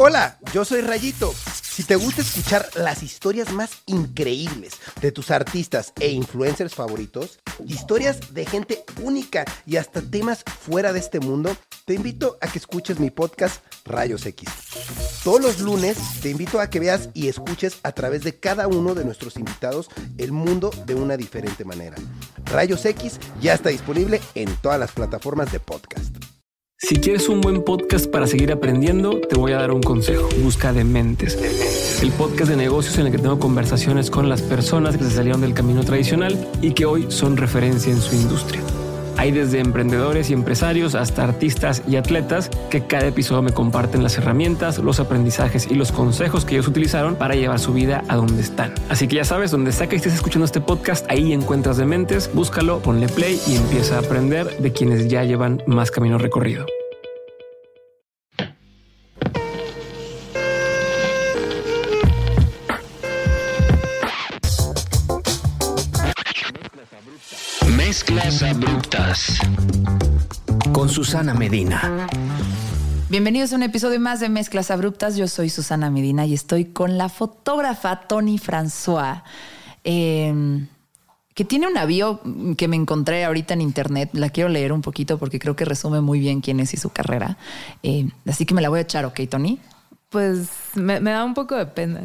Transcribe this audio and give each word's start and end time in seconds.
Hola, 0.00 0.38
yo 0.54 0.64
soy 0.64 0.80
Rayito. 0.80 1.34
Si 1.60 1.82
te 1.82 1.96
gusta 1.96 2.22
escuchar 2.22 2.68
las 2.76 3.02
historias 3.02 3.52
más 3.52 3.82
increíbles 3.86 4.74
de 5.00 5.10
tus 5.10 5.32
artistas 5.32 5.92
e 5.98 6.10
influencers 6.10 6.72
favoritos, 6.72 7.40
historias 7.66 8.32
de 8.32 8.46
gente 8.46 8.84
única 9.02 9.44
y 9.66 9.74
hasta 9.74 10.00
temas 10.00 10.44
fuera 10.44 10.92
de 10.92 11.00
este 11.00 11.18
mundo, 11.18 11.56
te 11.84 11.94
invito 11.94 12.38
a 12.40 12.46
que 12.46 12.60
escuches 12.60 13.00
mi 13.00 13.10
podcast 13.10 13.60
Rayos 13.84 14.24
X. 14.24 14.48
Todos 15.24 15.40
los 15.40 15.58
lunes 15.58 15.98
te 16.22 16.30
invito 16.30 16.60
a 16.60 16.70
que 16.70 16.78
veas 16.78 17.08
y 17.12 17.26
escuches 17.26 17.80
a 17.82 17.90
través 17.90 18.22
de 18.22 18.38
cada 18.38 18.68
uno 18.68 18.94
de 18.94 19.04
nuestros 19.04 19.36
invitados 19.36 19.88
el 20.16 20.30
mundo 20.30 20.70
de 20.86 20.94
una 20.94 21.16
diferente 21.16 21.64
manera. 21.64 21.96
Rayos 22.44 22.84
X 22.84 23.18
ya 23.40 23.52
está 23.52 23.70
disponible 23.70 24.20
en 24.36 24.54
todas 24.58 24.78
las 24.78 24.92
plataformas 24.92 25.50
de 25.50 25.58
podcast. 25.58 26.37
Si 26.80 26.94
quieres 26.94 27.28
un 27.28 27.40
buen 27.40 27.64
podcast 27.64 28.06
para 28.08 28.28
seguir 28.28 28.52
aprendiendo, 28.52 29.20
te 29.20 29.36
voy 29.36 29.50
a 29.50 29.56
dar 29.56 29.72
un 29.72 29.82
consejo. 29.82 30.28
Busca 30.44 30.72
Dementes. 30.72 31.36
El 32.00 32.12
podcast 32.12 32.50
de 32.50 32.56
negocios 32.56 32.96
en 32.98 33.06
el 33.06 33.10
que 33.12 33.18
tengo 33.18 33.40
conversaciones 33.40 34.12
con 34.12 34.28
las 34.28 34.42
personas 34.42 34.96
que 34.96 35.02
se 35.02 35.10
salieron 35.10 35.40
del 35.40 35.54
camino 35.54 35.82
tradicional 35.82 36.38
y 36.62 36.74
que 36.74 36.86
hoy 36.86 37.06
son 37.08 37.36
referencia 37.36 37.92
en 37.92 38.00
su 38.00 38.14
industria. 38.14 38.62
Hay 39.18 39.32
desde 39.32 39.58
emprendedores 39.58 40.30
y 40.30 40.32
empresarios 40.32 40.94
hasta 40.94 41.24
artistas 41.24 41.82
y 41.88 41.96
atletas 41.96 42.50
que 42.70 42.86
cada 42.86 43.08
episodio 43.08 43.42
me 43.42 43.50
comparten 43.50 44.04
las 44.04 44.16
herramientas, 44.16 44.78
los 44.78 45.00
aprendizajes 45.00 45.66
y 45.68 45.74
los 45.74 45.90
consejos 45.90 46.44
que 46.44 46.54
ellos 46.54 46.68
utilizaron 46.68 47.16
para 47.16 47.34
llevar 47.34 47.58
su 47.58 47.72
vida 47.72 48.04
a 48.06 48.14
donde 48.14 48.40
están. 48.40 48.72
Así 48.88 49.08
que 49.08 49.16
ya 49.16 49.24
sabes, 49.24 49.50
donde 49.50 49.72
sea 49.72 49.88
que 49.88 49.96
estés 49.96 50.14
escuchando 50.14 50.44
este 50.44 50.60
podcast, 50.60 51.04
ahí 51.10 51.32
encuentras 51.32 51.78
Dementes, 51.78 52.30
búscalo, 52.32 52.78
ponle 52.78 53.08
play 53.08 53.40
y 53.48 53.56
empieza 53.56 53.96
a 53.96 54.00
aprender 54.00 54.56
de 54.58 54.72
quienes 54.72 55.08
ya 55.08 55.24
llevan 55.24 55.64
más 55.66 55.90
camino 55.90 56.16
recorrido. 56.16 56.64
Con 70.72 70.90
Susana 70.90 71.32
Medina. 71.32 72.06
Bienvenidos 73.08 73.52
a 73.52 73.56
un 73.56 73.62
episodio 73.62 73.98
más 73.98 74.20
de 74.20 74.28
Mezclas 74.28 74.70
Abruptas. 74.70 75.16
Yo 75.16 75.28
soy 75.28 75.48
Susana 75.48 75.90
Medina 75.90 76.26
y 76.26 76.34
estoy 76.34 76.66
con 76.66 76.98
la 76.98 77.08
fotógrafa 77.08 78.00
Tony 78.06 78.38
François, 78.38 79.22
eh, 79.82 80.66
que 81.34 81.44
tiene 81.46 81.68
un 81.68 81.78
avión 81.78 82.54
que 82.54 82.68
me 82.68 82.76
encontré 82.76 83.24
ahorita 83.24 83.54
en 83.54 83.62
internet. 83.62 84.10
La 84.12 84.28
quiero 84.28 84.50
leer 84.50 84.72
un 84.74 84.82
poquito 84.82 85.18
porque 85.18 85.38
creo 85.38 85.56
que 85.56 85.64
resume 85.64 86.02
muy 86.02 86.20
bien 86.20 86.42
quién 86.42 86.60
es 86.60 86.74
y 86.74 86.76
su 86.76 86.90
carrera. 86.90 87.38
Eh, 87.82 88.10
así 88.26 88.44
que 88.44 88.52
me 88.52 88.60
la 88.60 88.68
voy 88.68 88.80
a 88.80 88.82
echar, 88.82 89.06
¿ok, 89.06 89.20
Tony? 89.30 89.58
Pues 90.10 90.48
me, 90.74 91.00
me, 91.00 91.10
da 91.10 91.22
un 91.22 91.34
poco 91.34 91.54
de 91.54 91.66
pena. 91.66 92.00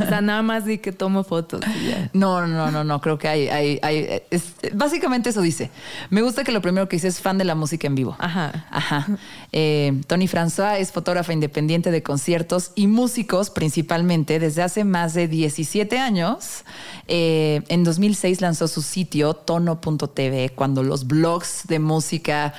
o 0.00 0.06
sea, 0.06 0.20
nada 0.20 0.42
más 0.42 0.64
di 0.64 0.78
que 0.78 0.92
tomo 0.92 1.24
fotos. 1.24 1.60
Y 1.66 1.88
ya. 1.88 2.08
No, 2.12 2.46
no, 2.46 2.70
no, 2.70 2.84
no, 2.84 3.00
creo 3.00 3.18
que 3.18 3.26
hay, 3.26 3.48
hay, 3.48 3.80
hay 3.82 4.22
es, 4.30 4.54
básicamente 4.72 5.30
eso 5.30 5.40
dice. 5.40 5.72
Me 6.08 6.22
gusta 6.22 6.44
que 6.44 6.52
lo 6.52 6.62
primero 6.62 6.88
que 6.88 6.94
dice 6.94 7.08
es 7.08 7.20
fan 7.20 7.36
de 7.36 7.44
la 7.44 7.56
música 7.56 7.88
en 7.88 7.96
vivo. 7.96 8.14
Ajá. 8.20 8.66
Ajá. 8.70 9.08
Eh, 9.50 10.00
Tony 10.06 10.28
François 10.28 10.78
es 10.78 10.92
fotógrafa 10.92 11.32
independiente 11.32 11.90
de 11.90 12.00
conciertos 12.04 12.70
y 12.76 12.86
músicos 12.86 13.50
principalmente 13.50 14.38
desde 14.38 14.62
hace 14.62 14.84
más 14.84 15.12
de 15.14 15.26
17 15.26 15.98
años. 15.98 16.64
Eh, 17.08 17.62
en 17.66 17.82
2006 17.82 18.40
lanzó 18.40 18.68
su 18.68 18.82
sitio 18.82 19.34
tono.tv 19.34 20.50
cuando 20.50 20.84
los 20.84 21.08
blogs 21.08 21.66
de 21.66 21.80
música 21.80 22.54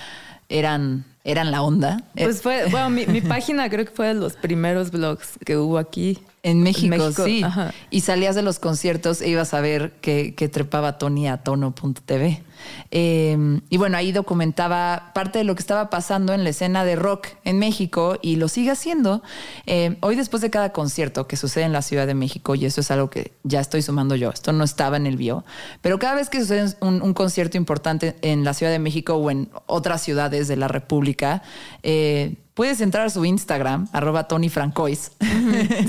eran 0.50 1.06
eran 1.28 1.52
la 1.52 1.61
onda. 1.61 2.02
Pues 2.16 2.42
fue, 2.42 2.67
bueno, 2.72 2.89
mi, 2.89 3.22
página 3.22 3.70
creo 3.70 3.86
que 3.86 3.92
fue 3.92 4.08
de 4.08 4.14
los 4.14 4.33
primeros 4.33 4.92
blogs 4.92 5.38
que 5.45 5.58
hubo 5.58 5.78
aquí. 5.78 6.19
En 6.48 6.64
México, 6.64 6.94
en 6.94 7.02
México 7.02 7.26
sí. 7.26 7.44
Ajá. 7.44 7.73
Y 7.90 8.02
salías 8.02 8.36
de 8.36 8.42
los 8.42 8.59
conciertos 8.59 9.22
e 9.22 9.30
ibas 9.30 9.53
a 9.53 9.62
ver 9.62 9.94
que, 10.02 10.34
que 10.34 10.48
trepaba 10.48 10.98
Tony 10.98 11.28
a 11.28 11.38
tono.tv. 11.44 12.42
Eh, 12.91 13.59
y 13.69 13.78
bueno, 13.78 13.97
ahí 13.97 14.12
documentaba 14.12 15.12
parte 15.13 15.40
de 15.40 15.44
lo 15.44 15.56
que 15.56 15.62
estaba 15.62 15.90
pasando 15.90 16.34
en 16.34 16.44
la 16.44 16.50
escena 16.50 16.85
de 16.85 16.96
rock 16.96 17.28
en 17.44 17.59
México 17.59 18.18
y 18.22 18.38
lo 18.38 18.47
sigue 18.47 18.72
haciendo. 18.72 19.22
Eh, 19.66 19.97
hoy 20.02 20.16
después 20.16 20.41
de 20.41 20.50
cada 20.50 20.72
concierto 20.72 21.28
que 21.28 21.35
sucede 21.35 21.66
en 21.66 21.74
la 21.74 21.81
Ciudad 21.81 22.08
de 22.08 22.13
México, 22.13 22.56
y 22.56 22.66
eso 22.66 22.81
es 22.81 22.91
algo 22.91 23.09
que 23.09 23.34
ya 23.44 23.59
estoy 23.59 23.81
sumando 23.81 24.16
yo, 24.16 24.29
esto 24.29 24.53
no 24.53 24.64
estaba 24.64 24.97
en 24.97 25.06
el 25.06 25.18
bio, 25.18 25.44
pero 25.81 26.00
cada 26.00 26.16
vez 26.16 26.29
que 26.29 26.40
sucede 26.40 26.75
un, 26.79 27.02
un 27.02 27.14
concierto 27.14 27.58
importante 27.58 28.16
en 28.22 28.44
la 28.44 28.53
Ciudad 28.53 28.72
de 28.72 28.79
México 28.79 29.16
o 29.16 29.29
en 29.31 29.50
otras 29.66 30.02
ciudades 30.02 30.47
de 30.47 30.56
la 30.56 30.68
República, 30.68 31.44
eh, 31.84 32.35
puedes 32.57 32.81
entrar 32.81 33.06
a 33.06 33.09
su 33.12 33.23
Instagram, 33.23 33.88
arroba 33.94 34.28
Tony 34.28 34.50
Francois. 34.50 35.12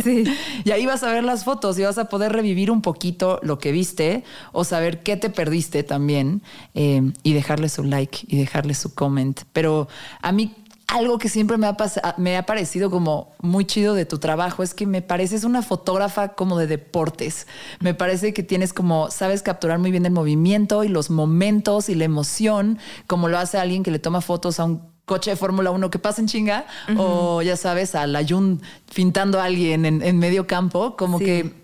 Sí. 0.05 0.25
y 0.65 0.71
ahí 0.71 0.85
vas 0.85 1.03
a 1.03 1.11
ver 1.11 1.25
las 1.25 1.43
fotos 1.43 1.79
y 1.79 1.83
vas 1.83 1.97
a 1.97 2.11
poder 2.11 2.31
revivir 2.31 2.71
un 2.71 2.83
poquito 2.83 3.41
lo 3.43 3.59
que 3.59 3.73
viste 3.73 4.23
o 4.53 4.65
saber 4.65 5.03
qué 5.03 5.17
te 5.17 5.31
perdiste 5.31 5.83
también 5.83 6.43
eh, 6.75 7.11
y 7.23 7.33
dejarle 7.33 7.71
su 7.71 7.85
like 7.85 8.19
y 8.29 8.37
dejarle 8.37 8.75
su 8.75 8.95
comment. 8.95 9.41
Pero 9.55 9.89
a 10.21 10.31
mí 10.31 10.55
algo 10.89 11.19
que 11.19 11.31
siempre 11.31 11.57
me 11.57 11.67
ha, 11.67 11.77
me 12.17 12.37
ha 12.37 12.45
parecido 12.45 12.91
como 12.91 13.33
muy 13.41 13.65
chido 13.67 13.95
de 13.95 14.07
tu 14.07 14.19
trabajo 14.19 14.63
es 14.63 14.73
que 14.73 14.87
me 14.87 15.03
pareces 15.03 15.45
una 15.45 15.63
fotógrafa 15.63 16.29
como 16.29 16.59
de 16.59 16.67
deportes. 16.67 17.47
Me 17.81 17.95
parece 17.95 18.35
que 18.35 18.43
tienes 18.43 18.75
como, 18.75 19.11
sabes 19.11 19.43
capturar 19.43 19.79
muy 19.79 19.91
bien 19.91 20.07
el 20.07 20.13
movimiento 20.13 20.85
y 20.85 20.89
los 20.89 21.11
momentos 21.11 21.89
y 21.89 21.95
la 21.95 22.05
emoción, 22.05 22.79
como 23.07 23.29
lo 23.29 23.39
hace 23.39 23.59
alguien 23.59 23.83
que 23.83 23.91
le 23.91 23.99
toma 23.99 24.23
fotos 24.23 24.61
a 24.61 24.65
un 24.65 24.88
coche 25.09 25.31
de 25.31 25.37
Fórmula 25.37 25.73
1 25.73 25.91
que 25.91 25.99
pasa 25.99 26.21
en 26.21 26.29
chinga, 26.29 26.67
uh 26.89 26.93
-huh. 26.93 26.97
o 27.01 27.43
ya 27.43 27.57
sabes, 27.57 27.97
a 27.97 28.07
la 28.07 28.25
Jun 28.25 28.63
pintando 28.95 29.41
a 29.41 29.45
alguien 29.45 29.85
en, 29.85 30.03
en 30.03 30.19
medio 30.21 30.47
campo, 30.47 30.95
como 30.97 31.19
sí. 31.19 31.25
que 31.25 31.55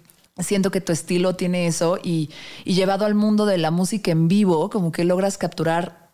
siento 0.42 0.72
que 0.72 0.80
tu 0.80 0.90
estilo 0.90 1.36
tiene 1.36 1.68
eso 1.68 1.98
y, 2.02 2.30
y, 2.64 2.74
llevado 2.74 3.04
al 3.04 3.14
mundo 3.14 3.46
de 3.46 3.58
la 3.58 3.70
música 3.70 4.10
en 4.10 4.26
vivo, 4.26 4.68
como 4.68 4.90
que 4.90 5.04
logras 5.04 5.38
capturar 5.38 6.10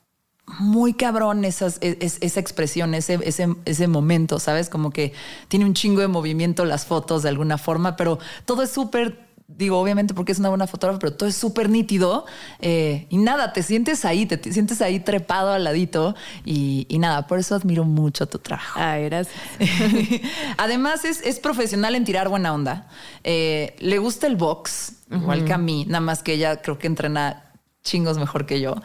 muy 0.59 0.95
cabrón 0.95 1.45
esas, 1.45 1.79
es, 1.81 2.19
esa 2.21 2.41
expresión, 2.41 2.95
ese, 2.95 3.19
ese, 3.23 3.55
ese 3.65 3.87
momento, 3.87 4.39
¿sabes? 4.39 4.69
Como 4.69 4.91
que 4.91 5.13
tiene 5.49 5.65
un 5.65 5.75
chingo 5.75 6.01
de 6.01 6.09
movimiento 6.09 6.65
las 6.65 6.87
fotos 6.87 7.23
de 7.23 7.29
alguna 7.29 7.57
forma, 7.57 7.97
pero 7.97 8.19
todo 8.45 8.63
es 8.63 8.71
súper 8.71 9.30
digo, 9.57 9.79
obviamente 9.79 10.15
porque 10.15 10.33
es 10.33 10.39
una 10.39 10.49
buena 10.49 10.67
fotógrafa, 10.67 10.99
pero 10.99 11.13
todo 11.15 11.29
es 11.29 11.37
súper 11.37 11.69
nítido 11.69 12.27
eh, 12.61 13.07
y 13.11 13.19
nada, 13.19 13.53
te 13.53 13.63
sientes 13.63 14.05
ahí, 14.05 14.27
te, 14.27 14.37
te, 14.37 14.53
sientes 14.53 14.81
ahí 14.81 15.01
trepado 15.01 15.53
al 15.53 15.65
ladito 15.65 16.15
y, 16.45 16.87
y, 16.89 16.99
nada, 16.99 17.27
por 17.27 17.39
eso 17.39 17.55
admiro 17.55 17.85
mucho 17.85 18.27
tu 18.27 18.39
trabajo. 18.39 18.79
Gracias. 18.81 19.35
Además, 20.57 21.05
es, 21.05 21.21
es, 21.23 21.39
profesional 21.39 21.95
en 21.95 22.05
tirar 22.05 22.29
buena 22.29 22.55
onda. 22.55 22.89
Eh, 23.25 23.77
le 23.81 23.99
gusta 23.99 24.27
el 24.27 24.37
box, 24.37 24.95
uh 25.11 25.15
-huh. 25.15 25.21
igual 25.23 25.45
que 25.45 25.53
a 25.53 25.59
mí, 25.59 25.85
nada 25.87 26.01
más 26.01 26.23
que 26.23 26.35
ella 26.35 26.63
creo 26.63 26.79
que 26.79 26.87
entrena 26.87 27.51
chingos 27.83 28.19
mejor 28.19 28.47
que 28.47 28.61
yo. 28.61 28.77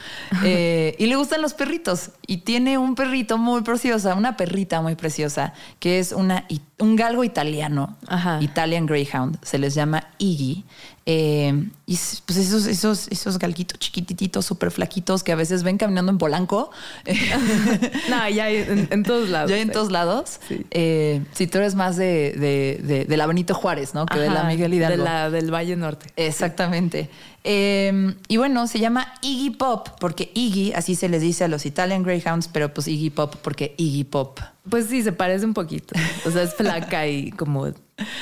Eh, 0.44 0.96
y 0.98 1.08
le 1.08 1.16
gustan 1.16 1.42
los 1.42 1.54
perritos. 1.54 2.12
Y 2.28 2.38
tiene 2.38 2.78
un 2.78 2.96
perrito 2.96 3.38
muy 3.38 3.62
preciosa, 3.62 4.16
una 4.16 4.38
perrita 4.38 4.82
muy 4.82 4.96
preciosa, 4.96 5.54
que 5.80 6.00
es 6.00 6.12
una, 6.12 6.46
un 6.78 6.96
galgo 6.98 7.24
italiano, 7.24 7.96
Ajá. 8.08 8.40
Italian 8.42 8.86
Greyhound. 8.86 9.38
Se 9.44 9.58
les 9.58 9.76
llama 9.76 10.10
Iggy. 10.18 10.66
Eh, 11.06 11.70
y 11.86 12.00
pues 12.26 12.38
esos, 12.38 12.66
esos, 12.66 13.08
esos 13.10 13.38
galguitos 13.38 13.80
chiquititos, 13.80 14.46
súper 14.46 14.72
flaquitos, 14.72 15.24
que 15.24 15.32
a 15.32 15.36
veces 15.36 15.64
ven 15.64 15.78
caminando 15.78 16.12
en 16.12 16.18
Polanco. 16.18 16.72
no, 18.10 18.30
ya 18.30 18.46
hay 18.46 18.58
en, 18.58 18.88
en, 18.92 19.04
todos 19.04 19.30
lados. 19.30 19.50
Ya 19.50 19.56
hay 19.56 19.62
en 19.62 19.72
todos 19.72 19.90
lados. 19.90 20.40
Sí. 20.48 20.66
Eh, 20.72 21.24
si 21.32 21.48
tú 21.48 21.60
eres 21.60 21.76
más 21.76 21.96
de, 21.96 22.34
de, 22.34 22.82
de, 22.84 23.06
de, 23.06 23.18
la 23.18 23.28
Benito 23.28 23.54
Juárez, 23.54 23.94
¿no? 23.94 24.06
Que 24.06 24.16
Ajá, 24.16 24.24
de 24.24 24.30
la 24.30 24.44
Miguel 24.44 24.74
Hidalgo. 24.74 24.98
De 24.98 25.04
la, 25.04 25.30
del 25.30 25.54
Valle 25.54 25.78
Norte. 25.78 26.08
Exactamente. 26.18 27.10
Eh, 27.46 28.16
y 28.28 28.38
bueno, 28.38 28.68
se 28.68 28.80
llama 28.80 29.14
Iggy 29.22 29.52
Pop, 29.52 29.90
porque 30.00 30.32
Iggy, 30.34 30.74
así 30.74 30.96
se 30.96 31.08
les 31.08 31.22
dice 31.22 31.46
a 31.46 31.48
los 31.48 31.66
Italian 31.66 32.04
Greyhounds, 32.04 32.50
pero 32.50 32.74
pues 32.74 32.88
Iggy 32.88 33.12
Pop, 33.12 33.36
porque 33.42 33.76
Iggy 33.78 34.04
Pop. 34.04 34.40
Pues 34.70 34.88
sí, 34.88 35.04
se 35.04 35.12
parece 35.12 35.46
un 35.46 35.54
poquito. 35.54 35.96
O 36.26 36.32
sea, 36.32 36.44
es 36.44 36.56
flaca 36.56 37.08
y 37.08 37.32
como, 37.32 37.64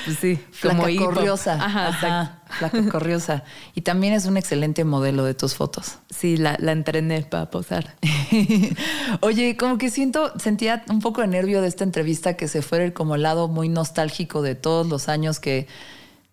pues 0.05 0.17
sí, 0.19 0.39
flaca 0.51 0.83
como 0.83 1.05
corriosa. 1.05 1.53
Ajá, 1.55 1.87
Ajá 1.87 2.43
flaca 2.53 2.89
corriosa. 2.89 3.43
Y 3.75 3.81
también 3.81 4.13
es 4.13 4.25
un 4.25 4.37
excelente 4.37 4.83
modelo 4.83 5.25
de 5.25 5.33
tus 5.33 5.55
fotos. 5.55 5.97
Sí, 6.09 6.37
la, 6.37 6.55
la 6.59 6.71
entrené 6.71 7.21
para 7.23 7.49
posar. 7.49 7.95
Oye, 9.21 9.57
como 9.57 9.77
que 9.77 9.89
siento, 9.89 10.31
sentía 10.39 10.83
un 10.89 10.99
poco 10.99 11.21
de 11.21 11.27
nervio 11.27 11.61
de 11.61 11.67
esta 11.67 11.83
entrevista 11.83 12.35
que 12.35 12.47
se 12.47 12.61
fuera 12.61 12.85
el 12.85 12.93
como 12.93 13.17
lado 13.17 13.47
muy 13.47 13.69
nostálgico 13.69 14.41
de 14.41 14.55
todos 14.55 14.87
los 14.87 15.09
años 15.09 15.39
que 15.39 15.67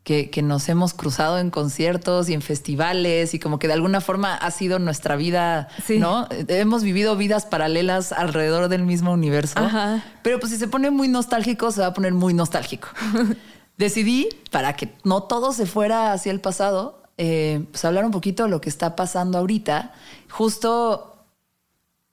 que, 0.05 0.31
que, 0.31 0.43
nos 0.43 0.69
hemos 0.69 0.95
cruzado 0.95 1.39
en 1.39 1.51
conciertos 1.51 2.29
y 2.29 2.35
en 2.35 2.43
festivales 2.43 3.35
y 3.35 3.39
como 3.39 3.59
que 3.59 3.67
de 3.67 3.75
alguna 3.75 4.01
forma 4.01 4.35
ha 4.35 4.51
sido 4.51 4.79
nuestra 4.79 5.17
vida, 5.17 5.69
sí. 5.87 5.99
¿no? 5.99 6.27
Hemos 6.49 6.83
vivido 6.83 7.17
vidas 7.17 7.47
paralelas 7.47 8.13
alrededor 8.13 8.69
del 8.69 8.83
mismo 8.83 9.13
universo. 9.13 9.59
Ajá. 9.59 10.03
Pero 10.23 10.41
pues 10.41 10.53
si 10.53 10.59
se 10.59 10.69
pone 10.69 10.91
muy 10.91 11.09
nostálgico, 11.09 11.71
se 11.71 11.83
va 11.83 11.89
a 11.89 11.95
poner 11.95 12.15
muy 12.15 12.35
nostálgico. 12.35 12.89
Decidí, 13.77 14.29
para 14.51 14.75
que 14.75 14.95
no 15.05 15.23
todo 15.23 15.53
se 15.53 15.67
fuera 15.67 16.13
hacia 16.13 16.33
el 16.33 16.41
pasado, 16.41 17.03
eh, 17.17 17.65
pues 17.71 17.85
hablar 17.85 18.05
un 18.05 18.11
poquito 18.11 18.45
de 18.45 18.49
lo 18.49 18.61
que 18.61 18.69
está 18.69 18.97
pasando 18.97 19.39
ahorita. 19.39 19.93
Justo 20.31 21.10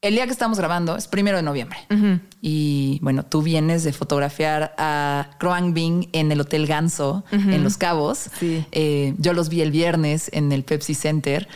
el 0.08 0.16
día 0.16 0.26
que 0.26 0.32
estamos 0.32 0.58
grabando 0.58 0.96
es 0.96 1.08
primero 1.08 1.38
de 1.38 1.44
noviembre. 1.44 1.80
Y 2.42 3.00
bueno, 3.02 3.24
tú 3.24 3.42
vienes 3.42 3.84
de 3.84 3.94
fotografiar 3.94 4.74
a 4.78 5.32
Kroang 5.40 5.74
Bing 5.74 6.08
en 6.14 6.32
el 6.32 6.42
Hotel 6.42 6.66
Ganso, 6.66 7.26
en 7.32 7.64
Los 7.64 7.78
Cabos. 7.78 8.30
Sí. 8.40 8.66
Eh, 8.72 9.14
yo 9.18 9.34
los 9.34 9.50
vi 9.50 9.62
el 9.62 9.72
viernes 9.72 10.30
en 10.34 10.52
el 10.52 10.64
Pepsi 10.64 10.94
Center. 10.94 11.48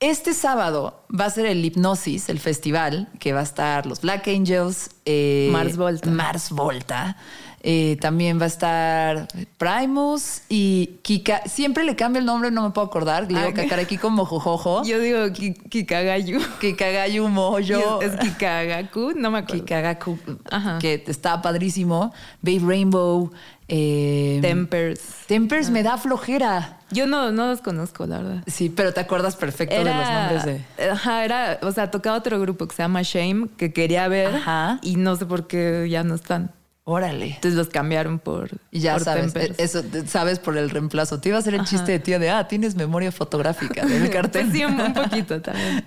Este 0.00 0.32
sábado 0.32 1.04
va 1.08 1.24
a 1.24 1.30
ser 1.30 1.46
el 1.46 1.64
Hipnosis, 1.64 2.28
el 2.28 2.38
festival, 2.38 3.08
que 3.18 3.32
va 3.32 3.40
a 3.40 3.42
estar 3.42 3.84
los 3.84 4.00
Black 4.02 4.28
Angels, 4.28 4.90
eh, 5.04 5.48
Mars 5.50 5.76
Volta. 5.76 6.08
Mars 6.08 6.50
Volta. 6.50 7.16
Eh, 7.62 7.96
también 8.00 8.38
va 8.40 8.44
a 8.44 8.46
estar 8.46 9.28
Primus 9.58 10.42
y 10.48 10.98
Kika. 11.02 11.42
Siempre 11.46 11.84
le 11.84 11.96
cambio 11.96 12.20
el 12.20 12.26
nombre, 12.26 12.50
no 12.50 12.62
me 12.62 12.70
puedo 12.70 12.86
acordar. 12.86 13.22
Le 13.22 13.28
digo 13.28 13.40
Ah, 13.50 13.52
Kakaraki 13.54 13.98
como 13.98 14.24
Jojojo. 14.24 14.84
Yo 14.84 15.00
digo 15.00 15.32
Ki- 15.32 15.54
Kikagayu. 15.54 16.38
Kikagayu 16.60 17.28
Moyo. 17.28 18.00
Y 18.00 18.04
Es, 18.04 18.12
es 18.14 18.20
Kikagaku, 18.20 19.12
no 19.16 19.30
me 19.32 19.38
acuerdo. 19.38 19.64
Kikagaku, 19.64 20.18
Ajá. 20.50 20.78
que 20.78 21.02
está 21.06 21.42
padrísimo. 21.42 22.12
Babe 22.42 22.60
Rainbow. 22.64 23.30
eh, 23.70 24.38
Tempers. 24.40 25.00
Tempers 25.26 25.68
me 25.70 25.82
da 25.82 25.98
flojera. 25.98 26.78
Yo 26.90 27.06
no, 27.06 27.32
no 27.32 27.48
los 27.48 27.60
conozco, 27.60 28.06
la 28.06 28.18
verdad. 28.18 28.42
Sí, 28.46 28.70
pero 28.70 28.94
te 28.94 29.00
acuerdas 29.00 29.36
perfecto 29.36 29.74
de 29.74 29.84
los 29.84 29.94
nombres 30.10 30.44
de. 30.46 30.88
Ajá, 30.90 31.24
era, 31.24 31.58
o 31.62 31.70
sea, 31.72 31.90
tocaba 31.90 32.16
otro 32.16 32.40
grupo 32.40 32.66
que 32.66 32.74
se 32.74 32.82
llama 32.82 33.02
Shame, 33.02 33.48
que 33.58 33.72
quería 33.74 34.08
ver 34.08 34.36
Ajá. 34.36 34.78
y 34.82 34.96
no 34.96 35.16
sé 35.16 35.26
por 35.26 35.46
qué 35.48 35.86
ya 35.90 36.02
no 36.04 36.14
están. 36.14 36.50
Órale. 36.90 37.26
Entonces 37.34 37.52
los 37.54 37.68
cambiaron 37.68 38.18
por, 38.18 38.48
Y 38.70 38.80
ya 38.80 38.94
por 38.94 39.04
sabes, 39.04 39.34
Tempers. 39.34 39.58
eso 39.58 39.82
sabes 40.06 40.38
por 40.38 40.56
el 40.56 40.70
reemplazo. 40.70 41.20
Te 41.20 41.28
iba 41.28 41.36
a 41.36 41.40
hacer 41.40 41.54
el 41.54 41.64
chiste 41.66 41.92
de 41.92 41.98
tío 41.98 42.18
de, 42.18 42.30
ah, 42.30 42.48
tienes 42.48 42.76
memoria 42.76 43.12
fotográfica 43.12 43.84
del 43.84 44.08
cartel. 44.10 44.46
Pues 44.46 44.56
sí, 44.56 44.64
un, 44.64 44.94
poquito 44.94 45.38
también. 45.42 45.84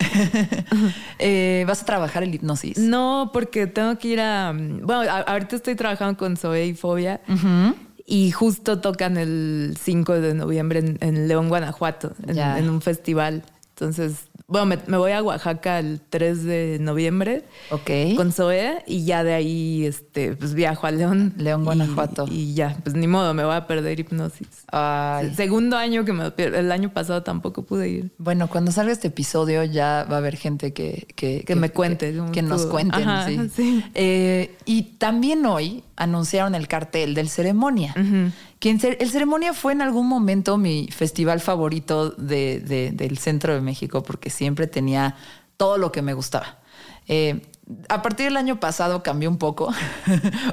Eh, 1.18 1.64
¿Vas 1.68 1.82
a 1.82 1.86
trabajar 1.86 2.22
el 2.22 2.36
hipnosis? 2.36 2.78
No, 2.78 3.32
porque 3.34 3.66
tengo 3.66 3.98
que 3.98 4.10
ir 4.10 4.20
a. 4.22 4.52
Bueno, 4.54 5.02
a- 5.02 5.22
ahorita 5.22 5.56
estoy 5.56 5.74
trabajando 5.76 6.18
con 6.18 6.38
Zoe 6.38 6.68
y 6.68 6.74
Fobia. 6.76 7.22
Y 8.06 8.32
justo 8.32 8.80
tocan 8.80 9.18
el 9.18 9.78
5 9.82 10.14
de 10.20 10.34
noviembre 10.34 10.80
en, 10.80 10.98
en 11.02 11.28
León, 11.28 11.50
Guanajuato, 11.50 12.14
en 12.28 12.70
un 12.70 12.82
festival. 12.82 13.44
Entonces, 13.70 14.26
bueno, 14.52 14.66
me, 14.66 14.78
me 14.88 14.98
voy 14.98 15.14
a 15.14 15.24
Oaxaca 15.24 15.80
el 15.80 16.02
3 16.10 16.44
de 16.44 16.78
noviembre 16.82 17.46
Ok. 17.70 17.90
con 18.18 18.32
Zoe 18.32 18.84
y 18.86 19.06
ya 19.06 19.24
de 19.24 19.34
ahí 19.34 19.86
este, 19.86 20.36
pues 20.36 20.54
viajo 20.54 20.88
a 20.88 20.92
León. 20.92 21.34
León, 21.38 21.64
Guanajuato. 21.64 22.26
Y, 22.30 22.54
ya, 22.54 22.78
pues 22.84 22.96
ni 22.96 23.08
modo, 23.08 23.34
me 23.34 23.46
voy 23.46 23.56
a 23.56 23.66
perder 23.66 24.00
hipnosis. 24.00 24.48
Ay. 24.72 25.34
Segundo 25.36 25.78
año 25.78 26.04
que 26.04 26.14
me 26.14 26.30
pierdo. 26.32 26.58
El 26.58 26.72
año 26.72 26.90
pasado 26.94 27.24
tampoco 27.24 27.64
pude 27.64 27.90
ir. 27.90 28.12
Bueno, 28.18 28.48
cuando 28.50 28.72
salga 28.72 28.92
este 28.92 29.08
episodio 29.08 29.64
ya 29.64 30.06
va 30.10 30.16
a 30.16 30.18
haber 30.20 30.36
gente 30.36 30.74
que, 30.74 31.08
que, 31.16 31.44
Que 31.46 31.56
me 31.56 31.70
cuente, 31.72 32.14
Que, 32.34 32.42
nos 32.42 32.66
cuenten. 32.66 33.08
Ajá, 33.08 33.28
sí. 33.28 33.50
sí. 33.56 33.86
Eh, 33.94 34.56
y 34.66 34.84
también 34.98 35.46
hoy 35.46 35.84
anunciaron 35.96 36.56
el 36.56 36.68
cartel 36.68 37.14
del 37.14 37.30
Ceremonia. 37.30 37.94
En 37.96 38.34
cer- 38.62 38.98
el 39.00 39.10
Ceremonia 39.10 39.54
fue 39.54 39.74
en 39.74 39.82
algún 39.82 40.08
momento 40.08 40.58
mi 40.58 40.88
festival 40.92 41.40
favorito 41.40 42.12
de- 42.12 42.60
de- 42.60 42.92
del 42.92 43.18
centro 43.18 43.54
de 43.54 43.62
México 43.62 44.04
porque 44.04 44.30
siempre 44.30 44.68
tenía 44.68 45.16
todo 45.58 45.78
lo 45.78 45.92
que 45.92 46.02
me 46.02 46.14
gustaba. 46.14 46.60
Eh, 47.08 47.42
a 47.90 48.02
partir 48.02 48.26
del 48.26 48.38
año 48.38 48.60
pasado 48.60 49.02
cambió 49.02 49.30
un 49.30 49.38
poco, 49.38 49.72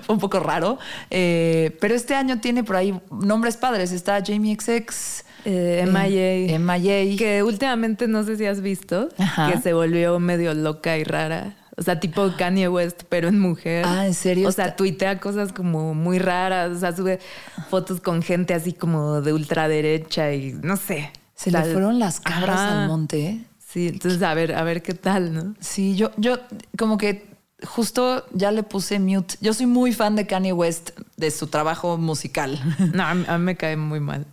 fue 0.02 0.14
un 0.14 0.18
poco 0.20 0.38
raro, 0.40 0.78
eh, 1.10 1.76
pero 1.80 1.94
este 1.94 2.14
año 2.14 2.40
tiene 2.40 2.62
por 2.64 2.76
ahí 2.76 2.98
nombres 3.10 3.56
padres. 3.56 3.92
Está 3.92 4.22
Jamie 4.24 4.56
XX, 4.58 5.24
Eh, 5.44 5.84
MIA. 5.86 6.58
MIA. 6.58 7.16
Que 7.16 7.42
últimamente 7.42 8.06
no 8.08 8.24
sé 8.24 8.36
si 8.36 8.44
has 8.46 8.60
visto 8.60 9.08
Ajá. 9.18 9.50
que 9.52 9.58
se 9.60 9.72
volvió 9.72 10.18
medio 10.18 10.52
loca 10.54 10.96
y 10.98 11.04
rara. 11.04 11.56
O 11.78 11.82
sea, 11.82 12.00
tipo 12.00 12.32
Kanye 12.36 12.68
West, 12.68 13.02
pero 13.08 13.28
en 13.28 13.38
mujer. 13.38 13.84
Ah, 13.86 14.06
¿en 14.06 14.14
serio? 14.14 14.48
O 14.48 14.52
sea, 14.52 14.74
tuitea 14.74 15.20
cosas 15.20 15.52
como 15.52 15.94
muy 15.94 16.18
raras. 16.18 16.76
O 16.76 16.78
sea, 16.80 16.94
sube 16.94 17.20
fotos 17.70 18.00
con 18.00 18.20
gente 18.22 18.52
así 18.52 18.72
como 18.72 19.20
de 19.20 19.32
ultraderecha 19.32 20.32
y 20.32 20.54
no 20.62 20.76
sé. 20.76 21.12
Se 21.36 21.52
le 21.52 21.62
fueron 21.62 22.00
las 22.00 22.18
cabras 22.18 22.58
ajá. 22.58 22.82
al 22.82 22.88
monte. 22.88 23.44
Sí, 23.64 23.88
entonces 23.88 24.20
a 24.22 24.34
ver, 24.34 24.54
a 24.54 24.64
ver 24.64 24.82
qué 24.82 24.94
tal, 24.94 25.32
¿no? 25.32 25.54
Sí, 25.60 25.94
yo, 25.94 26.10
yo 26.16 26.38
como 26.76 26.98
que 26.98 27.27
justo 27.66 28.24
ya 28.32 28.52
le 28.52 28.62
puse 28.62 28.98
mute. 29.00 29.34
Yo 29.40 29.52
soy 29.52 29.66
muy 29.66 29.92
fan 29.92 30.14
de 30.14 30.26
Kanye 30.26 30.52
West, 30.52 30.90
de 31.16 31.30
su 31.32 31.48
trabajo 31.48 31.98
musical. 31.98 32.58
No, 32.94 33.02
a 33.04 33.14
mí, 33.14 33.24
a 33.26 33.36
mí 33.38 33.44
me 33.44 33.56
cae 33.56 33.76
muy 33.76 33.98
mal. 34.00 34.26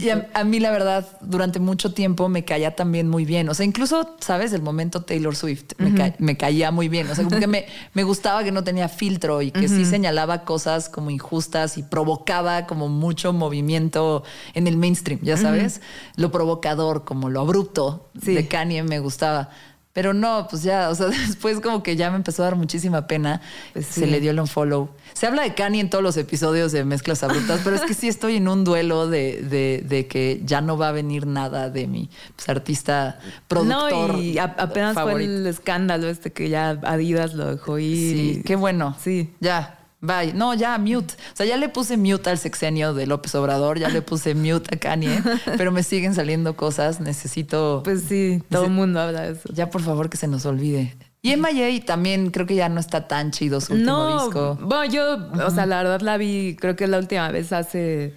Y 0.00 0.08
a, 0.10 0.28
a 0.34 0.42
mí, 0.44 0.58
la 0.58 0.70
verdad, 0.72 1.06
durante 1.20 1.60
mucho 1.60 1.92
tiempo 1.94 2.28
me 2.28 2.44
caía 2.44 2.74
también 2.74 3.08
muy 3.08 3.24
bien. 3.24 3.48
O 3.48 3.54
sea, 3.54 3.64
incluso, 3.64 4.16
¿sabes? 4.20 4.52
El 4.52 4.62
momento 4.62 5.02
Taylor 5.02 5.36
Swift 5.36 5.72
me, 5.78 5.94
ca- 5.94 6.14
me 6.18 6.36
caía 6.36 6.72
muy 6.72 6.88
bien. 6.88 7.08
O 7.08 7.14
sea, 7.14 7.24
como 7.24 7.38
que 7.38 7.46
me, 7.46 7.66
me 7.94 8.02
gustaba 8.02 8.42
que 8.42 8.50
no 8.52 8.64
tenía 8.64 8.88
filtro 8.88 9.42
y 9.42 9.52
que 9.52 9.68
sí 9.68 9.84
señalaba 9.84 10.44
cosas 10.44 10.88
como 10.88 11.10
injustas 11.10 11.78
y 11.78 11.84
provocaba 11.84 12.66
como 12.66 12.88
mucho 12.88 13.32
movimiento 13.32 14.24
en 14.54 14.66
el 14.66 14.76
mainstream, 14.76 15.20
ya 15.22 15.36
sabes? 15.36 15.80
Lo 16.16 16.32
provocador, 16.32 17.04
como 17.04 17.30
lo 17.30 17.40
abrupto 17.40 18.08
Sí. 18.20 18.34
de 18.34 18.48
Kanye 18.48 18.82
me 18.82 18.98
gustaba. 18.98 19.50
Pero 19.94 20.14
no, 20.14 20.46
pues 20.48 20.62
ya, 20.62 20.88
o 20.88 20.94
sea, 20.94 21.06
después 21.28 21.60
como 21.60 21.82
que 21.82 21.96
ya 21.96 22.10
me 22.10 22.16
empezó 22.16 22.42
a 22.42 22.46
dar 22.46 22.56
muchísima 22.56 23.06
pena. 23.06 23.42
Pues 23.74 23.86
Se 23.86 24.06
le 24.06 24.20
dio 24.20 24.30
el 24.30 24.40
unfollow. 24.40 24.88
Se 25.12 25.26
habla 25.26 25.42
de 25.42 25.52
Kanye 25.54 25.80
en 25.80 25.90
todos 25.90 26.02
los 26.02 26.16
episodios 26.16 26.72
de 26.72 26.84
Mezclas 26.86 27.22
Abruptas, 27.22 27.60
pero 27.62 27.76
es 27.76 27.82
que 27.82 27.92
sí 27.92 28.08
estoy 28.08 28.36
en 28.36 28.48
un 28.48 28.64
duelo 28.64 29.06
de, 29.08 29.42
de- 29.42 29.84
de 29.86 30.06
que 30.06 30.40
ya 30.44 30.62
no 30.62 30.78
va 30.78 30.88
a 30.88 30.92
venir 30.92 31.26
nada 31.26 31.68
de 31.68 31.86
mi 31.86 32.08
pues, 32.34 32.48
artista 32.48 33.18
productor. 33.48 34.14
No, 34.14 34.22
y 34.22 34.38
a- 34.38 34.44
apenas 34.58 34.94
fue 34.94 35.24
el 35.24 35.46
escándalo 35.46 36.08
este 36.08 36.32
que 36.32 36.48
ya 36.48 36.70
Adidas 36.82 37.34
lo 37.34 37.46
dejó 37.50 37.78
ir. 37.78 38.16
Sí, 38.36 38.42
qué 38.46 38.56
bueno. 38.56 38.96
Sí. 38.98 39.34
Ya, 39.40 39.78
bye. 40.02 40.34
No, 40.34 40.52
ya, 40.52 40.76
mute. 40.76 41.14
O 41.32 41.36
sea, 41.36 41.46
ya 41.46 41.56
le 41.56 41.70
puse 41.70 41.96
mute 41.96 42.28
al 42.28 42.36
sexenio 42.36 42.92
de 42.92 43.06
López 43.06 43.34
Obrador, 43.34 43.78
ya 43.78 43.88
le 43.88 44.02
puse 44.02 44.34
mute 44.34 44.74
a 44.74 44.78
Kanye, 44.78 45.22
pero 45.56 45.72
me 45.72 45.82
siguen 45.82 46.14
saliendo 46.14 46.54
cosas. 46.54 47.00
Necesito. 47.00 47.80
Pues 47.82 48.02
sí, 48.02 48.42
todo 48.50 48.66
el 48.66 48.72
mundo 48.72 49.00
habla 49.00 49.22
de 49.22 49.32
eso. 49.32 49.48
ya, 49.54 49.70
por 49.70 49.80
favor, 49.80 50.10
que 50.10 50.18
se 50.18 50.28
nos 50.28 50.44
olvide. 50.44 50.94
Y 51.22 51.36
MIA 51.36 51.84
también 51.84 52.30
creo 52.30 52.46
que 52.46 52.56
ya 52.56 52.68
no 52.68 52.80
está 52.80 53.06
tan 53.06 53.30
chido 53.30 53.60
su 53.60 53.74
último 53.74 53.92
no, 53.92 54.24
disco. 54.24 54.58
bueno, 54.60 54.92
yo, 54.92 55.46
o 55.46 55.50
sea, 55.52 55.66
la 55.66 55.76
verdad 55.78 56.00
la 56.00 56.16
vi, 56.16 56.56
creo 56.58 56.74
que 56.74 56.88
la 56.88 56.98
última 56.98 57.30
vez 57.30 57.52
hace 57.52 58.14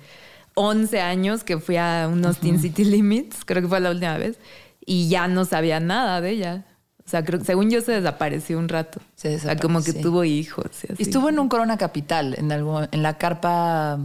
11 0.55 1.01
años 1.01 1.43
que 1.43 1.59
fui 1.59 1.77
a 1.77 2.09
unos 2.11 2.39
Teen 2.39 2.59
City 2.59 2.83
Limits, 2.83 3.45
creo 3.45 3.61
que 3.61 3.67
fue 3.67 3.79
la 3.79 3.91
última 3.91 4.17
vez, 4.17 4.39
y 4.83 5.07
ya 5.07 5.27
no 5.27 5.45
sabía 5.45 5.79
nada 5.79 6.19
de 6.19 6.31
ella. 6.31 6.65
O 7.05 7.09
sea, 7.09 7.23
creo, 7.23 7.43
según 7.43 7.69
yo 7.69 7.81
se 7.81 7.91
desapareció 7.91 8.57
un 8.57 8.67
rato. 8.67 8.99
Se 9.15 9.35
O 9.35 9.39
sea, 9.39 9.55
como 9.57 9.79
que 9.79 9.85
desapareció. 9.91 10.09
tuvo 10.11 10.23
hijos. 10.23 10.65
Y 10.87 10.93
así. 10.93 10.95
Y 10.97 11.03
estuvo 11.03 11.29
en 11.29 11.37
un 11.39 11.49
Corona 11.49 11.77
Capital, 11.77 12.35
en, 12.37 12.51
algo, 12.51 12.81
en 12.91 13.03
la 13.03 13.17
carpa. 13.19 13.99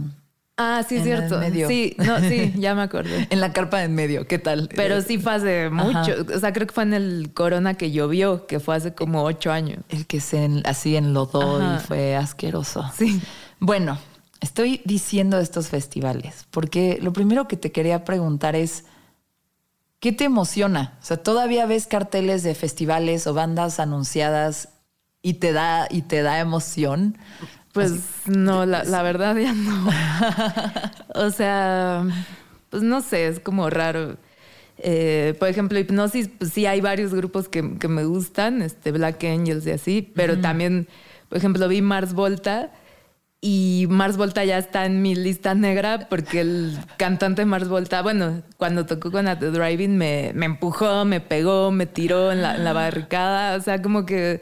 Ah, 0.57 0.83
sí, 0.87 0.97
es 0.97 1.03
cierto. 1.03 1.39
medio. 1.39 1.67
Sí, 1.67 1.95
no, 1.97 2.19
sí, 2.19 2.53
ya 2.57 2.75
me 2.75 2.83
acordé. 2.83 3.27
En 3.31 3.39
la 3.41 3.51
carpa 3.53 3.79
de 3.79 3.85
en 3.85 3.95
medio, 3.95 4.27
¿qué 4.27 4.37
tal? 4.37 4.69
Pero 4.75 5.01
sí 5.01 5.17
fue 5.17 5.33
hace 5.33 5.69
mucho. 5.71 6.13
O 6.35 6.39
sea, 6.39 6.53
creo 6.53 6.67
que 6.67 6.73
fue 6.73 6.83
en 6.83 6.93
el 6.93 7.31
Corona 7.33 7.73
que 7.73 7.89
llovió, 7.91 8.45
que 8.45 8.59
fue 8.59 8.75
hace 8.75 8.93
como 8.93 9.23
ocho 9.23 9.51
años. 9.51 9.79
El 9.89 10.05
que 10.05 10.19
se 10.19 10.43
en- 10.43 10.61
así 10.67 10.95
enlodó 10.95 11.59
Ajá. 11.59 11.81
y 11.81 11.87
fue 11.87 12.15
asqueroso. 12.15 12.85
Sí. 12.95 13.19
Bueno, 13.59 13.97
estoy 14.41 14.81
diciendo 14.85 15.39
estos 15.39 15.69
festivales 15.69 16.45
porque 16.51 16.99
lo 17.01 17.13
primero 17.13 17.47
que 17.47 17.57
te 17.57 17.71
quería 17.71 18.03
preguntar 18.05 18.55
es, 18.55 18.85
¿qué 20.01 20.11
te 20.11 20.25
emociona? 20.25 20.97
O 21.01 21.05
sea, 21.05 21.15
¿todavía 21.15 21.65
ves 21.65 21.87
carteles 21.87 22.43
de 22.43 22.55
festivales 22.55 23.25
o 23.27 23.33
bandas 23.33 23.79
anunciadas 23.79 24.69
y 25.21 25.35
te 25.35 25.53
da, 25.53 25.87
y 25.89 26.01
te 26.01 26.23
da 26.23 26.39
emoción? 26.39 27.17
Pues 27.71 28.01
no, 28.25 28.65
la, 28.65 28.83
la 28.83 29.03
verdad 29.03 29.37
ya 29.37 29.53
no. 29.53 29.89
o 31.15 31.29
sea, 31.29 32.03
pues 32.69 32.83
no 32.83 32.99
sé, 33.01 33.27
es 33.27 33.39
como 33.39 33.69
raro. 33.69 34.17
Eh, 34.79 35.35
por 35.39 35.47
ejemplo, 35.47 35.77
Hipnosis, 35.79 36.29
pues 36.37 36.51
sí 36.51 36.65
hay 36.65 36.81
varios 36.81 37.13
grupos 37.13 37.47
que, 37.47 37.77
que 37.77 37.87
me 37.87 38.03
gustan, 38.03 38.63
este 38.63 38.91
Black 38.91 39.23
Angels 39.23 39.65
y 39.67 39.71
así, 39.71 40.11
pero 40.15 40.39
también, 40.39 40.87
por 41.29 41.37
ejemplo, 41.37 41.67
vi 41.67 41.83
Mars 41.83 42.13
Volta 42.13 42.71
y 43.41 43.87
Mars 43.89 44.17
Volta 44.17 44.45
ya 44.45 44.59
está 44.59 44.85
en 44.85 45.01
mi 45.01 45.15
lista 45.15 45.55
negra 45.55 46.07
porque 46.09 46.41
el 46.41 46.77
cantante 46.97 47.43
Mars 47.45 47.67
Volta, 47.67 48.03
bueno, 48.03 48.43
cuando 48.57 48.85
tocó 48.85 49.11
con 49.11 49.27
At 49.27 49.39
the 49.39 49.49
Driving 49.49 49.97
me, 49.97 50.31
me 50.35 50.45
empujó, 50.45 51.05
me 51.05 51.19
pegó, 51.19 51.71
me 51.71 51.87
tiró 51.87 52.31
en 52.31 52.43
la, 52.43 52.55
en 52.55 52.63
la 52.63 52.73
barricada, 52.73 53.57
o 53.57 53.61
sea, 53.61 53.81
como 53.81 54.05
que 54.05 54.41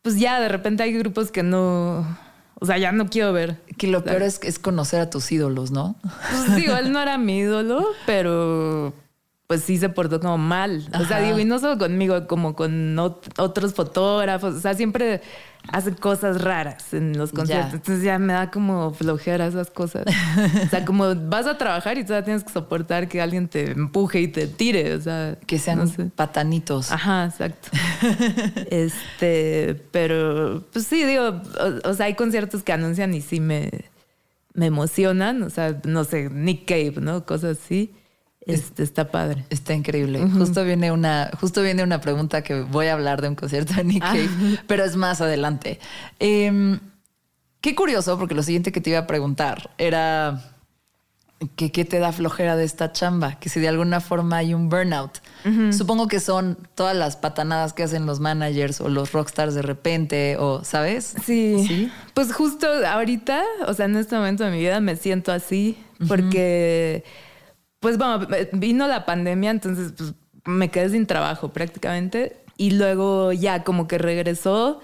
pues 0.00 0.18
ya 0.18 0.40
de 0.40 0.48
repente 0.48 0.82
hay 0.82 0.92
grupos 0.94 1.30
que 1.30 1.42
no, 1.42 2.18
o 2.54 2.66
sea, 2.66 2.78
ya 2.78 2.92
no 2.92 3.08
quiero 3.10 3.34
ver. 3.34 3.60
Que 3.76 3.88
lo 3.88 4.02
peor 4.02 4.22
es, 4.22 4.40
es 4.42 4.58
conocer 4.58 5.00
a 5.00 5.10
tus 5.10 5.30
ídolos, 5.30 5.70
¿no? 5.70 5.96
Pues 6.30 6.56
digo, 6.56 6.76
él 6.76 6.92
no 6.92 7.00
era 7.00 7.18
mi 7.18 7.40
ídolo, 7.40 7.86
pero 8.06 8.94
pues 9.48 9.64
sí 9.64 9.78
se 9.78 9.88
portó 9.88 10.20
como 10.20 10.36
mal. 10.38 10.86
O 11.00 11.04
sea, 11.06 11.20
digo, 11.20 11.38
y 11.38 11.44
no 11.46 11.58
solo 11.58 11.78
conmigo, 11.78 12.26
como 12.26 12.54
con 12.54 12.94
ot- 12.96 13.32
otros 13.38 13.72
fotógrafos. 13.74 14.54
O 14.54 14.60
sea, 14.60 14.74
siempre 14.74 15.22
hace 15.72 15.94
cosas 15.94 16.42
raras 16.42 16.92
en 16.92 17.16
los 17.16 17.32
conciertos. 17.32 17.70
Ya. 17.70 17.76
Entonces 17.76 18.04
ya 18.04 18.18
me 18.18 18.34
da 18.34 18.50
como 18.50 18.92
flojera 18.92 19.46
esas 19.46 19.70
cosas. 19.70 20.04
o 20.66 20.68
sea, 20.68 20.84
como 20.84 21.14
vas 21.14 21.46
a 21.46 21.56
trabajar 21.56 21.96
y 21.96 22.04
todavía 22.04 22.26
tienes 22.26 22.44
que 22.44 22.52
soportar 22.52 23.08
que 23.08 23.22
alguien 23.22 23.48
te 23.48 23.70
empuje 23.70 24.20
y 24.20 24.28
te 24.28 24.48
tire. 24.48 24.94
O 24.94 25.00
sea, 25.00 25.38
Que 25.46 25.58
sean 25.58 25.78
no 25.78 25.86
sé. 25.86 26.04
patanitos. 26.14 26.92
Ajá, 26.92 27.24
exacto. 27.24 27.70
este, 28.70 29.82
pero 29.90 30.62
pues 30.72 30.86
sí, 30.86 31.04
digo, 31.04 31.24
o, 31.24 31.88
o 31.88 31.94
sea, 31.94 32.04
hay 32.06 32.14
conciertos 32.14 32.62
que 32.62 32.72
anuncian 32.72 33.14
y 33.14 33.22
sí 33.22 33.40
me, 33.40 33.70
me 34.52 34.66
emocionan. 34.66 35.42
O 35.42 35.50
sea, 35.50 35.74
no 35.84 36.04
sé, 36.04 36.28
Nick 36.30 36.66
Cave, 36.66 36.94
¿no? 37.00 37.24
Cosas 37.24 37.58
así. 37.64 37.94
Este, 38.48 38.82
está 38.82 39.10
padre. 39.10 39.44
Está 39.50 39.74
increíble. 39.74 40.20
Justo 40.36 40.64
viene 40.64 40.90
una, 40.90 41.30
justo 41.40 41.62
viene 41.62 41.82
una 41.82 42.00
pregunta 42.00 42.42
que 42.42 42.62
voy 42.62 42.86
a 42.86 42.94
hablar 42.94 43.20
de 43.22 43.28
un 43.28 43.34
concierto 43.34 43.74
de 43.74 43.84
Nick 43.84 44.02
Ah. 44.04 44.12
Cave, 44.12 44.58
pero 44.66 44.84
es 44.84 44.96
más 44.96 45.20
adelante. 45.20 45.78
Em, 46.18 46.80
qué 47.60 47.74
curioso, 47.74 48.18
porque 48.18 48.34
lo 48.34 48.42
siguiente 48.42 48.72
que 48.72 48.80
te 48.80 48.90
iba 48.90 49.00
a 49.00 49.06
preguntar 49.06 49.70
era 49.78 50.54
que 51.54 51.70
qué 51.70 51.84
te 51.84 52.00
da 52.00 52.10
flojera 52.10 52.56
de 52.56 52.64
esta 52.64 52.90
chamba, 52.92 53.38
que 53.38 53.48
si 53.48 53.60
de 53.60 53.68
alguna 53.68 54.00
forma 54.00 54.38
hay 54.38 54.54
un 54.54 54.68
burnout. 54.68 55.20
Supongo 55.70 56.08
que 56.08 56.18
son 56.18 56.58
todas 56.74 56.96
las 56.96 57.16
patanadas 57.16 57.72
que 57.74 57.84
hacen 57.84 58.06
los 58.06 58.18
managers 58.18 58.80
o 58.80 58.88
los 58.88 59.12
rockstars 59.12 59.54
de 59.54 59.62
repente, 59.62 60.36
o 60.36 60.64
¿sabes? 60.64 61.14
Sí. 61.24 61.64
¿Sí? 61.66 61.92
Pues 62.14 62.32
justo 62.32 62.66
ahorita, 62.84 63.44
o 63.68 63.74
sea, 63.74 63.86
en 63.86 63.96
este 63.96 64.16
momento 64.16 64.42
de 64.42 64.50
mi 64.50 64.58
vida 64.58 64.80
me 64.80 64.96
siento 64.96 65.30
así 65.30 65.78
porque, 66.08 67.04
pues 67.80 67.98
bueno, 67.98 68.26
vino 68.52 68.88
la 68.88 69.04
pandemia, 69.06 69.50
entonces 69.50 69.92
pues, 69.96 70.14
me 70.44 70.70
quedé 70.70 70.90
sin 70.90 71.06
trabajo 71.06 71.52
prácticamente 71.52 72.36
y 72.56 72.72
luego 72.72 73.32
ya 73.32 73.62
como 73.64 73.86
que 73.86 73.98
regresó 73.98 74.80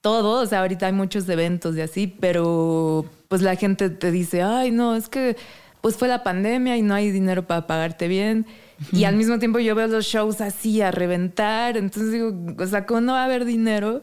todo, 0.00 0.40
o 0.40 0.46
sea, 0.46 0.60
ahorita 0.60 0.86
hay 0.86 0.92
muchos 0.92 1.28
eventos 1.28 1.76
y 1.76 1.80
así, 1.80 2.06
pero 2.06 3.04
pues 3.28 3.42
la 3.42 3.56
gente 3.56 3.90
te 3.90 4.10
dice, 4.10 4.42
ay, 4.42 4.70
no, 4.70 4.96
es 4.96 5.08
que 5.08 5.36
pues 5.80 5.96
fue 5.96 6.08
la 6.08 6.22
pandemia 6.22 6.76
y 6.76 6.82
no 6.82 6.94
hay 6.94 7.10
dinero 7.10 7.46
para 7.46 7.66
pagarte 7.66 8.06
bien. 8.06 8.46
Y 8.92 9.04
al 9.04 9.16
mismo 9.16 9.38
tiempo 9.38 9.58
yo 9.58 9.74
veo 9.74 9.86
los 9.88 10.06
shows 10.06 10.40
así 10.40 10.80
a 10.80 10.90
reventar, 10.90 11.76
entonces 11.76 12.12
digo, 12.12 12.32
o 12.58 12.66
sea, 12.66 12.86
¿cómo 12.86 13.02
no 13.02 13.12
va 13.12 13.22
a 13.22 13.24
haber 13.24 13.44
dinero? 13.44 14.02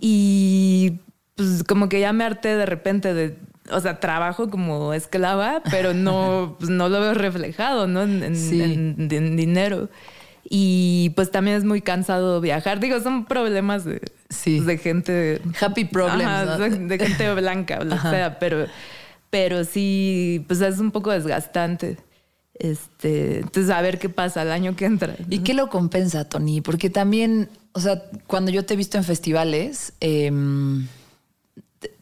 Y 0.00 1.00
pues 1.34 1.64
como 1.64 1.88
que 1.88 2.00
ya 2.00 2.12
me 2.12 2.24
harté 2.24 2.56
de 2.56 2.66
repente 2.66 3.14
de, 3.14 3.38
o 3.70 3.80
sea, 3.80 4.00
trabajo 4.00 4.50
como 4.50 4.92
esclava, 4.92 5.62
pero 5.70 5.94
no, 5.94 6.56
pues, 6.58 6.70
no 6.70 6.88
lo 6.88 7.00
veo 7.00 7.14
reflejado, 7.14 7.86
¿no? 7.86 8.02
En, 8.02 8.22
en- 8.22 8.36
Sí. 8.36 8.62
en- 8.62 9.08
en 9.10 9.36
dinero. 9.36 9.88
Y 10.44 11.10
pues 11.14 11.30
también 11.30 11.56
es 11.56 11.64
muy 11.64 11.80
cansado 11.80 12.40
viajar. 12.40 12.80
Digo, 12.80 13.00
son 13.00 13.24
problemas 13.26 13.84
de, 13.84 14.00
Sí. 14.28 14.60
de 14.60 14.76
gente. 14.78 15.40
Happy 15.60 15.84
problems, 15.84 16.24
Ajá, 16.26 16.56
¿no? 16.58 16.68
de, 16.68 16.98
gente 16.98 17.32
blanca, 17.34 17.78
o 17.80 17.84
lo 17.84 17.96
sea, 18.00 18.38
pero, 18.40 18.66
pero 19.30 19.64
sí, 19.64 20.44
pues 20.48 20.60
es 20.60 20.78
un 20.80 20.90
poco 20.90 21.10
desgastante. 21.12 21.96
Este, 22.54 23.38
entonces, 23.40 23.70
a 23.70 23.80
ver 23.80 23.98
qué 23.98 24.08
pasa 24.08 24.42
el 24.42 24.52
año 24.52 24.76
que 24.76 24.84
entra. 24.84 25.14
¿Y 25.30 25.38
qué 25.38 25.54
lo 25.54 25.68
compensa, 25.70 26.28
Tony? 26.28 26.60
Porque 26.60 26.90
también, 26.90 27.48
o 27.72 27.80
sea, 27.80 28.02
cuando 28.26 28.50
yo 28.50 28.64
te 28.64 28.74
he 28.74 28.76
visto 28.76 28.98
en 28.98 29.04
festivales, 29.04 29.94
em, 30.00 30.86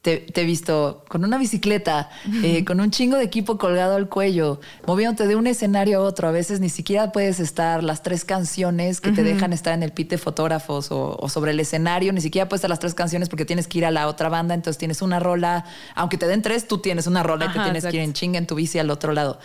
te, 0.02 0.18
te 0.18 0.40
he 0.40 0.44
visto 0.44 1.04
con 1.08 1.24
una 1.24 1.36
bicicleta, 1.36 2.08
eh, 2.42 2.64
con 2.64 2.80
un 2.80 2.90
chingo 2.90 3.16
de 3.16 3.24
equipo 3.24 3.58
colgado 3.58 3.96
al 3.96 4.08
cuello, 4.08 4.60
moviéndote 4.86 5.26
de 5.26 5.36
un 5.36 5.46
escenario 5.46 5.98
a 5.98 6.02
otro. 6.02 6.28
A 6.28 6.30
veces 6.30 6.60
ni 6.60 6.68
siquiera 6.68 7.12
puedes 7.12 7.40
estar 7.40 7.84
las 7.84 8.02
tres 8.02 8.24
canciones 8.24 9.00
que 9.00 9.12
te 9.12 9.22
dejan 9.22 9.52
estar 9.52 9.74
en 9.74 9.82
el 9.82 9.92
pit 9.92 10.10
de 10.10 10.18
fotógrafos 10.18 10.90
o, 10.90 11.16
o 11.18 11.28
sobre 11.28 11.50
el 11.50 11.60
escenario. 11.60 12.12
Ni 12.12 12.20
siquiera 12.20 12.48
puedes 12.48 12.60
estar 12.60 12.70
las 12.70 12.78
tres 12.78 12.94
canciones 12.94 13.28
porque 13.28 13.44
tienes 13.44 13.66
que 13.66 13.78
ir 13.78 13.86
a 13.86 13.90
la 13.90 14.08
otra 14.08 14.28
banda. 14.28 14.54
Entonces 14.54 14.78
tienes 14.78 15.02
una 15.02 15.20
rola. 15.20 15.64
Aunque 15.94 16.16
te 16.16 16.26
den 16.26 16.42
tres, 16.42 16.66
tú 16.66 16.78
tienes 16.78 17.06
una 17.06 17.22
rola 17.22 17.46
y 17.46 17.48
te 17.52 17.60
tienes 17.60 17.84
que 17.84 17.96
ir 17.96 18.02
en 18.02 18.12
chinga 18.12 18.38
en 18.38 18.46
tu 18.46 18.54
bici 18.54 18.78
al 18.78 18.90
otro 18.90 19.12
lado. 19.12 19.38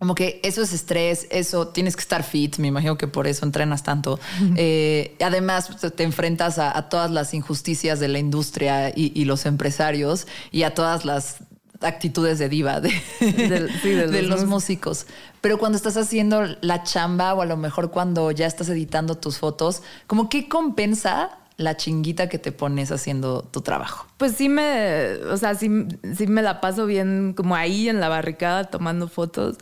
Como 0.00 0.14
que 0.14 0.40
eso 0.42 0.62
es 0.62 0.72
estrés, 0.72 1.26
eso 1.30 1.68
tienes 1.68 1.94
que 1.94 2.00
estar 2.00 2.24
fit, 2.24 2.56
me 2.56 2.66
imagino 2.68 2.96
que 2.96 3.06
por 3.06 3.26
eso 3.28 3.44
entrenas 3.44 3.82
tanto. 3.82 4.18
Eh, 4.56 5.14
además, 5.20 5.76
te- 5.78 5.90
te 5.90 6.02
enfrentas 6.04 6.58
a, 6.58 6.76
a 6.76 6.88
todas 6.88 7.10
las 7.10 7.34
injusticias 7.34 8.00
de 8.00 8.08
la 8.08 8.18
industria 8.18 8.88
y, 8.88 9.12
y 9.14 9.26
los 9.26 9.44
empresarios 9.46 10.26
y 10.50 10.62
a 10.62 10.74
todas 10.74 11.04
las 11.04 11.36
actitudes 11.82 12.38
de 12.38 12.48
diva 12.48 12.80
de, 12.80 12.90
Del- 13.20 13.70
sí, 13.82 13.90
de 13.94 14.06
de 14.08 14.22
los 14.22 14.40
los 14.40 14.48
músicos. 14.48 15.06
Pero 15.42 15.58
cuando 15.58 15.76
estás 15.76 15.96
haciendo 15.98 16.44
la 16.62 16.82
chamba 16.82 17.34
o 17.34 17.42
a 17.42 17.46
lo 17.46 17.56
mejor 17.58 17.90
cuando 17.90 18.30
ya 18.30 18.46
estás 18.46 18.68
editando 18.70 19.16
tus 19.18 19.36
fotos, 19.38 19.82
como 20.06 20.28
que 20.30 20.48
compensa 20.48 21.38
la 21.58 21.76
chinguita 21.76 22.30
que 22.30 22.38
te 22.38 22.52
pones 22.52 22.90
haciendo 22.90 23.42
tu 23.42 23.60
trabajo. 23.60 24.06
Pues 24.16 24.32
sí 24.32 24.48
me, 24.48 25.12
o 25.30 25.36
sea, 25.36 25.54
sí, 25.54 25.68
sí 26.16 26.26
me 26.26 26.40
la 26.40 26.62
paso 26.62 26.86
bien 26.86 27.34
como 27.36 27.54
ahí 27.54 27.90
en 27.90 28.00
la 28.00 28.08
barricada 28.08 28.64
tomando 28.64 29.08
fotos. 29.08 29.56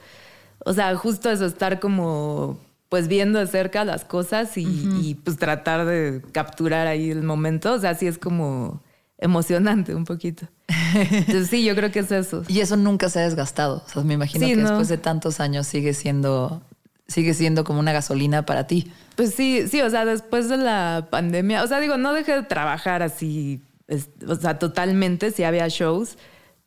O 0.69 0.75
sea, 0.75 0.95
justo 0.97 1.31
eso, 1.31 1.47
estar 1.47 1.81
como 1.81 2.59
pues 2.89 3.07
viendo 3.09 3.39
de 3.39 3.47
cerca 3.47 3.85
las 3.85 4.05
cosas 4.05 4.57
y, 4.57 4.63
y, 5.03 5.15
pues 5.23 5.37
tratar 5.37 5.85
de 5.85 6.23
capturar 6.33 6.87
ahí 6.87 7.11
el 7.11 7.23
momento. 7.23 7.75
O 7.75 7.79
sea, 7.79 7.95
sí 7.95 8.07
es 8.07 8.17
como 8.19 8.81
emocionante 9.19 9.95
un 9.95 10.05
poquito. 10.05 10.47
Entonces 10.95 11.49
sí, 11.51 11.65
yo 11.65 11.75
creo 11.75 11.91
que 11.91 11.99
es 12.01 12.11
eso. 12.13 12.45
Y 12.49 12.61
eso 12.61 12.77
nunca 12.77 13.11
se 13.11 13.19
ha 13.21 13.23
desgastado. 13.23 13.83
O 13.87 13.89
sea, 13.91 14.03
me 14.05 14.15
imagino 14.15 14.47
Sí, 14.47 14.53
que 14.55 14.57
no. 14.57 14.69
después 14.69 14.89
de 14.89 14.97
tantos 14.99 15.41
años 15.41 15.67
sigue 15.67 15.93
siendo, 15.93 16.63
sigue 17.09 17.35
siendo 17.35 17.65
como 17.65 17.81
una 17.81 17.93
gasolina 17.93 18.47
para 18.47 18.67
ti. 18.67 18.91
Pues 19.17 19.35
sí, 19.35 19.67
sí, 19.69 19.81
o 19.83 19.91
sea, 19.91 20.05
después 20.07 20.49
de 20.49 20.57
la 20.57 21.09
pandemia, 21.11 21.65
o 21.65 21.67
sea, 21.67 21.81
digo, 21.81 21.97
no 21.99 22.13
dejé 22.15 22.33
de 22.37 22.43
trabajar 22.43 23.03
así, 23.03 23.61
es- 23.87 24.09
o 24.27 24.35
sea, 24.37 24.59
totalmente, 24.59 25.31
sí 25.31 25.43
había 25.45 25.69
shows, 25.69 26.17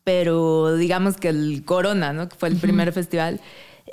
pero 0.04 0.76
digamos 0.76 1.16
que 1.16 1.28
el 1.30 1.62
Corona, 1.64 2.12
¿no? 2.12 2.28
Que 2.28 2.36
fue 2.36 2.48
el 2.48 2.56
primer 2.56 2.92
festival, 2.92 3.40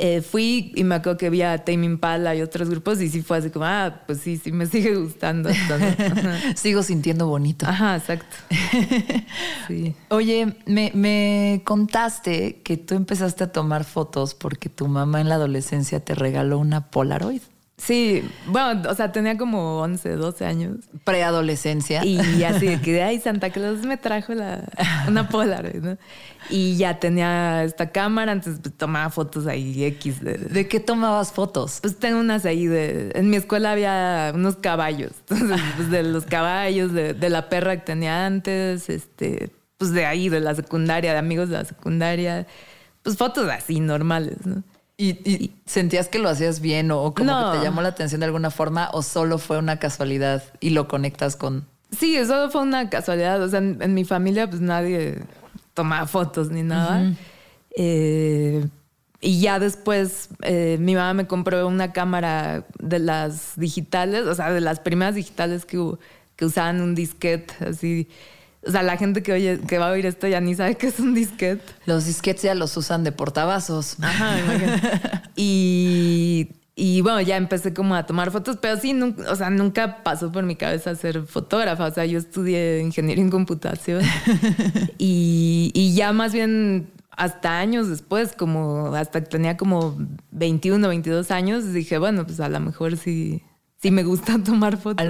eh, 0.02 0.22
fui 0.22 0.72
y 0.76 0.86
me 0.86 0.96
acuerdo 0.96 1.18
que 1.18 1.30
vi 1.30 1.42
a 1.42 1.58
Tame 1.58 1.86
Impala 1.86 2.34
y 2.34 2.42
otros 2.42 2.70
grupos 2.70 3.02
y 3.02 3.10
sí 3.10 3.22
fue 3.22 3.38
así 3.38 3.50
como, 3.50 3.66
ah, 3.66 4.02
pues 4.08 4.20
sí, 4.20 4.38
sí 4.38 4.54
me 4.54 4.66
sigue 4.66 4.96
gustando. 4.96 5.50
Sigo 6.56 6.84
sintiendo 6.84 7.28
bonito. 7.28 7.66
Ajá, 7.68 7.98
exacto. 7.98 8.36
Sí. 9.68 9.94
Oye, 10.10 10.56
me, 10.66 10.92
me 10.96 11.62
contaste 11.64 12.62
que 12.64 12.78
tú 12.78 12.96
empezaste 12.96 13.44
a 13.44 13.52
tomar 13.52 13.84
fotos 13.84 14.34
porque 14.34 14.68
tu 14.68 14.88
mamá 14.88 15.22
en 15.22 15.30
la 15.30 15.36
adolescencia 15.36 16.00
te 16.00 16.16
regaló 16.16 16.58
una 16.58 16.90
Polaroid. 16.90 17.42
Sí, 17.80 18.30
bueno, 18.46 18.90
o 18.90 18.94
sea, 18.94 19.12
tenía 19.14 19.38
como 19.38 19.80
11, 19.80 20.16
12 20.18 20.46
años. 20.46 20.78
Preadolescencia. 21.06 22.04
Y 22.06 22.44
así 22.44 22.68
de 22.68 22.82
que, 22.82 23.02
ay, 23.02 23.20
Santa 23.20 23.52
Claus 23.52 23.84
me 23.86 23.96
trajo 23.96 24.34
la, 24.34 24.66
una 25.08 25.30
Polaroid, 25.30 25.82
¿no? 25.82 25.98
Y 26.50 26.76
ya 26.76 27.00
tenía 27.00 27.64
esta 27.64 27.92
cámara, 27.92 28.34
entonces 28.34 28.62
pues, 28.62 28.76
tomaba 28.76 29.10
fotos 29.10 29.48
ahí 29.48 29.86
X. 29.86 30.22
De, 30.22 30.38
¿De 30.38 30.68
qué 30.68 30.80
tomabas 30.80 31.32
fotos? 31.32 31.80
pues 31.82 31.98
tengo 31.98 32.20
unas 32.20 32.46
ahí 32.46 32.68
de... 32.68 33.12
En 33.16 33.30
mi 33.30 33.38
escuela 33.38 33.72
había 33.72 34.34
unos 34.36 34.58
caballos. 34.58 35.12
Entonces, 35.30 35.62
pues 35.78 35.90
de 35.90 36.04
los 36.04 36.26
caballos, 36.26 36.92
de, 36.92 37.14
de 37.14 37.30
la 37.30 37.48
perra 37.50 37.78
que 37.78 37.86
tenía 37.86 38.26
antes, 38.26 38.90
este, 38.90 39.52
pues 39.78 39.92
de 39.92 40.06
ahí, 40.06 40.28
de 40.28 40.42
la 40.42 40.54
secundaria, 40.54 41.14
de 41.14 41.20
amigos 41.20 41.50
de 41.50 41.58
la 41.58 41.66
secundaria. 41.66 42.46
Pues 43.04 43.16
fotos 43.16 43.50
así, 43.50 43.80
normales, 43.80 44.46
¿no? 44.46 44.64
¿Y, 45.02 45.12
y 45.24 45.52
sentías 45.66 46.10
que 46.10 46.20
lo 46.20 46.28
hacías 46.28 46.60
bien 46.60 46.92
o 46.92 47.14
como 47.14 47.32
No. 47.32 47.52
que 47.54 47.60
te 47.60 47.64
llamó 47.64 47.82
la 47.82 47.88
atención 47.90 48.20
de 48.20 48.26
alguna 48.26 48.52
forma 48.52 48.90
o 48.92 49.02
solo 49.02 49.38
fue 49.38 49.58
una 49.58 49.78
casualidad 49.80 50.44
y 50.60 50.72
lo 50.72 50.90
conectas 50.90 51.38
con... 51.38 51.66
Sí, 51.98 52.18
eso 52.18 52.52
fue 52.52 52.62
una 52.62 52.90
casualidad. 52.90 53.42
O 53.42 53.48
sea, 53.48 53.60
en, 53.60 53.82
en 53.82 53.94
mi 53.94 54.04
familia, 54.04 54.50
pues 54.50 54.62
nadie 54.62 55.24
tomaba 55.74 56.06
fotos 56.06 56.50
ni 56.52 56.64
nada. 56.64 57.14
Eh, 57.78 58.68
y 59.22 59.40
ya 59.42 59.58
después, 59.60 60.30
eh, 60.42 60.78
mi 60.80 60.96
mamá 60.96 61.14
me 61.14 61.28
compró 61.28 61.66
una 61.68 61.94
cámara 61.94 62.66
de 62.80 63.00
las 63.00 63.54
digitales, 63.56 64.26
o 64.26 64.36
sea, 64.36 64.52
de 64.52 64.62
las 64.62 64.80
primeras 64.82 65.16
digitales 65.16 65.66
que 65.66 65.80
que 66.36 66.46
usaban 66.46 66.80
un 66.82 66.96
disquete, 66.96 67.54
así. 67.66 68.08
O 68.66 68.72
sea, 68.72 68.84
la 68.84 68.98
gente 68.98 69.24
que, 69.24 69.32
oye, 69.32 69.60
que 69.68 69.78
va 69.78 69.88
a 69.88 69.92
oír 69.92 70.06
esto 70.06 70.28
ya 70.28 70.42
ni 70.42 70.54
sabe 70.54 70.76
qué 70.76 70.88
es 70.88 71.00
un 71.00 71.14
disquete. 71.14 71.64
Los 71.86 72.06
disquetes 72.06 72.44
ya 72.44 72.56
los 72.56 72.76
usan 72.76 73.04
de 73.04 73.12
portavasos. 73.12 73.98
Ajá, 74.02 74.40
imagínate. 74.44 75.22
y, 75.36 76.50
y 76.76 77.02
bueno, 77.02 77.22
ya 77.22 77.38
empecé 77.38 77.74
como 77.74 77.96
a 77.96 78.06
tomar 78.06 78.32
fotos, 78.32 78.58
pero 78.62 78.78
sí, 78.78 78.94
nunca, 78.94 79.32
o 79.32 79.36
sea, 79.36 79.50
nunca 79.50 80.04
pasó 80.04 80.32
por 80.32 80.44
mi 80.44 80.56
cabeza 80.56 80.94
ser 80.96 81.24
fotógrafa. 81.24 81.86
O 81.86 81.94
sea, 81.94 82.06
yo 82.06 82.20
estudié 82.20 82.82
ingeniería 82.82 83.24
en 83.24 83.32
computación 83.32 84.04
y, 84.98 85.72
y 85.74 85.94
ya 85.94 86.12
más 86.12 86.34
bien 86.34 86.92
hasta 87.20 87.60
años 87.60 87.90
después, 87.90 88.34
como 88.34 88.96
hasta 88.96 89.22
que 89.22 89.30
tenía 89.30 89.58
como 89.58 89.98
21, 90.32 90.88
22 90.88 91.32
años, 91.32 91.74
dije, 91.74 91.98
bueno, 91.98 92.26
pues 92.26 92.40
a 92.40 92.48
lo 92.48 92.60
mejor 92.62 92.96
sí, 92.96 93.44
sí 93.82 93.92
me 93.92 94.04
gusta 94.04 94.38
tomar 94.44 94.78
fotos. 94.78 95.06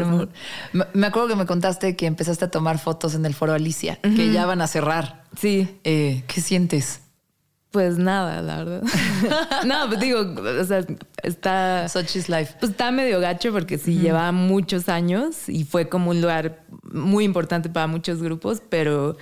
Me- 0.93 1.07
acuerdo 1.07 1.29
que 1.29 1.35
me 1.35 1.45
contaste 1.45 1.95
que 1.95 2.05
empezaste 2.05 2.45
a 2.45 2.51
tomar 2.51 2.79
fotos 2.79 3.15
en 3.15 3.25
el 3.25 3.33
foro 3.33 3.53
Alicia, 3.53 3.99
que 4.01 4.31
ya 4.31 4.45
van 4.45 4.61
a 4.61 4.67
cerrar. 4.67 5.23
Sí. 5.37 5.79
Eh, 5.83 6.23
¿Qué 6.27 6.41
sientes? 6.41 7.01
Pues 7.71 7.99
nada, 7.99 8.41
la 8.41 8.63
verdad. 8.63 8.83
no, 9.67 9.87
pues 9.87 9.99
digo, 9.99 10.21
o 10.21 10.63
sea, 10.63 10.83
está. 11.21 11.87
Such 11.87 12.15
is 12.15 12.27
life. 12.27 12.55
Pues 12.59 12.71
está 12.71 12.91
medio 12.91 13.19
gacho 13.19 13.51
porque 13.51 13.77
sí 13.77 13.99
lleva 13.99 14.31
muchos 14.31 14.89
años 14.89 15.47
y 15.47 15.65
fue 15.65 15.87
como 15.87 16.09
un 16.09 16.19
lugar 16.19 16.63
muy 16.91 17.25
importante 17.25 17.69
para 17.69 17.85
muchos 17.85 18.23
grupos, 18.23 18.63
pero 18.69 19.17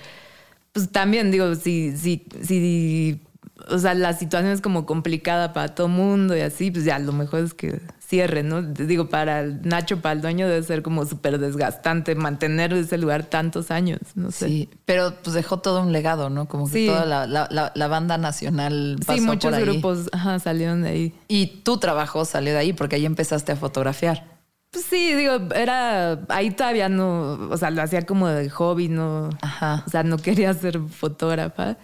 pues 0.72 0.90
también 0.90 1.30
digo, 1.30 1.54
si, 1.56 1.94
si, 1.96 2.24
si, 2.42 3.20
o 3.68 3.78
sea, 3.78 3.92
la 3.92 4.14
situación 4.14 4.50
es 4.52 4.62
como 4.62 4.86
complicada 4.86 5.52
para 5.52 5.74
todo 5.74 5.88
mundo 5.88 6.34
y 6.34 6.40
así, 6.40 6.70
pues 6.70 6.84
ya 6.86 6.98
lo 6.98 7.12
mejor 7.12 7.40
es 7.40 7.52
que 7.52 7.82
cierre, 8.08 8.42
¿no? 8.42 8.62
Digo, 8.62 9.08
para 9.10 9.42
Nacho, 9.44 10.00
para 10.00 10.14
el 10.14 10.22
dueño 10.22 10.48
debe 10.48 10.62
ser 10.62 10.82
como 10.82 11.04
súper 11.04 11.38
desgastante 11.38 12.14
mantener 12.14 12.72
ese 12.72 12.96
lugar 12.96 13.24
tantos 13.24 13.70
años, 13.70 13.98
no 14.14 14.30
sé. 14.30 14.48
Sí, 14.48 14.70
pero 14.86 15.12
pues 15.22 15.34
dejó 15.34 15.58
todo 15.58 15.82
un 15.82 15.92
legado, 15.92 16.30
¿no? 16.30 16.48
Como 16.48 16.64
que 16.66 16.72
Sí. 16.72 16.86
toda 16.86 17.04
la, 17.04 17.26
la- 17.26 17.70
la 17.74 17.86
banda 17.88 18.16
nacional 18.16 18.96
pasó 19.06 19.18
Sí, 19.20 19.26
muchos 19.26 19.50
por 19.50 19.54
ahí. 19.58 19.64
grupos 19.64 20.08
ajá, 20.12 20.38
salieron 20.38 20.82
de 20.82 20.88
ahí. 20.88 21.14
Y 21.28 21.46
tu 21.64 21.76
trabajo 21.76 22.24
salió 22.24 22.52
de 22.52 22.58
ahí 22.58 22.72
porque 22.72 22.96
ahí 22.96 23.04
empezaste 23.04 23.52
a 23.52 23.56
fotografiar. 23.56 24.38
Pues 24.70 24.84
sí, 24.84 25.14
digo, 25.14 25.32
era. 25.54 26.20
Ahí 26.28 26.50
todavía 26.50 26.88
no. 26.90 27.48
O 27.50 27.56
sea, 27.56 27.70
lo 27.70 27.80
hacía 27.82 28.04
como 28.06 28.28
de 28.28 28.48
hobby, 28.50 28.88
no. 28.88 29.30
Ajá. 29.42 29.82
O 29.86 29.90
sea, 29.90 30.02
no 30.02 30.16
quería 30.18 30.52
ser 30.54 30.78
fotógrafa. 30.80 31.76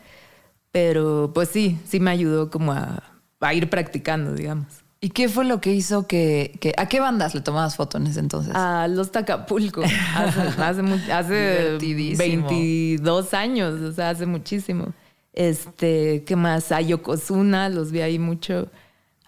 Pero 0.70 1.30
pues 1.34 1.48
sí, 1.50 1.78
sí 1.86 2.00
me 2.00 2.10
ayudó 2.10 2.50
como 2.50 2.72
a, 2.72 3.02
a 3.40 3.54
ir 3.54 3.70
practicando, 3.70 4.32
digamos. 4.34 4.83
¿Y 5.04 5.10
qué 5.10 5.28
fue 5.28 5.44
lo 5.44 5.60
que 5.60 5.74
hizo 5.74 6.06
que, 6.06 6.56
que- 6.60 6.72
¿A 6.78 6.86
qué 6.88 6.98
bandas 6.98 7.34
le 7.34 7.42
tomabas 7.42 7.76
foto 7.76 7.98
en 7.98 8.06
ese 8.06 8.20
entonces? 8.20 8.54
A 8.54 8.88
Los 8.88 9.12
Tacapulco. 9.12 9.82
Hace, 10.16 10.40
hace, 10.40 11.12
hace 11.12 11.34
Divertidísimo. 11.78 12.48
22 12.48 13.34
años, 13.34 13.80
o 13.82 13.92
sea, 13.92 14.10
hace 14.10 14.24
muchísimo. 14.24 14.94
Este, 15.34 16.24
¿qué 16.24 16.36
más? 16.36 16.72
A 16.72 16.80
Yokozuna, 16.80 17.68
los 17.68 17.90
vi 17.92 18.00
ahí 18.00 18.18
mucho. 18.18 18.68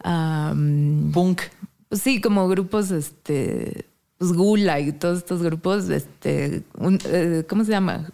Am, 0.02 1.10
Punk. 1.12 1.42
Pues 1.90 2.00
sí, 2.00 2.20
como 2.22 2.48
grupos, 2.48 2.90
este, 2.90 3.84
pues 4.18 4.32
Gula 4.32 4.80
y 4.80 4.92
todos 4.92 5.18
estos 5.18 5.42
grupos, 5.42 5.90
este, 5.90 6.62
un- 6.78 6.98
eh, 7.04 7.44
¿cómo 7.48 7.64
se 7.64 7.72
llama? 7.72 8.08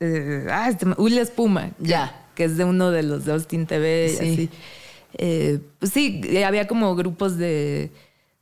Eh, 0.00 0.46
ah, 0.50 0.68
este, 0.68 0.86
Ula 0.96 1.20
Espuma. 1.20 1.70
Ya. 1.78 2.26
Que 2.34 2.44
es 2.44 2.56
de 2.56 2.64
uno 2.64 2.90
de 2.90 3.04
los 3.04 3.24
de 3.24 3.32
Austin 3.32 3.66
TV 3.66 4.06
y 4.06 4.16
Sí. 4.16 4.32
así. 4.32 4.50
Eh, 5.18 5.60
pues 5.78 5.92
sí, 5.92 6.20
eh, 6.24 6.44
había 6.44 6.66
como 6.66 6.94
grupos 6.96 7.36
de, 7.36 7.90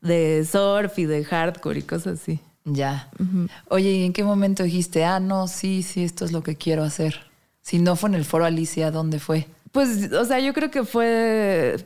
de 0.00 0.44
surf 0.44 0.98
y 0.98 1.04
de 1.04 1.24
hardcore 1.24 1.80
y 1.80 1.82
cosas 1.82 2.20
así. 2.20 2.40
Ya. 2.64 3.10
Oye, 3.68 3.90
¿y 3.90 4.04
en 4.04 4.12
qué 4.12 4.22
momento 4.22 4.62
dijiste, 4.62 5.04
ah, 5.04 5.18
no, 5.18 5.48
sí, 5.48 5.82
sí, 5.82 6.04
esto 6.04 6.24
es 6.24 6.32
lo 6.32 6.42
que 6.42 6.56
quiero 6.56 6.84
hacer? 6.84 7.26
Si 7.60 7.78
no 7.78 7.96
fue 7.96 8.08
en 8.10 8.14
el 8.14 8.24
foro 8.24 8.44
Alicia, 8.44 8.90
¿dónde 8.90 9.18
fue? 9.18 9.46
Pues, 9.72 10.12
o 10.12 10.24
sea, 10.24 10.38
yo 10.38 10.52
creo 10.52 10.70
que 10.70 10.84
fue. 10.84 11.76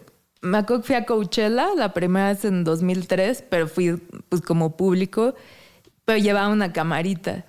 Me 0.43 0.59
acuerdo 0.59 0.83
que 0.83 0.87
fui 0.88 0.97
a 0.97 1.07
Coachella, 1.07 1.69
la 1.75 1.93
primera 1.95 2.28
vez 2.28 2.45
en 2.45 2.62
2003, 2.62 3.45
pero 3.49 3.69
fui 3.69 3.97
pues 4.28 4.43
como 4.43 4.76
público, 4.76 5.35
pero 6.05 6.19
llevaba 6.19 6.49
una 6.49 6.73
camarita. 6.73 7.45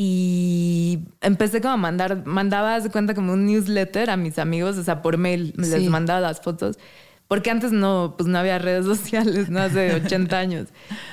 Y 0.00 1.00
empecé 1.22 1.60
como 1.60 1.74
a 1.74 1.76
mandar, 1.76 2.24
mandaba, 2.24 2.78
de 2.78 2.88
cuenta, 2.88 3.14
como 3.14 3.32
un 3.32 3.46
newsletter 3.46 4.10
a 4.10 4.16
mis 4.16 4.38
amigos, 4.38 4.78
o 4.78 4.84
sea, 4.84 5.02
por 5.02 5.16
mail, 5.18 5.52
les 5.56 5.70
Sí. 5.82 5.88
mandaba 5.88 6.20
las 6.20 6.40
fotos. 6.40 6.78
Porque 7.26 7.50
antes 7.50 7.72
no, 7.72 8.14
pues 8.16 8.28
no 8.28 8.38
había 8.38 8.60
redes 8.60 8.84
sociales, 8.96 9.50
¿no? 9.50 9.58
Hace 9.60 9.94
80 9.96 10.38
años. 10.38 10.68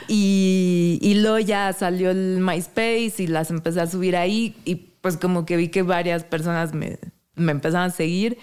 Y, 0.07 0.99
y 1.01 1.15
luego 1.15 1.39
ya 1.39 1.73
salió 1.73 2.11
el 2.11 2.37
MySpace 2.41 3.15
y 3.17 3.25
las 3.27 3.49
empecé 3.49 3.81
a 3.81 3.87
subir 3.87 4.15
ahí 4.15 4.55
y 4.65 4.75
pues 4.75 5.17
como 5.17 5.47
que 5.47 5.57
vi 5.57 5.69
que 5.69 5.81
varias 5.81 6.23
personas 6.23 6.75
me, 6.75 6.99
me 7.35 7.51
empezaron 7.53 7.87
a 7.87 7.91
seguir. 7.91 8.37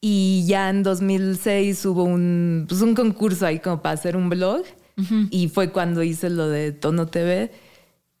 Y 0.00 0.44
ya 0.46 0.70
en 0.70 0.84
2006 0.84 1.84
hubo 1.86 2.04
un, 2.04 2.66
pues 2.68 2.80
un 2.80 2.94
concurso 2.94 3.44
ahí 3.44 3.58
como 3.58 3.82
para 3.82 3.94
hacer 3.94 4.16
un 4.16 4.28
blog. 4.30 4.62
Y 5.30 5.48
fue 5.48 5.72
cuando 5.72 6.04
hice 6.04 6.30
lo 6.30 6.48
de 6.48 6.70
Tono 6.70 7.06
TV. 7.08 7.50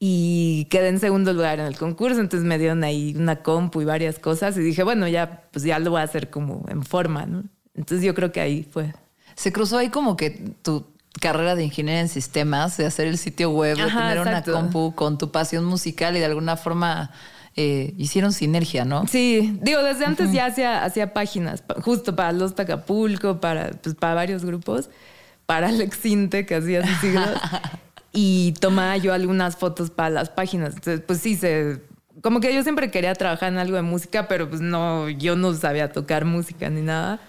Y 0.06 0.66
quedé 0.66 0.88
en 0.88 1.00
segundo 1.00 1.32
lugar 1.32 1.60
en 1.60 1.64
el 1.64 1.78
concurso. 1.78 2.20
Entonces 2.20 2.46
me 2.46 2.58
dieron 2.58 2.84
ahí 2.84 3.14
una 3.16 3.36
compu 3.36 3.80
y 3.80 3.86
varias 3.86 4.18
cosas. 4.18 4.54
Y 4.58 4.60
dije, 4.60 4.82
bueno, 4.82 5.08
ya, 5.08 5.44
pues 5.50 5.64
ya 5.64 5.78
lo 5.78 5.92
voy 5.92 6.02
a 6.02 6.04
hacer 6.04 6.28
como 6.28 6.66
en 6.68 6.82
forma, 6.82 7.24
¿no? 7.24 7.44
Entonces 7.74 8.04
yo 8.04 8.14
creo 8.14 8.30
que 8.30 8.42
ahí 8.42 8.68
fue. 8.70 8.92
Se 9.34 9.50
cruzó 9.50 9.78
ahí 9.78 9.88
como 9.88 10.14
que 10.14 10.28
tu 10.60 10.84
carrera 11.22 11.54
de 11.54 11.64
ingeniería 11.64 12.02
en 12.02 12.10
sistemas, 12.10 12.76
de 12.76 12.84
hacer 12.84 13.06
el 13.06 13.16
sitio 13.16 13.48
web, 13.48 13.78
de 13.78 13.84
Ajá, 13.84 14.10
tener 14.10 14.18
exacto. 14.18 14.50
una 14.50 14.60
compu 14.60 14.94
con 14.94 15.16
tu 15.16 15.32
pasión 15.32 15.64
musical 15.64 16.14
y 16.14 16.18
de 16.18 16.26
alguna 16.26 16.58
forma 16.58 17.10
eh, 17.56 17.94
hicieron 17.96 18.34
sinergia, 18.34 18.84
¿no? 18.84 19.06
Sí, 19.06 19.58
digo, 19.62 19.82
desde 19.82 20.04
antes 20.04 20.32
ya 20.32 20.44
hacía, 20.44 20.84
hacía 20.84 21.14
páginas, 21.14 21.64
justo 21.82 22.14
para 22.14 22.32
Los 22.32 22.54
Tacapulco, 22.54 23.40
para, 23.40 23.70
pues, 23.70 23.94
para 23.94 24.12
varios 24.12 24.44
grupos, 24.44 24.90
para 25.46 25.68
Alex 25.68 25.96
Sinte, 25.96 26.44
que 26.44 26.56
hacía 26.56 26.82
siglos, 27.00 27.30
y 28.14 28.52
tomaba 28.60 28.96
yo 28.96 29.12
algunas 29.12 29.56
fotos 29.56 29.90
para 29.90 30.08
las 30.08 30.30
páginas. 30.30 30.74
Entonces, 30.74 31.02
pues 31.06 31.20
sí, 31.20 31.36
se, 31.36 31.82
como 32.22 32.38
que 32.40 32.54
yo 32.54 32.62
siempre 32.62 32.90
quería 32.90 33.12
trabajar 33.14 33.52
en 33.52 33.58
algo 33.58 33.76
de 33.76 33.82
música, 33.82 34.28
pero 34.28 34.48
pues 34.48 34.60
no, 34.62 35.08
yo 35.10 35.36
no 35.36 35.52
sabía 35.52 35.92
tocar 35.92 36.24
música 36.24 36.70
ni 36.70 36.80
nada. 36.80 37.20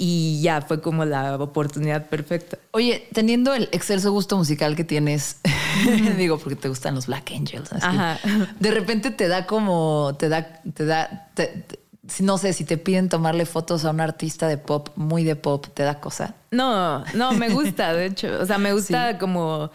Y 0.00 0.40
ya 0.42 0.60
fue 0.62 0.80
como 0.80 1.04
la 1.04 1.34
oportunidad 1.38 2.06
perfecta. 2.06 2.56
Oye, 2.70 3.08
teniendo 3.12 3.52
el 3.52 3.68
excelso 3.72 4.12
gusto 4.12 4.36
musical 4.36 4.76
que 4.76 4.84
tienes, 4.84 5.40
digo, 6.16 6.38
porque 6.38 6.54
te 6.54 6.68
gustan 6.68 6.94
los 6.94 7.08
Black 7.08 7.32
Angels, 7.32 7.72
Ajá. 7.72 8.16
de 8.60 8.70
repente 8.70 9.10
te 9.10 9.26
da 9.26 9.44
como, 9.46 10.14
te 10.16 10.28
da, 10.28 10.60
te 10.72 10.86
da, 10.86 11.30
te- 11.34 11.48
te- 11.66 11.80
si- 12.06 12.22
no 12.22 12.38
sé, 12.38 12.52
si 12.52 12.62
te 12.62 12.78
piden 12.78 13.08
tomarle 13.08 13.44
fotos 13.44 13.84
a 13.84 13.90
un 13.90 14.00
artista 14.00 14.46
de 14.46 14.56
pop, 14.56 14.90
muy 14.94 15.24
de 15.24 15.34
pop, 15.34 15.66
te 15.74 15.82
da 15.82 15.98
cosa. 15.98 16.36
No, 16.52 17.02
no, 17.14 17.32
me 17.32 17.48
gusta, 17.48 17.92
de 17.92 18.06
hecho. 18.06 18.28
O 18.40 18.46
sea, 18.46 18.58
me 18.58 18.72
gusta 18.74 19.18
como. 19.18 19.72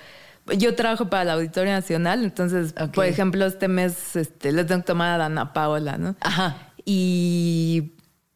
Yo 0.57 0.75
trabajo 0.75 1.09
para 1.09 1.23
la 1.23 1.33
Auditorio 1.33 1.71
Nacional, 1.71 2.23
entonces, 2.23 2.73
por 2.93 3.05
ejemplo, 3.05 3.45
este 3.45 3.67
mes 3.67 4.15
este, 4.15 4.51
le 4.51 4.65
tengo 4.65 4.81
que 4.81 4.87
tomar 4.87 5.11
a 5.11 5.17
Dana 5.17 5.53
Paola, 5.53 5.97
¿no? 5.97 6.15
Ajá. 6.19 6.73
Y 6.85 7.93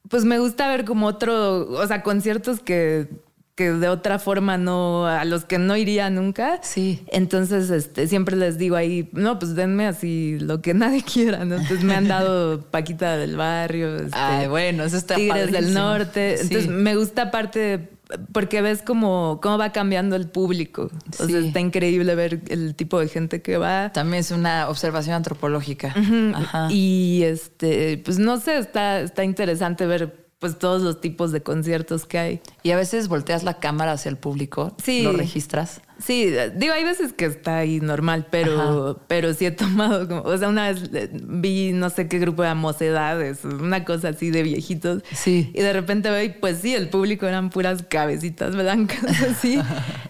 pues 0.09 0.23
me 0.23 0.39
gusta 0.39 0.69
ver 0.69 0.85
como 0.85 1.07
otro, 1.07 1.67
o 1.69 1.85
sea, 1.85 2.03
conciertos 2.03 2.61
que, 2.61 3.09
que 3.55 3.71
de 3.71 3.89
otra 3.89 4.19
forma 4.19 4.57
no, 4.57 5.05
a 5.05 5.25
los 5.25 5.43
que 5.43 5.57
no 5.57 5.75
iría 5.75 6.09
nunca. 6.09 6.59
Sí. 6.61 7.03
Entonces, 7.07 7.69
este, 7.69 8.07
siempre 8.07 8.37
les 8.37 8.57
digo 8.57 8.77
ahí, 8.77 9.09
no, 9.11 9.37
pues 9.37 9.55
denme 9.55 9.85
así 9.85 10.37
lo 10.39 10.61
que 10.61 10.73
nadie 10.75 11.03
quiera, 11.03 11.43
¿no? 11.43 11.55
Entonces 11.55 11.83
me 11.83 11.93
han 11.93 12.07
dado 12.07 12.61
Paquita 12.61 13.17
del 13.17 13.35
Barrio, 13.35 13.97
este, 13.97 14.17
Ay, 14.17 14.47
bueno, 14.47 14.85
eso 14.85 14.95
está 14.95 15.15
Tigres 15.15 15.47
del 15.47 15.55
padrísimo. 15.55 15.79
Norte. 15.79 16.37
Sí. 16.37 16.43
Entonces 16.43 16.69
me 16.69 16.95
gusta 16.95 17.23
aparte 17.23 17.96
porque 18.31 18.61
ves 18.61 18.81
como 18.81 19.39
cómo 19.41 19.57
va 19.57 19.71
cambiando 19.71 20.15
el 20.15 20.29
público. 20.29 20.89
O 21.19 21.27
sea, 21.27 21.39
está 21.39 21.59
increíble 21.59 22.15
ver 22.15 22.41
el 22.49 22.75
tipo 22.75 22.99
de 22.99 23.07
gente 23.07 23.41
que 23.41 23.57
va. 23.57 23.91
También 23.91 24.21
es 24.21 24.31
una 24.31 24.69
observación 24.69 25.15
antropológica. 25.15 25.93
Ajá. 26.35 26.67
Y 26.71 27.23
este, 27.23 28.01
pues 28.03 28.19
no 28.19 28.37
sé, 28.37 28.57
está, 28.57 29.01
está 29.01 29.23
interesante 29.23 29.85
ver 29.85 30.26
pues 30.39 30.59
todos 30.59 30.83
los 30.83 31.01
tipos 31.01 31.31
de 31.31 31.41
conciertos 31.41 32.05
que 32.05 32.19
hay. 32.19 32.41
Y 32.61 32.69
a 32.71 32.75
veces 32.77 33.07
volteas 33.07 33.43
la 33.43 33.59
cámara 33.59 33.93
hacia 33.93 34.09
el 34.09 34.17
público, 34.17 34.75
Sí. 34.83 35.01
lo 35.01 35.13
registras. 35.13 35.81
Sí, 36.03 36.31
digo, 36.55 36.73
hay 36.73 36.83
veces 36.83 37.11
que 37.13 37.25
está 37.25 37.57
ahí 37.57 37.79
normal, 37.79 38.27
pero, 38.29 38.99
pero 39.07 39.33
sí 39.33 39.47
he 39.47 39.51
tomado 39.51 40.07
como, 40.07 40.21
o 40.21 40.37
sea, 40.37 40.47
una 40.47 40.71
vez 40.71 40.91
eh, 40.93 41.09
vi 41.11 41.71
no 41.73 41.89
sé 41.89 42.07
qué 42.07 42.19
grupo 42.19 42.43
de 42.43 42.53
mocedades, 42.53 43.43
una 43.45 43.83
cosa 43.83 44.09
así 44.09 44.29
de 44.29 44.43
viejitos. 44.43 45.01
Sí. 45.11 45.51
Y 45.55 45.61
de 45.61 45.73
repente 45.73 46.11
veo 46.11 46.23
y 46.23 46.29
pues 46.29 46.59
sí, 46.61 46.75
el 46.75 46.89
público 46.89 47.25
eran 47.25 47.49
puras 47.49 47.81
cabecitas 47.89 48.55
blancas 48.55 49.21
así. 49.23 49.59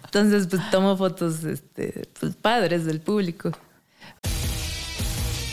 Entonces, 0.04 0.48
pues 0.48 0.62
tomo 0.72 0.98
fotos, 0.98 1.46
este, 1.46 2.10
pues 2.20 2.36
padres 2.36 2.84
del 2.84 3.00
público. 3.00 3.52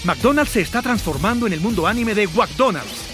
McDonald's 0.04 0.50
se 0.52 0.60
está 0.62 0.82
transformando 0.82 1.46
en 1.46 1.52
el 1.52 1.60
mundo 1.60 1.86
anime 1.86 2.14
de 2.14 2.26
McDonald's 2.26 3.13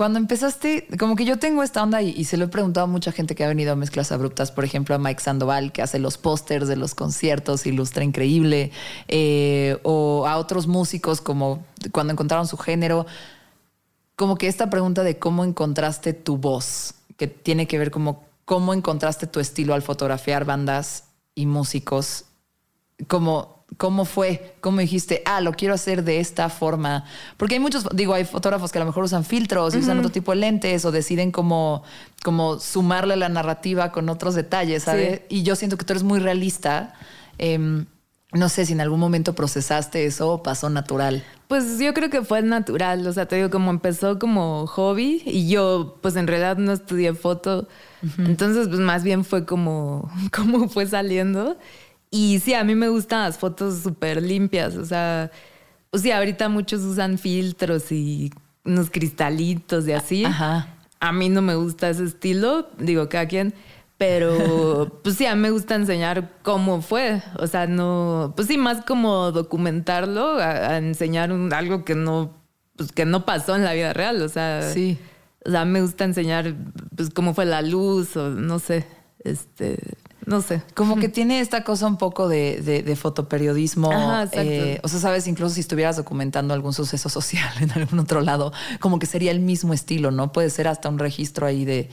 cuando 0.00 0.18
empezaste, 0.18 0.88
como 0.98 1.14
que 1.14 1.26
yo 1.26 1.38
tengo 1.38 1.62
esta 1.62 1.82
onda 1.82 2.00
y, 2.00 2.24
se 2.24 2.38
lo 2.38 2.46
he 2.46 2.48
preguntado 2.48 2.84
a 2.84 2.86
mucha 2.86 3.12
gente 3.12 3.34
que 3.34 3.44
ha 3.44 3.48
venido 3.48 3.74
a 3.74 3.76
Mezclas 3.76 4.12
Abruptas, 4.12 4.50
por 4.50 4.64
ejemplo 4.64 4.94
a 4.94 4.98
Mike 4.98 5.20
Sandoval, 5.20 5.72
que 5.72 5.82
hace 5.82 5.98
los 5.98 6.16
pósters 6.16 6.68
de 6.68 6.76
los 6.76 6.94
conciertos, 6.94 7.66
ilustra 7.66 8.02
increíble, 8.02 8.72
eh, 9.08 9.76
o 9.82 10.26
a 10.26 10.38
otros 10.38 10.66
músicos 10.66 11.20
como 11.20 11.66
cuando 11.92 12.14
encontraron 12.14 12.46
su 12.46 12.56
género, 12.56 13.04
como 14.16 14.36
que 14.36 14.48
esta 14.48 14.70
pregunta 14.70 15.02
de 15.02 15.18
cómo 15.18 15.44
encontraste 15.44 16.14
tu 16.14 16.38
voz, 16.38 16.94
que 17.18 17.26
tiene 17.26 17.66
que 17.66 17.78
ver 17.78 17.90
como 17.90 18.24
cómo 18.46 18.72
encontraste 18.72 19.26
tu 19.26 19.38
estilo 19.38 19.74
al 19.74 19.82
fotografiar 19.82 20.46
bandas 20.46 21.08
y 21.34 21.44
músicos. 21.44 22.24
¿Cómo, 23.06 23.59
¿Cómo 23.76 24.04
fue? 24.04 24.54
¿Cómo 24.60 24.80
dijiste, 24.80 25.22
ah, 25.24 25.40
lo 25.40 25.52
quiero 25.52 25.74
hacer 25.74 26.04
de 26.04 26.20
esta 26.20 26.48
forma? 26.48 27.04
Porque 27.36 27.54
hay 27.54 27.60
muchos, 27.60 27.86
digo, 27.94 28.14
hay 28.14 28.24
fotógrafos 28.24 28.72
que 28.72 28.78
a 28.78 28.80
lo 28.80 28.86
mejor 28.86 29.04
usan 29.04 29.24
filtros 29.24 29.74
y 29.74 29.78
usan 29.78 29.98
otro 29.98 30.10
tipo 30.10 30.32
de 30.32 30.38
lentes 30.38 30.84
o 30.84 30.90
deciden 30.90 31.30
como, 31.30 31.82
como 32.22 32.58
sumarle 32.58 33.16
la 33.16 33.28
narrativa 33.28 33.92
con 33.92 34.08
otros 34.08 34.34
detalles, 34.34 34.82
¿sabes? 34.84 35.22
Y 35.28 35.42
yo 35.44 35.56
siento 35.56 35.76
que 35.78 35.84
tú 35.84 35.92
eres 35.92 36.02
muy 36.02 36.18
realista. 36.18 36.94
Em, 37.38 37.86
no 38.32 38.48
sé 38.48 38.64
si 38.64 38.72
en 38.72 38.80
algún 38.80 39.00
momento 39.00 39.34
procesaste 39.34 40.04
eso 40.04 40.30
o 40.30 40.42
pasó 40.42 40.70
natural. 40.70 41.24
Pues 41.48 41.78
yo 41.80 41.92
creo 41.94 42.10
que 42.10 42.22
fue 42.22 42.42
natural, 42.42 43.04
o 43.06 43.12
sea, 43.12 43.26
te 43.26 43.36
digo, 43.36 43.50
como 43.50 43.70
empezó 43.70 44.18
como 44.20 44.66
hobby 44.68 45.22
y 45.26 45.48
yo 45.48 45.98
pues 46.00 46.14
en 46.14 46.28
realidad 46.28 46.56
no 46.56 46.72
estudié 46.72 47.12
foto, 47.14 47.66
entonces 48.18 48.68
pues 48.68 48.78
más 48.78 49.02
bien 49.02 49.24
fue 49.24 49.44
como, 49.44 50.08
como 50.34 50.68
fue 50.68 50.86
saliendo. 50.86 51.56
Y 52.10 52.40
sí, 52.40 52.54
a 52.54 52.64
mí 52.64 52.74
me 52.74 52.88
gustan 52.88 53.22
las 53.22 53.38
fotos 53.38 53.82
súper 53.82 54.20
limpias, 54.20 54.76
o 54.76 54.84
sea, 54.84 55.30
o 55.92 55.98
sea, 55.98 56.18
ahorita 56.18 56.48
muchos 56.48 56.82
usan 56.82 57.18
filtros 57.18 57.90
y 57.92 58.32
unos 58.64 58.90
cristalitos 58.90 59.86
y 59.88 59.92
así. 59.92 60.24
Ajá. 60.24 60.68
A 61.00 61.12
mí 61.12 61.28
no 61.28 61.42
me 61.42 61.54
gusta 61.54 61.88
ese 61.88 62.04
estilo, 62.04 62.68
digo, 62.78 63.08
cada 63.08 63.26
quien. 63.26 63.54
Pero, 63.98 65.00
pues 65.02 65.16
sí, 65.16 65.26
a 65.26 65.34
mí 65.34 65.42
me 65.42 65.50
gusta 65.50 65.74
enseñar 65.74 66.30
cómo 66.42 66.80
fue. 66.80 67.22
O 67.38 67.46
sea, 67.46 67.66
no, 67.66 68.32
pues 68.36 68.48
sí, 68.48 68.56
más 68.56 68.84
como 68.84 69.32
documentarlo, 69.32 70.38
a, 70.38 70.78
enseñar 70.78 71.30
algo 71.52 71.84
que 71.84 71.94
no, 71.94 72.34
pues 72.76 72.92
que 72.92 73.04
no 73.04 73.24
pasó 73.24 73.56
en 73.56 73.64
la 73.64 73.72
vida 73.72 73.92
real. 73.92 74.22
O 74.22 74.28
sea, 74.28 74.62
sí. 74.62 74.98
O 75.44 75.50
sea, 75.50 75.64
me 75.64 75.80
gusta 75.80 76.04
enseñar, 76.04 76.54
pues 76.96 77.10
cómo 77.10 77.34
fue 77.34 77.46
la 77.46 77.62
luz 77.62 78.16
o 78.16 78.30
no 78.30 78.58
sé, 78.58 78.86
este, 79.24 79.78
no 80.26 80.42
sé. 80.42 80.62
Como 80.74 80.96
que 80.96 81.08
tiene 81.10 81.40
esta 81.40 81.64
cosa 81.64 81.86
un 81.86 81.96
poco 81.96 82.28
de, 82.28 82.60
de, 82.62 82.96
fotoperiodismo. 82.96 83.90
Ajá, 83.90 84.28
eh, 84.32 84.80
o 84.82 84.88
sea, 84.88 85.00
sabes, 85.00 85.26
incluso 85.26 85.54
si 85.54 85.60
estuvieras 85.60 85.96
documentando 85.96 86.54
algún 86.54 86.72
suceso 86.72 87.08
social 87.08 87.52
en 87.60 87.70
algún 87.72 87.98
otro 87.98 88.20
lado, 88.20 88.52
como 88.80 88.98
que 88.98 89.06
sería 89.06 89.30
el 89.30 89.40
mismo 89.40 89.74
estilo, 89.74 90.10
¿no? 90.10 90.32
Puede 90.32 90.50
ser 90.50 90.68
hasta 90.68 90.88
un 90.88 90.98
registro 90.98 91.46
ahí 91.46 91.64
de 91.64 91.88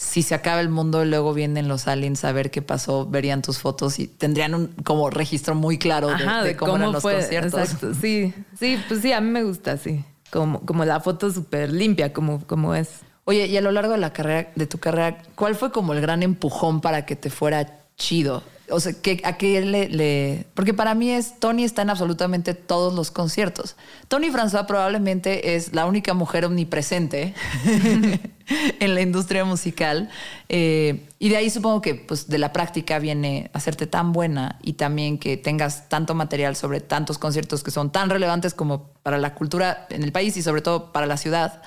si 0.00 0.22
se 0.22 0.34
acaba 0.34 0.62
el 0.62 0.70
mundo 0.70 1.04
y 1.04 1.08
luego 1.08 1.34
vienen 1.34 1.68
los 1.68 1.86
aliens 1.86 2.24
a 2.24 2.32
ver 2.32 2.50
qué 2.50 2.62
pasó, 2.62 3.06
verían 3.06 3.42
tus 3.42 3.58
fotos 3.58 3.98
y 3.98 4.08
tendrían 4.08 4.54
un 4.54 4.68
como 4.82 5.10
registro 5.10 5.54
muy 5.54 5.76
claro 5.76 6.08
de, 6.08 6.56
cómo, 6.56 6.76
eran 6.76 6.92
los 6.92 7.02
conciertos. 7.02 7.60
Exacto. 7.60 7.92
Sí, 8.00 8.32
sí, 8.58 8.78
pues 8.88 9.02
sí, 9.02 9.12
a 9.12 9.20
mí 9.20 9.28
me 9.28 9.42
gusta 9.42 9.72
así, 9.72 10.02
como, 10.30 10.60
como 10.62 10.86
la 10.86 11.00
foto 11.00 11.30
súper 11.30 11.70
limpia, 11.70 12.14
como, 12.14 12.40
como 12.46 12.74
es. 12.74 12.88
Oye, 13.24 13.46
y 13.46 13.56
a 13.56 13.60
lo 13.60 13.70
largo 13.70 13.92
de 13.92 13.98
la 13.98 14.12
carrera, 14.12 14.50
de 14.54 14.66
tu 14.66 14.78
carrera, 14.78 15.22
¿cuál 15.34 15.54
fue 15.54 15.70
como 15.70 15.92
el 15.92 16.00
gran 16.00 16.22
empujón 16.22 16.80
para 16.80 17.06
que 17.06 17.16
te 17.16 17.30
fuera 17.30 17.78
chido? 17.96 18.42
O 18.70 18.80
sea, 18.80 18.92
¿a 19.24 19.36
qué 19.36 19.60
le, 19.60 20.46
Porque 20.54 20.74
para 20.74 20.94
mí 20.94 21.10
es, 21.10 21.38
Tony 21.38 21.64
está 21.64 21.82
en 21.82 21.90
absolutamente 21.90 22.54
todos 22.54 22.94
los 22.94 23.10
conciertos. 23.10 23.76
Tony 24.08 24.28
François 24.28 24.66
probablemente 24.66 25.56
es 25.56 25.74
la 25.74 25.86
única 25.86 26.14
mujer 26.14 26.44
omnipresente 26.44 27.34
en 28.80 28.94
la 28.94 29.00
industria 29.00 29.44
musical. 29.44 30.08
Eh, 30.48 31.06
y 31.18 31.28
de 31.28 31.36
ahí 31.36 31.50
supongo 31.50 31.80
que 31.80 31.94
pues, 31.94 32.28
de 32.28 32.38
la 32.38 32.52
práctica 32.52 32.98
viene 32.98 33.50
hacerte 33.52 33.86
tan 33.86 34.12
buena 34.12 34.58
y 34.62 34.74
también 34.74 35.18
que 35.18 35.36
tengas 35.36 35.88
tanto 35.88 36.14
material 36.14 36.56
sobre 36.56 36.80
tantos 36.80 37.18
conciertos 37.18 37.62
que 37.62 37.70
son 37.70 37.90
tan 37.90 38.10
relevantes 38.10 38.54
como 38.54 38.90
para 39.02 39.18
la 39.18 39.34
cultura 39.34 39.86
en 39.90 40.02
el 40.02 40.12
país 40.12 40.36
y 40.36 40.42
sobre 40.42 40.62
todo 40.62 40.92
para 40.92 41.06
la 41.06 41.16
ciudad, 41.16 41.62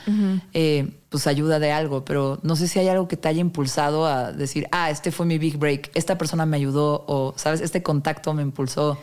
eh, 0.54 0.92
pues 1.10 1.28
ayuda 1.28 1.60
de 1.60 1.72
algo. 1.72 2.04
Pero 2.04 2.40
no 2.44 2.56
sé 2.56 2.68
si 2.68 2.80
hay 2.80 2.90
algo 2.90 3.08
que 3.08 3.18
te 3.18 3.28
haya 3.28 3.42
impulsado 3.42 4.06
a 4.06 4.32
decir, 4.32 4.68
ah, 4.72 4.90
este 4.90 5.12
fue 5.12 5.26
mi 5.26 5.38
big 5.38 5.58
break, 5.58 5.92
esta 5.94 6.18
persona 6.18 6.46
me 6.46 6.58
ayudó 6.58 7.06
o, 7.08 7.34
¿sabes? 7.38 7.62
Este 7.62 7.82
contacto 7.84 8.34
me 8.34 8.42
impulsó. 8.42 9.00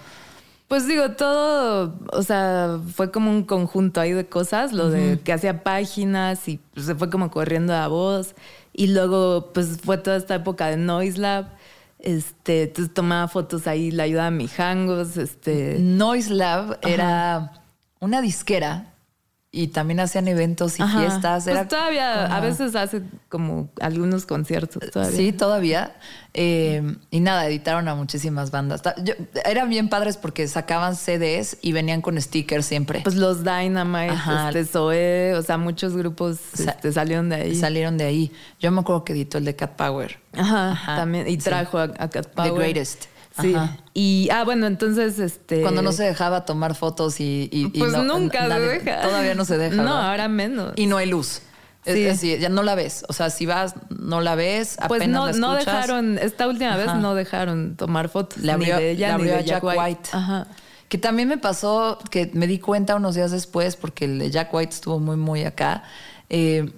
Pues 0.70 0.86
digo, 0.86 1.10
todo, 1.10 1.98
o 2.12 2.22
sea, 2.22 2.78
fue 2.94 3.10
como 3.10 3.28
un 3.28 3.42
conjunto 3.42 4.00
ahí 4.00 4.12
de 4.12 4.26
cosas, 4.26 4.72
lo 4.72 4.88
de 4.88 5.18
que 5.18 5.32
hacía 5.32 5.64
páginas 5.64 6.46
y 6.46 6.60
pues, 6.72 6.86
se 6.86 6.94
fue 6.94 7.10
como 7.10 7.28
corriendo 7.28 7.74
a 7.74 7.88
voz. 7.88 8.36
Y 8.72 8.86
luego, 8.86 9.50
pues 9.52 9.80
fue 9.82 9.98
toda 9.98 10.16
esta 10.16 10.36
época 10.36 10.68
de 10.68 10.76
Noise 10.76 11.18
Lab. 11.18 11.46
Este, 11.98 12.62
entonces 12.62 12.94
tomaba 12.94 13.26
fotos 13.26 13.66
ahí, 13.66 13.90
la 13.90 14.04
ayuda 14.04 14.28
a 14.28 14.30
mi 14.30 14.48
hangos. 14.56 15.16
Este. 15.16 15.76
Noise 15.80 16.34
Lab 16.34 16.78
era 16.82 17.50
una 17.98 18.22
disquera 18.22 18.94
y 19.52 19.68
también 19.68 19.98
hacían 19.98 20.28
eventos 20.28 20.78
y 20.78 20.82
fiestas. 20.84 21.44
Pues 21.44 21.68
todavía, 21.68 22.26
a 22.26 22.40
veces 22.40 22.76
hace 22.76 23.02
como 23.28 23.68
algunos 23.80 24.24
conciertos 24.24 24.90
todavía. 24.92 25.16
Sí, 25.16 25.32
todavía. 25.32 25.96
Eh, 26.34 26.96
y 27.10 27.18
nada, 27.18 27.46
editaron 27.48 27.88
a 27.88 27.96
muchísimas 27.96 28.52
bandas. 28.52 28.80
eran 29.44 29.68
bien 29.68 29.88
padres 29.88 30.16
porque 30.16 30.46
sacaban 30.46 30.94
CDs 30.94 31.56
y 31.62 31.72
venían 31.72 32.00
con 32.00 32.20
stickers 32.20 32.64
siempre. 32.64 33.00
Pues 33.00 33.16
los 33.16 33.42
Dynamite, 33.42 34.14
este, 34.46 34.64
Zoe, 34.66 35.34
o 35.34 35.42
sea, 35.42 35.58
muchos 35.58 35.96
grupos 35.96 36.38
este, 36.56 36.92
salieron 36.92 37.28
de 37.28 37.36
ahí. 37.36 37.54
Salieron 37.56 37.98
de 37.98 38.04
ahí. 38.04 38.32
Yo 38.60 38.70
me 38.70 38.82
acuerdo 38.82 39.02
que 39.02 39.14
editó 39.14 39.38
el 39.38 39.46
de 39.46 39.56
Cat 39.56 39.74
Power. 39.74 40.20
Ajá, 40.32 40.94
también. 40.94 41.26
Y 41.26 41.38
trajo 41.38 41.78
a, 41.78 41.88
Cat 41.88 42.28
Power. 42.28 42.52
The 42.52 42.58
Greatest. 42.58 43.06
Sí. 43.38 43.54
Y, 43.94 44.28
ah, 44.32 44.44
bueno, 44.44 44.66
entonces, 44.66 45.18
este... 45.18 45.62
Cuando 45.62 45.82
no 45.82 45.92
se 45.92 46.04
dejaba 46.04 46.44
tomar 46.44 46.74
fotos 46.74 47.20
y... 47.20 47.48
y, 47.52 47.66
pues 47.68 47.96
nunca 47.96 48.48
se 48.48 48.60
deja. 48.60 49.00
Todavía 49.02 49.34
no 49.34 49.44
se 49.44 49.56
deja. 49.56 49.82
No, 49.82 49.96
ahora 49.96 50.28
menos. 50.28 50.72
Y 50.76 50.86
no 50.86 50.96
hay 50.96 51.06
luz. 51.06 51.42
Sí. 51.84 51.92
Es 51.92 51.94
decir, 51.94 52.38
ya 52.40 52.50
no 52.50 52.62
la 52.62 52.74
ves. 52.74 53.04
O 53.08 53.12
sea, 53.12 53.30
si 53.30 53.46
vas, 53.46 53.74
no 53.88 54.20
la 54.20 54.34
ves, 54.34 54.76
pues 54.86 55.00
apenas 55.00 55.38
no, 55.38 55.48
no 55.48 55.54
dejaron, 55.54 56.18
esta 56.18 56.46
última 56.46 56.76
vez 56.76 56.94
no 56.96 57.14
dejaron 57.14 57.76
tomar 57.76 58.10
fotos. 58.10 58.42
Le 58.42 58.52
abrió, 58.52 58.76
ni 58.76 58.82
de 58.82 58.90
ella, 58.90 59.16
ni 59.16 59.24
de 59.24 59.44
Jack, 59.44 59.64
White. 59.64 60.10
Ajá. 60.12 60.46
Que 60.88 60.98
también 60.98 61.28
me 61.28 61.38
pasó, 61.38 61.98
que 62.10 62.30
me 62.34 62.46
di 62.46 62.58
cuenta 62.58 62.96
unos 62.96 63.14
días 63.14 63.30
después, 63.30 63.76
porque 63.76 64.06
el 64.06 64.18
de 64.18 64.30
Jack 64.30 64.52
White 64.52 64.74
estuvo 64.74 64.98
muy, 64.98 65.16
muy 65.16 65.44
acá. 65.44 65.84
Eh, 66.28 66.70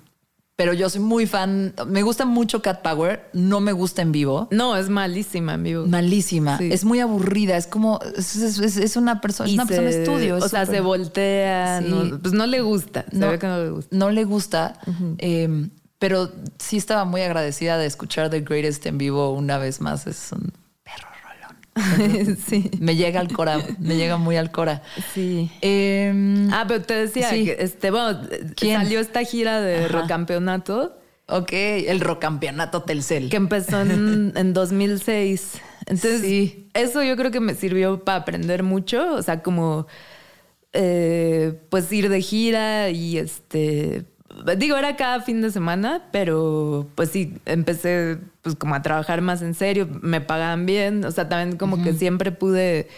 pero 0.57 0.75
yo 0.75 0.89
soy 0.91 1.01
muy 1.01 1.27
fan. 1.27 1.75
Me 1.87 2.03
gusta 2.03 2.25
mucho 2.25 2.63
Cat 2.63 2.83
Power. 2.83 3.29
No 3.33 3.61
me 3.61 3.73
gusta 3.73 4.03
en 4.03 4.13
vivo. 4.13 4.49
No, 4.51 4.77
es 4.77 4.91
malísima 4.91 5.55
en 5.55 5.63
vivo. 5.63 5.87
Malísima. 5.87 6.59
Es 6.61 6.85
muy 6.85 7.01
aburrida. 7.01 7.57
Es 7.57 7.67
como. 7.67 8.01
Es, 8.17 8.97
una 8.97 9.21
persona. 9.21 9.49
Es 9.49 9.55
una 9.55 9.67
persona 9.67 9.89
de 9.89 10.03
estudio. 10.03 10.37
O 10.37 10.49
sea, 10.49 10.67
se 10.67 10.81
voltea. 10.81 11.81
No, 11.81 12.19
pues 12.19 12.35
no 12.35 12.47
le 12.47 12.61
gusta. 12.61 13.05
no, 13.13 13.31
le 13.31 13.71
gusta. 13.71 13.97
No 13.97 14.11
le 14.11 14.25
gusta. 14.25 14.79
Em, 15.19 15.71
pero 15.99 16.31
sí 16.59 16.77
estaba 16.77 17.05
muy 17.05 17.23
agradecida 17.23 17.79
de 17.79 17.87
escuchar 17.87 18.29
The 18.29 18.41
Greatest 18.41 18.85
en 18.87 18.99
vivo 18.99 19.33
una 19.33 19.59
vez 19.59 19.81
más. 19.81 20.07
Es 20.07 20.33
un 20.33 20.53
sí. 22.47 22.71
Me 22.81 22.97
llega 22.97 23.21
al 23.21 23.33
cora, 23.33 23.59
me 23.79 23.97
llega 23.97 24.17
muy 24.17 24.37
al 24.37 24.51
cora. 24.51 24.83
Sí. 25.15 25.51
Em, 25.61 26.53
ah, 26.53 26.65
pero 26.69 26.83
te 26.83 26.95
decía 26.95 27.31
que 27.31 27.57
este, 27.59 27.91
bueno, 27.91 28.21
salió 28.57 29.01
esta 29.01 29.25
gira 29.25 29.61
de 29.61 29.89
rocampeonato. 29.89 30.99
Ok, 31.29 31.53
el 31.53 32.01
rocampeonato 32.01 32.83
Telcel. 32.83 33.31
Que 33.31 33.37
empezó 33.37 33.81
en, 33.81 34.33
en 34.37 34.53
2006. 34.53 35.61
Entonces, 35.87 36.21
sí. 36.21 36.69
eso 36.75 37.03
yo 37.03 37.17
creo 37.17 37.31
que 37.31 37.41
me 37.41 37.55
sirvió 37.55 38.05
para 38.05 38.19
aprender 38.19 38.63
mucho. 38.63 39.15
O 39.15 39.23
sea, 39.23 39.43
como 39.43 39.87
eh, 40.75 41.61
pues 41.69 41.93
ir 41.93 42.09
de 42.09 42.23
gira 42.23 42.89
y 42.89 43.19
este 43.19 44.07
digo, 44.57 44.77
era 44.77 44.97
cada 44.97 45.21
fin 45.21 45.41
de 45.43 45.51
semana, 45.51 46.09
pero 46.13 46.89
pues 46.95 47.11
sí, 47.11 47.35
empecé 47.47 48.19
pues 48.43 48.57
como 48.57 48.75
a 48.75 48.83
trabajar 48.83 49.21
más 49.21 49.43
en 49.43 49.55
serio, 49.55 49.89
me 50.01 50.21
pagaban 50.21 50.67
bien, 50.67 51.05
o 51.05 51.11
sea, 51.11 51.29
también 51.29 51.59
como 51.59 51.83
que 51.83 51.93
siempre 51.93 52.33
pude 52.33 52.89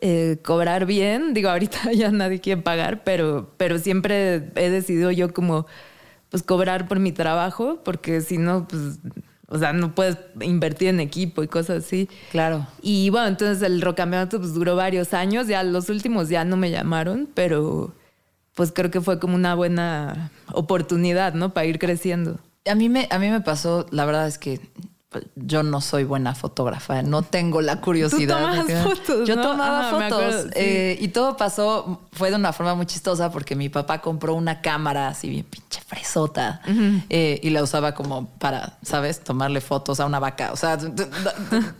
eh, 0.00 0.38
cobrar 0.42 0.86
bien, 0.86 1.34
digo, 1.34 1.48
ahorita 1.48 1.92
ya 1.94 2.10
nadie 2.10 2.40
quiere 2.40 2.62
pagar, 2.62 3.04
pero, 3.04 3.50
pero 3.56 3.78
siempre 3.78 4.50
he 4.56 4.70
decidido 4.70 5.10
yo 5.10 5.32
como 5.32 5.66
pues 6.30 6.42
cobrar 6.42 6.88
por 6.88 6.98
mi 6.98 7.12
trabajo, 7.12 7.80
porque 7.84 8.20
si 8.20 8.38
no, 8.38 8.66
pues... 8.68 8.98
O 9.46 9.58
sea, 9.58 9.74
no 9.74 9.94
puedes 9.94 10.16
invertir 10.40 10.88
en 10.88 11.00
equipo 11.00 11.42
y 11.42 11.48
cosas 11.48 11.84
así. 11.84 12.08
Claro. 12.32 12.66
Y 12.82 13.10
bueno, 13.10 13.28
entonces 13.28 13.62
el 13.62 13.82
rocampeonato 13.82 14.38
pues 14.38 14.54
duró 14.54 14.74
varios 14.74 15.12
años. 15.12 15.46
Ya 15.46 15.62
los 15.62 15.90
últimos 15.90 16.30
ya 16.30 16.44
no 16.44 16.56
me 16.56 16.70
llamaron, 16.70 17.28
pero 17.34 17.94
pues 18.54 18.72
creo 18.72 18.90
que 18.90 19.00
fue 19.00 19.18
como 19.18 19.34
una 19.34 19.54
buena 19.54 20.30
oportunidad, 20.52 21.34
¿no? 21.34 21.52
Para 21.52 21.66
ir 21.66 21.78
creciendo. 21.78 22.38
A 22.66 22.74
mí 22.74 22.88
me, 22.88 23.08
a 23.10 23.18
mí 23.18 23.28
me 23.28 23.40
pasó, 23.40 23.86
la 23.90 24.04
verdad 24.06 24.26
es 24.26 24.38
que 24.38 24.60
yo 25.36 25.62
no 25.62 25.80
soy 25.80 26.04
buena 26.04 26.34
fotógrafa, 26.34 27.02
no 27.02 27.22
tengo 27.22 27.60
la 27.60 27.80
curiosidad. 27.80 28.64
¿Tú 28.66 28.72
fotos, 28.72 29.28
yo 29.28 29.40
tomaba 29.40 29.90
fotos 29.90 30.46
eh, 30.54 30.96
y 31.00 31.08
todo 31.08 31.36
pasó, 31.36 32.00
fue 32.12 32.30
de 32.30 32.36
una 32.36 32.52
forma 32.52 32.74
muy 32.74 32.86
chistosa 32.86 33.30
porque 33.30 33.54
mi 33.54 33.68
papá 33.68 34.00
compró 34.00 34.34
una 34.34 34.60
cámara 34.60 35.08
así 35.08 35.28
bien 35.28 35.44
pinche 35.44 35.80
fresota 35.80 36.60
eh, 37.10 37.40
y 37.42 37.50
la 37.50 37.62
usaba 37.62 37.94
como 37.94 38.26
para, 38.38 38.78
¿sabes? 38.82 39.20
Tomarle 39.20 39.60
fotos 39.60 40.00
a 40.00 40.06
una 40.06 40.18
vaca, 40.18 40.52
o 40.52 40.56
sea, 40.56 40.78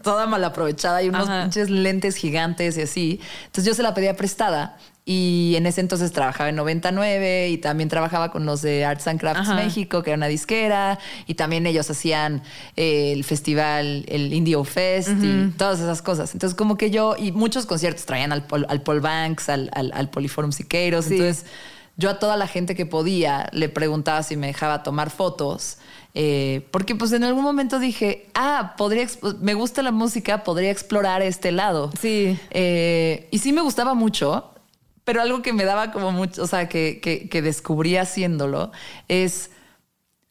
toda 0.03 0.27
mal 0.27 0.45
aprovechada 0.45 1.03
y 1.03 1.09
unos 1.09 1.29
pinches 1.29 1.71
lentes 1.71 2.17
gigantes 2.17 2.77
y 2.77 2.83
así. 2.83 3.21
Entonces 3.47 3.65
yo 3.65 3.75
se 3.75 3.83
la 3.83 3.95
pedía 3.95 4.15
prestada 4.17 4.77
y 5.07 5.55
en 5.57 5.67
ese 5.67 5.83
entonces 5.83 6.13
trabajaba 6.13 6.49
en 6.49 6.57
99 6.57 7.51
y 7.51 7.59
también 7.59 7.91
trabajaba 7.91 8.31
con 8.31 8.47
los 8.47 8.63
de 8.63 8.87
Arts 8.87 9.07
and 9.07 9.21
Crafts 9.21 9.49
México, 9.51 10.03
que 10.03 10.11
era 10.11 10.17
una 10.17 10.29
disquera, 10.29 10.99
y 11.27 11.35
también 11.35 11.67
ellos 11.67 11.91
hacían 11.91 12.43
eh, 12.77 13.13
el 13.13 13.23
festival, 13.23 14.07
el 14.09 14.33
Indio 14.33 14.65
Fest 14.65 15.11
y 15.23 15.51
todas 15.59 15.81
esas 15.81 16.01
cosas. 16.01 16.33
Entonces, 16.33 16.57
como 16.57 16.79
que 16.79 16.91
yo, 16.91 17.17
y 17.19 17.33
muchos 17.33 17.67
conciertos 17.67 18.07
traían 18.07 18.33
al, 18.33 18.47
al 18.69 18.83
Paul 18.83 19.01
Banks, 19.01 19.51
al, 19.51 19.71
al, 19.75 20.09
Poliforum 20.09 20.53
Siqueiros. 20.53 21.11
Entonces, 21.11 21.45
yo 21.99 22.09
a 22.09 22.19
toda 22.19 22.39
la 22.39 22.47
gente 22.47 22.75
que 22.75 22.87
podía 22.87 23.51
le 23.53 23.69
preguntaba 23.69 24.23
si 24.23 24.37
me 24.37 24.47
dejaba 24.47 24.83
tomar 24.83 25.11
fotos. 25.11 25.79
Eh, 26.17 26.67
porque 26.71 26.95
pues 26.95 27.13
en 27.13 27.25
algún 27.25 27.43
momento 27.43 27.81
dije, 27.81 28.29
ah, 28.35 28.75
podría, 28.79 29.07
me 29.41 29.55
gusta 29.55 29.83
la 29.83 29.91
música, 29.91 30.45
podría 30.45 30.71
explorar 30.71 31.21
este 31.23 31.53
lado. 31.53 31.91
Sí. 32.01 32.39
Eh, 32.51 33.29
y 33.33 33.39
sí 33.41 33.53
me 33.53 33.61
gustaba 33.61 33.95
mucho, 33.95 34.54
pero 35.05 35.21
algo 35.23 35.43
que 35.43 35.53
me 35.53 35.65
daba 35.65 35.93
como 35.93 36.13
mucho, 36.13 36.43
o 36.43 36.47
sea, 36.47 36.69
que, 36.69 37.01
que, 37.01 37.29
que 37.29 37.43
descubrí 37.43 37.97
haciéndolo 37.97 38.73
es 39.09 39.51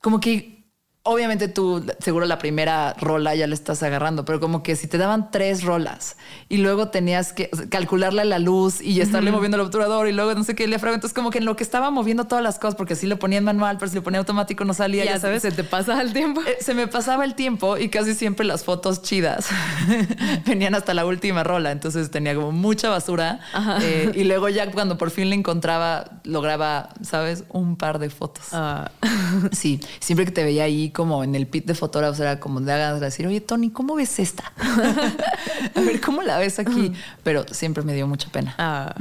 como 0.02 0.20
que 0.20 0.63
Obviamente 1.06 1.50
tú 1.50 1.86
seguro 2.00 2.26
la 2.26 2.38
primera 2.38 2.94
rola 2.94 3.36
ya 3.36 3.46
le 3.46 3.54
estás 3.54 3.84
agarrando, 3.84 4.24
pero 4.24 4.40
como 4.40 4.64
que 4.64 4.78
si 4.78 4.88
te 4.88 4.98
daban 4.98 5.32
tres 5.32 5.64
rolas 5.64 6.16
y 6.48 6.58
luego 6.58 6.88
tenías 6.88 7.34
que 7.34 7.50
calcularle 7.70 8.24
la 8.24 8.40
luz 8.40 8.80
y 8.80 9.02
estarle 9.02 9.34
moviendo 9.34 9.58
el 9.58 9.64
obturador 9.64 10.08
y 10.08 10.14
luego 10.14 10.34
no 10.34 10.46
sé 10.46 10.56
qué, 10.56 10.66
le 10.66 10.76
entonces 10.76 11.14
como 11.14 11.30
que 11.30 11.40
en 11.40 11.46
lo 11.46 11.58
que 11.58 11.64
estaba 11.64 11.92
moviendo 11.92 12.24
todas 12.24 12.42
las 12.42 12.58
cosas, 12.58 12.76
porque 12.76 12.96
si 12.96 13.06
lo 13.08 13.20
ponía 13.20 13.38
en 13.38 13.44
manual, 13.44 13.78
pero 13.80 13.90
si 13.90 13.96
lo 13.96 14.04
ponía 14.04 14.20
automático 14.20 14.64
no 14.64 14.74
salía, 14.74 15.04
ya, 15.04 15.20
sabes. 15.20 15.42
Se 15.42 15.52
te 15.52 15.66
pasaba 15.66 16.02
el 16.02 16.14
tiempo. 16.14 16.42
Eh, 16.42 16.58
se 16.62 16.74
me 16.74 16.88
pasaba 16.88 17.26
el 17.26 17.36
tiempo 17.36 17.78
y 17.78 17.90
casi 17.90 18.16
siempre 18.16 18.46
las 18.46 18.64
fotos 18.64 19.02
chidas 19.02 19.50
venían 20.46 20.74
hasta 20.74 20.94
la 20.94 21.06
última 21.06 21.44
rola, 21.44 21.72
entonces 21.72 22.12
tenía 22.12 22.34
como 22.34 22.54
mucha 22.54 22.90
basura 22.90 23.42
eh, 23.82 24.12
y 24.16 24.24
luego 24.24 24.48
ya 24.48 24.72
cuando 24.72 24.98
por 24.98 25.12
fin 25.12 25.30
le 25.30 25.36
encontraba, 25.36 26.22
lograba, 26.24 26.90
¿sabes? 27.02 27.44
Un 27.50 27.76
par 27.76 28.00
de 28.00 28.10
fotos. 28.10 28.48
Ah. 28.52 28.92
sí, 29.52 29.80
siempre 30.00 30.26
que 30.26 30.32
te 30.32 30.44
veía 30.44 30.64
ahí 30.64 30.90
como 30.90 31.24
en 31.24 31.36
el 31.36 31.48
pit 31.48 31.66
de 31.66 31.76
fotógrafos 31.76 32.20
era 32.20 32.40
como 32.40 32.62
de 32.62 32.72
hagas 32.72 33.00
decir, 33.00 33.28
oye, 33.28 33.42
Tony, 33.42 33.70
¿cómo 33.70 33.96
ves 33.96 34.20
esta? 34.20 34.52
a 35.76 35.80
ver, 35.82 36.00
¿cómo 36.02 36.22
la 36.22 36.38
ves 36.38 36.60
aquí? 36.60 36.94
Pero 37.24 37.46
siempre 37.52 37.84
me 37.84 37.94
dio 37.94 38.08
mucha 38.08 38.30
pena. 38.30 38.56
Ah. 38.58 38.96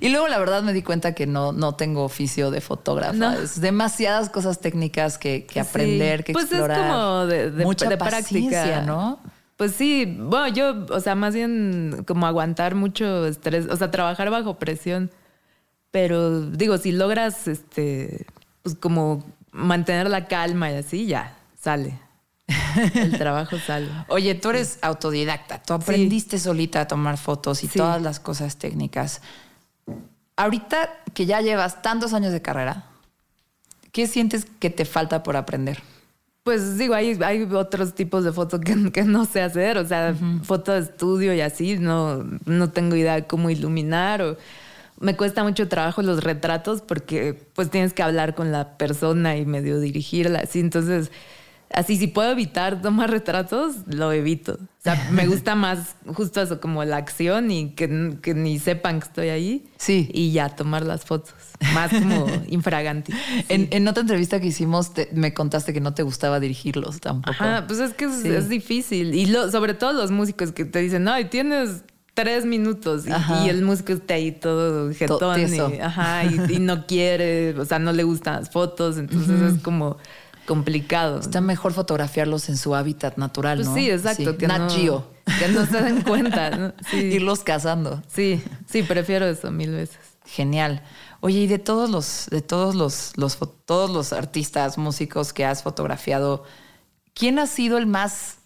Y 0.00 0.08
luego 0.10 0.28
la 0.28 0.38
verdad 0.38 0.62
me 0.62 0.72
di 0.72 0.82
cuenta 0.82 1.14
que 1.14 1.26
no, 1.26 1.52
no 1.52 1.74
tengo 1.74 2.04
oficio 2.04 2.50
de 2.50 2.60
fotógrafa. 2.60 3.36
Es 3.42 3.60
demasiadas 3.60 4.30
cosas 4.30 4.60
técnicas 4.60 5.18
que, 5.18 5.46
aprender, 5.60 6.24
que 6.24 6.32
explorar. 6.32 6.68
Pues 6.68 6.78
es 6.78 6.94
como 6.94 7.26
de, 7.26 7.64
mucha 7.64 7.98
práctica, 7.98 8.82
¿no? 8.82 9.20
Pues 9.56 9.72
sí, 9.72 10.16
bueno, 10.18 10.48
yo, 10.48 10.86
o 10.90 11.00
sea, 11.00 11.14
más 11.14 11.34
bien 11.34 12.04
como 12.06 12.26
aguantar 12.26 12.74
mucho 12.74 13.26
estrés, 13.26 13.66
o 13.68 13.76
sea, 13.76 13.90
trabajar 13.90 14.30
bajo 14.30 14.58
presión. 14.58 15.10
Pero 15.92 16.40
digo, 16.40 16.78
si 16.78 16.90
logras, 16.90 17.46
este, 17.46 18.26
pues 18.62 18.74
como 18.74 19.24
mantener 19.52 20.08
la 20.08 20.26
calma 20.26 20.72
y 20.72 20.76
así, 20.76 21.06
ya, 21.06 21.36
sale. 21.60 22.00
El 22.94 23.16
trabajo 23.18 23.58
sale. 23.58 23.88
Oye, 24.08 24.34
tú 24.34 24.50
eres 24.50 24.78
autodidacta, 24.82 25.62
tú 25.62 25.74
aprendiste 25.74 26.38
solita 26.38 26.80
a 26.80 26.88
tomar 26.88 27.18
fotos 27.18 27.62
y 27.62 27.68
todas 27.68 28.00
las 28.02 28.18
cosas 28.18 28.56
técnicas. 28.56 29.20
Ahorita 30.34 30.90
que 31.12 31.26
ya 31.26 31.42
llevas 31.42 31.82
tantos 31.82 32.14
años 32.14 32.32
de 32.32 32.40
carrera, 32.40 32.86
¿qué 33.92 34.06
sientes 34.06 34.46
que 34.58 34.70
te 34.70 34.86
falta 34.86 35.22
por 35.22 35.36
aprender? 35.36 35.82
Pues 36.42 36.78
digo, 36.78 36.94
hay, 36.94 37.18
hay 37.22 37.42
otros 37.42 37.94
tipos 37.94 38.24
de 38.24 38.32
fotos 38.32 38.60
que, 38.60 38.74
no 39.04 39.26
sé 39.26 39.42
hacer, 39.42 39.76
o 39.76 39.86
sea, 39.86 40.14
foto 40.42 40.72
de 40.72 40.80
estudio 40.80 41.34
y 41.34 41.42
así, 41.42 41.76
no, 41.78 42.24
no 42.46 42.70
tengo 42.70 42.96
idea 42.96 43.14
de 43.14 43.26
cómo 43.26 43.50
iluminar 43.50 44.22
o 44.22 44.38
me 45.02 45.16
cuesta 45.16 45.42
mucho 45.42 45.68
trabajo 45.68 46.00
los 46.00 46.22
retratos 46.22 46.80
porque 46.80 47.34
pues 47.54 47.70
tienes 47.70 47.92
que 47.92 48.02
hablar 48.02 48.34
con 48.34 48.52
la 48.52 48.78
persona 48.78 49.36
y 49.36 49.44
medio 49.44 49.80
dirigirla 49.80 50.40
así. 50.40 50.60
Entonces, 50.60 51.10
así 51.74 51.96
si 51.96 52.06
puedo 52.06 52.30
evitar 52.30 52.80
tomar 52.80 53.10
retratos, 53.10 53.74
lo 53.86 54.12
evito. 54.12 54.52
O 54.52 54.82
sea, 54.82 55.08
me 55.10 55.26
gusta 55.28 55.56
más 55.56 55.96
justo 56.06 56.40
eso, 56.40 56.60
como 56.60 56.84
la 56.84 56.98
acción 56.98 57.50
y 57.50 57.70
que, 57.70 57.88
ni 57.88 58.60
sepan 58.60 59.00
que 59.00 59.06
estoy 59.08 59.28
ahí. 59.30 59.66
Sí. 59.76 60.08
Y 60.14 60.30
ya 60.30 60.50
tomar 60.50 60.86
las 60.86 61.04
fotos. 61.04 61.34
Más 61.74 61.90
como 61.90 62.26
infraganti. 62.48 63.12
En, 63.48 63.88
otra 63.88 64.02
entrevista 64.02 64.40
que 64.40 64.46
hicimos, 64.46 64.92
me 65.12 65.34
contaste 65.34 65.72
que 65.72 65.80
no 65.80 65.94
te 65.94 66.04
gustaba 66.04 66.38
dirigirlos 66.38 67.00
tampoco. 67.00 67.32
Ajá, 67.32 67.66
pues 67.66 67.80
es 67.80 67.92
que 67.94 68.04
es, 68.04 68.48
difícil. 68.48 69.14
Y 69.14 69.26
sobre 69.50 69.74
todo 69.74 69.92
los 69.92 70.12
músicos 70.12 70.52
que 70.52 70.64
te 70.64 70.78
dicen, 70.78 71.02
no, 71.02 71.18
y 71.18 71.24
tienes 71.24 71.82
tres 72.14 72.44
minutos 72.44 73.04
y, 73.06 73.48
el 73.48 73.62
músico 73.62 73.92
está 73.92 74.14
ahí 74.14 74.32
todo 74.32 74.92
jetón 74.92 75.40
y, 75.40 75.80
ajá, 75.80 76.24
y, 76.24 76.58
no 76.58 76.86
quiere, 76.86 77.58
o 77.58 77.64
sea, 77.64 77.78
no 77.78 77.92
le 77.92 78.02
gustan 78.02 78.40
las 78.40 78.50
fotos, 78.50 78.98
entonces 78.98 79.54
es 79.54 79.62
como 79.62 79.96
complicado. 80.46 81.20
Está 81.20 81.40
mejor 81.40 81.72
fotografiarlos 81.72 82.48
en 82.48 82.56
su 82.56 82.74
hábitat 82.74 83.16
natural, 83.16 83.58
pues 83.58 83.68
¿no? 83.68 83.74
Sí, 83.74 83.90
exacto. 83.90 84.36
Que 84.36 84.46
no, 84.48 84.68
Que 84.68 85.48
no 85.48 85.66
se 85.66 85.82
den 85.82 86.02
cuenta, 86.02 86.50
¿no? 86.50 86.72
Irlos 86.98 87.40
cazando. 87.40 88.02
Sí, 88.08 88.42
sí, 88.66 88.82
prefiero 88.82 89.26
eso 89.26 89.50
mil 89.50 89.70
veces. 89.70 89.98
Genial. 90.26 90.82
Oye, 91.20 91.40
y 91.40 91.46
de 91.46 91.58
todos 91.58 91.88
los, 91.88 92.26
de 92.30 92.42
todos 92.42 92.74
los, 92.74 93.12
los 93.16 93.38
todos 93.64 93.90
los 93.90 94.12
artistas, 94.12 94.76
músicos 94.78 95.32
que 95.32 95.44
has 95.44 95.62
fotografiado, 95.62 96.44
¿quién 97.14 97.38
ha 97.38 97.46
sido 97.46 97.78
el 97.78 97.86
más 97.86 98.38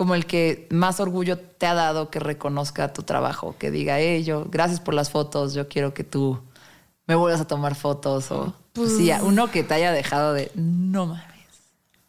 como 0.00 0.14
el 0.14 0.24
que 0.24 0.66
más 0.70 0.98
orgullo 0.98 1.36
te 1.38 1.66
ha 1.66 1.74
dado 1.74 2.08
que 2.08 2.20
reconozca 2.20 2.90
tu 2.94 3.02
trabajo, 3.02 3.56
que 3.58 3.70
diga, 3.70 4.00
hey, 4.00 4.24
yo, 4.24 4.46
gracias 4.50 4.80
por 4.80 4.94
las 4.94 5.10
fotos, 5.10 5.52
yo 5.52 5.68
quiero 5.68 5.92
que 5.92 6.04
tú 6.04 6.40
me 7.06 7.16
vuelvas 7.16 7.42
a 7.42 7.46
tomar 7.46 7.74
fotos 7.74 8.32
o 8.32 8.54
pues, 8.72 8.96
sí, 8.96 9.10
uno 9.22 9.50
que 9.50 9.62
te 9.62 9.74
haya 9.74 9.92
dejado 9.92 10.32
de, 10.32 10.50
no 10.54 11.04
mames. 11.04 11.26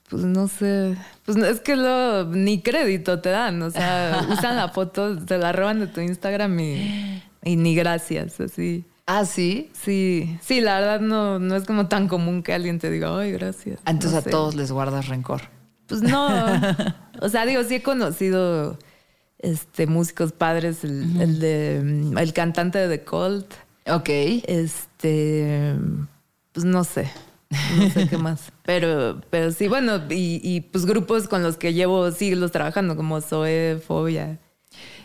Pues 0.09 0.23
no 0.23 0.47
sé, 0.47 0.95
pues 1.25 1.35
es 1.35 1.59
que 1.59 1.75
lo, 1.75 2.23
ni 2.27 2.61
crédito 2.61 3.19
te 3.19 3.27
dan, 3.27 3.61
o 3.61 3.69
sea, 3.71 4.25
usan 4.31 4.55
la 4.55 4.69
foto, 4.69 5.17
te 5.25 5.37
la 5.37 5.51
roban 5.51 5.81
de 5.81 5.87
tu 5.87 5.99
Instagram 5.99 6.57
y, 6.61 7.21
ni 7.43 7.75
gracias, 7.75 8.39
así. 8.39 8.85
Ah, 9.05 9.25
sí. 9.25 9.69
Sí, 9.73 10.39
sí, 10.41 10.61
la 10.61 10.79
verdad 10.79 11.01
no, 11.01 11.39
no 11.39 11.57
es 11.57 11.65
como 11.65 11.89
tan 11.89 12.07
común 12.07 12.41
que 12.41 12.53
alguien 12.53 12.79
te 12.79 12.89
diga, 12.89 13.19
ay, 13.19 13.33
gracias. 13.33 13.81
Entonces 13.85 14.25
a 14.25 14.29
todos 14.29 14.55
les 14.55 14.71
guardas 14.71 15.09
rencor. 15.09 15.41
Pues 15.91 16.03
no. 16.03 16.29
o 17.21 17.27
sea, 17.27 17.45
digo, 17.45 17.61
sí 17.65 17.75
he 17.75 17.83
conocido 17.83 18.79
este, 19.39 19.87
músicos 19.87 20.31
padres, 20.31 20.85
el, 20.85 21.39
de 21.41 21.81
mm, 21.83 22.17
el 22.17 22.31
cantante 22.31 22.79
de 22.79 22.97
The 22.97 23.03
Cult. 23.03 23.53
Ok. 23.87 24.07
Este, 24.07 25.75
pues 26.53 26.65
no 26.65 26.85
sé. 26.85 27.11
No 27.77 27.89
sé 27.89 28.07
qué 28.07 28.17
más. 28.17 28.53
Pero, 28.63 29.19
pero 29.29 29.51
sí, 29.51 29.67
bueno, 29.67 29.99
y, 30.09 30.61
pues 30.71 30.85
grupos 30.85 31.27
con 31.27 31.43
los 31.43 31.57
que 31.57 31.73
llevo 31.73 32.09
siglos 32.11 32.53
trabajando, 32.53 32.95
como 32.95 33.19
Zoe, 33.19 33.81
Fobia. 33.85 34.39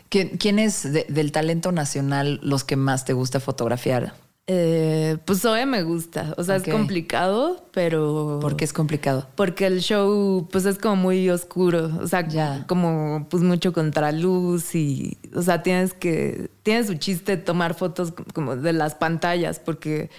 ¿Quién, 0.09 0.61
es 0.61 0.93
del 0.93 1.33
talento 1.33 1.73
nacional 1.73 2.39
los 2.45 2.63
que 2.63 2.77
más 2.77 3.05
te 3.05 3.13
gusta 3.13 3.41
fotografiar? 3.41 4.15
Eh, 4.49 5.19
pues 5.25 5.41
Zoe 5.41 5.67
me 5.67 5.83
gusta. 5.83 6.35
O 6.37 6.45
sea, 6.45 6.57
es 6.57 6.63
complicado, 6.63 7.67
pero. 7.73 8.39
¿Por 8.41 8.57
qué 8.57 8.65
es 8.65 8.73
complicado? 8.73 9.27
Porque 9.35 9.67
el 9.67 9.81
show, 9.81 10.49
pues 10.53 10.67
es 10.67 10.79
como 10.79 10.97
muy 10.97 11.29
oscuro. 11.31 11.91
O 12.01 12.07
sea, 12.07 12.27
ya. 12.29 12.65
como 12.69 13.27
pues 13.29 13.43
mucho 13.43 13.73
contraluz 13.73 14.75
y. 14.75 15.19
O 15.35 15.43
sea, 15.43 15.63
tienes 15.63 15.93
que. 15.95 16.51
Tiene 16.63 16.85
su 16.85 16.95
chiste 16.95 17.37
tomar 17.37 17.75
fotos 17.75 18.13
como 18.35 18.57
de 18.57 18.73
las 18.73 18.95
pantallas, 18.95 19.59
porque 19.59 20.11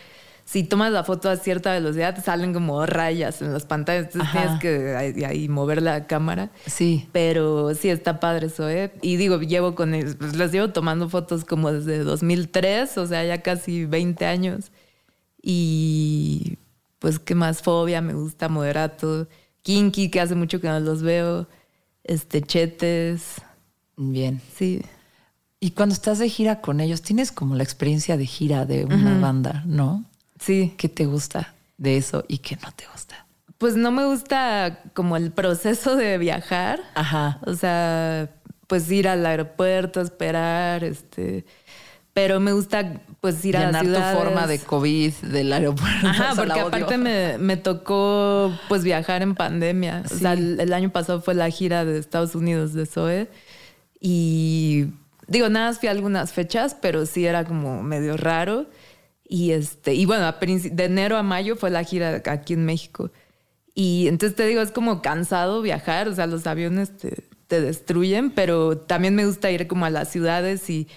si 0.48 0.64
tomas 0.64 0.94
la 0.94 1.04
foto 1.04 1.30
a 1.30 1.36
cierta 1.36 1.74
velocidad, 1.74 2.16
te 2.16 2.22
salen 2.22 2.54
como 2.54 2.86
rayas 2.86 3.42
en 3.42 3.52
las 3.52 3.66
pantallas. 3.66 4.06
Entonces 4.06 4.32
tienes 4.32 4.60
que 4.62 5.26
ahí, 5.26 5.50
mover 5.50 5.82
la 5.82 6.08
cámara. 6.08 6.52
Sí. 6.66 7.10
Pero 7.12 7.76
sí 7.76 7.90
está 7.90 8.22
padre 8.22 8.48
eso, 8.48 8.70
¿eh? 8.70 8.94
Y 9.02 9.18
digo, 9.18 9.42
llevo 9.42 9.76
con 9.76 9.94
ellos, 9.94 10.16
pues 10.18 10.38
les 10.38 10.54
llevo 10.54 10.70
tomando 10.70 11.10
fotos 11.10 11.44
como 11.44 11.74
desde 11.74 12.00
2003, 12.00 12.98
o 12.98 13.06
sea, 13.06 13.26
ya 13.26 13.42
casi 13.42 13.84
20 13.84 14.26
años. 14.26 14.72
Y 15.42 16.58
pues, 17.00 17.20
¿qué 17.20 17.36
más? 17.36 17.62
Fobia, 17.62 18.00
me 18.00 18.14
gusta 18.14 18.48
Moderato. 18.48 19.28
Kinky, 19.64 20.10
que 20.10 20.22
hace 20.22 20.36
mucho 20.36 20.62
que 20.62 20.70
no 20.70 20.80
los 20.80 21.02
veo. 21.02 21.50
Este, 22.06 22.42
Chetes. 22.42 23.42
Bien. 23.98 24.40
Sí. 24.56 24.82
Y 25.60 25.72
cuando 25.72 25.92
estás 25.92 26.20
de 26.20 26.30
gira 26.30 26.62
con 26.62 26.80
ellos, 26.80 27.02
tienes 27.02 27.34
como 27.34 27.56
la 27.56 27.64
experiencia 27.64 28.16
de 28.16 28.26
gira 28.26 28.66
de 28.66 28.86
una 28.86 29.20
banda, 29.20 29.64
¿no? 29.66 30.06
Sí. 30.39 30.73
¿Qué 30.78 30.89
te 30.89 31.06
gusta 31.06 31.54
de 31.78 31.97
eso 31.97 32.26
y 32.28 32.39
qué 32.39 32.58
no 32.63 32.71
te 32.71 32.86
gusta? 32.91 33.26
Pues 33.58 33.76
no 33.76 33.91
me 33.91 34.06
gusta 34.06 34.82
como 34.93 35.17
el 35.17 35.32
proceso 35.32 35.95
de 35.95 36.17
viajar. 36.17 36.80
Ajá. 36.93 37.39
O 37.45 37.54
sea, 37.54 38.30
pues 38.67 38.89
ir 38.91 39.08
al 39.08 39.26
aeropuerto, 39.26 40.02
esperar, 40.02 40.84
este. 40.84 41.45
Pero 42.13 42.39
me 42.39 42.52
gusta 42.52 43.00
pues 43.21 43.43
ir 43.45 43.58
a 43.58 43.71
la 43.71 43.82
tu 43.82 44.17
forma 44.17 44.47
de 44.47 44.60
COVID 44.60 45.13
del 45.23 45.54
aeropuerto. 45.54 46.08
Ajá, 46.08 46.34
porque 46.36 46.60
aparte 46.60 46.97
me, 46.97 47.58
tocó 47.58 48.52
pues 48.67 48.84
viajar 48.84 49.21
en 49.21 49.36
pandemia. 49.36 50.04
O 50.12 50.15
sea, 50.15 50.34
el, 50.34 50.73
año 50.73 50.91
pasado 50.91 51.21
fue 51.21 51.36
la 51.36 51.50
gira 51.50 51.86
de 51.86 52.00
Estados 52.00 52.34
Unidos 52.36 52.73
de 52.73 52.86
Zoe 52.86 53.30
y 54.00 54.88
digo, 55.28 55.50
nada 55.50 55.73
fui 55.73 55.89
a 55.89 55.91
algunas 55.91 56.34
fechas, 56.34 56.76
pero 56.80 57.06
sí 57.06 57.26
era 57.26 57.45
como 57.45 57.84
medio 57.84 58.17
raro. 58.17 58.65
Y 59.28 59.52
este, 59.52 59.94
y 59.94 60.06
bueno, 60.06 60.34
de 60.40 60.84
enero 60.86 61.18
a 61.18 61.24
mayo 61.24 61.56
fue 61.56 61.70
la 61.70 61.84
gira 61.84 62.22
aquí 62.26 62.54
en 62.54 62.66
México. 62.66 63.12
Y 63.74 64.08
entonces 64.08 64.36
te 64.36 64.48
digo, 64.48 64.62
es 64.62 64.72
como 64.72 65.02
cansado 65.02 65.62
viajar, 65.62 66.08
o 66.08 66.16
sea, 66.16 66.26
los 66.28 66.48
aviones 66.48 66.96
te, 66.98 67.24
te 67.48 67.62
destruyen, 67.62 68.32
pero 68.32 68.78
también 68.78 69.16
me 69.16 69.26
gusta 69.26 69.52
ir 69.52 69.68
como 69.68 69.86
a 69.86 69.90
las 69.90 70.10
ciudades 70.10 70.70
y, 70.70 70.88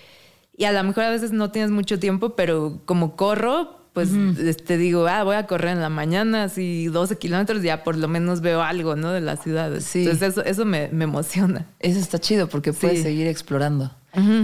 y 0.57 0.64
a 0.64 0.73
lo 0.73 0.83
mejor 0.85 1.05
a 1.05 1.11
veces 1.11 1.33
no 1.33 1.51
tienes 1.51 1.71
mucho 1.71 1.99
tiempo, 1.99 2.37
pero 2.37 2.81
como 2.85 3.16
corro, 3.16 3.81
pues 3.93 4.11
te 4.37 4.49
este, 4.49 4.77
digo, 4.77 5.07
ah, 5.09 5.25
voy 5.25 5.37
a 5.37 5.47
correr 5.47 5.73
en 5.73 5.81
la 5.81 5.88
mañana, 5.88 6.45
así 6.45 6.87
12 6.87 7.19
kilómetros, 7.19 7.62
ya 7.62 7.83
por 7.83 7.97
lo 7.97 8.09
menos 8.09 8.40
veo 8.40 8.62
algo, 8.62 8.95
¿no? 8.95 9.11
De 9.11 9.21
la 9.21 9.37
ciudad. 9.37 9.81
Sí. 9.81 10.01
Entonces 10.05 10.31
eso, 10.31 10.45
eso 10.45 10.64
me, 10.64 10.85
emociona. 10.85 11.66
Eso 11.81 11.99
está 11.99 12.19
chido 12.19 12.49
porque 12.49 12.73
puedes 12.73 13.03
seguir 13.03 13.27
explorando. 13.27 13.90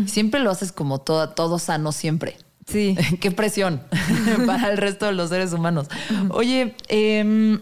Siempre 0.07 0.41
lo 0.41 0.51
haces 0.51 0.73
como 0.73 1.01
todo, 1.01 1.31
todo 1.31 1.59
sano, 1.59 1.93
siempre. 1.93 2.37
Sí. 2.67 2.97
Qué 3.21 3.31
presión 3.31 3.83
para 4.47 4.71
el 4.71 4.77
resto 4.77 5.07
de 5.07 5.13
los 5.13 5.31
seres 5.31 5.53
humanos. 5.53 5.89
Oye, 6.31 6.75
eh, 6.89 7.59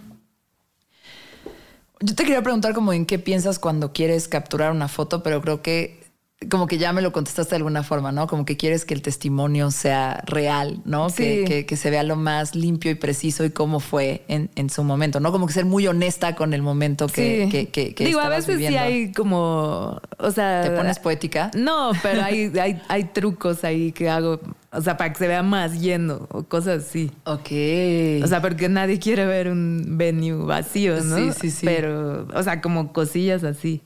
yo 2.01 2.15
te 2.15 2.25
quería 2.25 2.43
preguntar 2.43 2.75
como 2.75 2.93
en 2.93 3.07
qué 3.07 3.19
piensas 3.19 3.59
cuando 3.59 3.93
quieres 3.93 4.29
capturar 4.29 4.73
una 4.73 4.89
foto, 4.89 5.23
pero 5.23 5.41
creo 5.41 5.63
que 5.63 6.04
como 6.51 6.67
que 6.67 6.79
ya 6.79 6.93
me 6.93 7.03
lo 7.03 7.13
contestaste 7.13 7.51
de 7.51 7.57
alguna 7.57 7.83
forma, 7.83 8.13
¿no? 8.13 8.27
Como 8.27 8.45
que 8.45 8.57
quieres 8.57 8.85
que 8.85 8.95
el 8.95 9.03
testimonio 9.03 9.71
sea 9.71 10.23
real, 10.27 10.81
¿no? 10.85 11.09
Que, 11.09 11.67
que, 11.67 11.77
se 11.77 11.91
vea 11.91 12.03
lo 12.03 12.17
más 12.17 12.55
limpio 12.55 12.91
y 12.91 12.95
preciso 12.95 13.45
y 13.45 13.51
cómo 13.51 13.81
fue 13.81 14.25
en, 14.29 14.51
en, 14.55 14.71
su 14.71 14.85
momento, 14.85 15.21
¿no? 15.21 15.33
Como 15.33 15.47
que 15.47 15.53
ser 15.53 15.65
muy 15.65 15.87
honesta 15.87 16.35
con 16.35 16.55
el 16.55 16.63
momento 16.63 17.07
que, 17.07 17.49
sí. 17.51 17.67
que, 17.71 17.95
que, 17.95 18.05
Digo, 18.05 18.21
a 18.21 18.29
veces 18.29 18.59
sí 18.59 18.77
hay 18.77 19.13
como, 19.13 20.01
o 20.19 20.31
sea... 20.31 20.63
¿Te 20.63 20.71
pones 20.71 20.99
poética? 20.99 21.51
No, 21.55 21.93
pero 22.03 22.23
hay, 22.23 22.53
hay, 22.61 22.81
hay 22.89 23.05
trucos 23.05 23.65
ahí 23.65 23.93
que 23.93 24.09
hago 24.09 24.41
o 24.75 24.81
sea, 24.81 24.97
para 24.97 25.13
que 25.13 25.19
se 25.19 25.29
vea 25.29 25.43
más 25.43 25.81
lleno 25.81 26.27
o 26.31 26.43
cosas 26.43 26.85
así. 26.85 27.11
Ok. 27.25 28.25
O 28.25 28.27
sea, 28.27 28.41
porque 28.43 28.69
nadie 28.69 28.99
quiere 28.99 29.25
ver 29.25 29.49
un 29.49 29.85
venue 29.97 30.45
vacío, 30.45 31.01
¿no? 31.03 31.17
Sí, 31.17 31.31
sí, 31.41 31.51
sí. 31.51 31.67
Pero, 31.67 32.27
o 32.35 32.43
sea, 32.43 32.61
como 32.61 32.93
cosillas 32.93 33.45
así. 33.45 33.83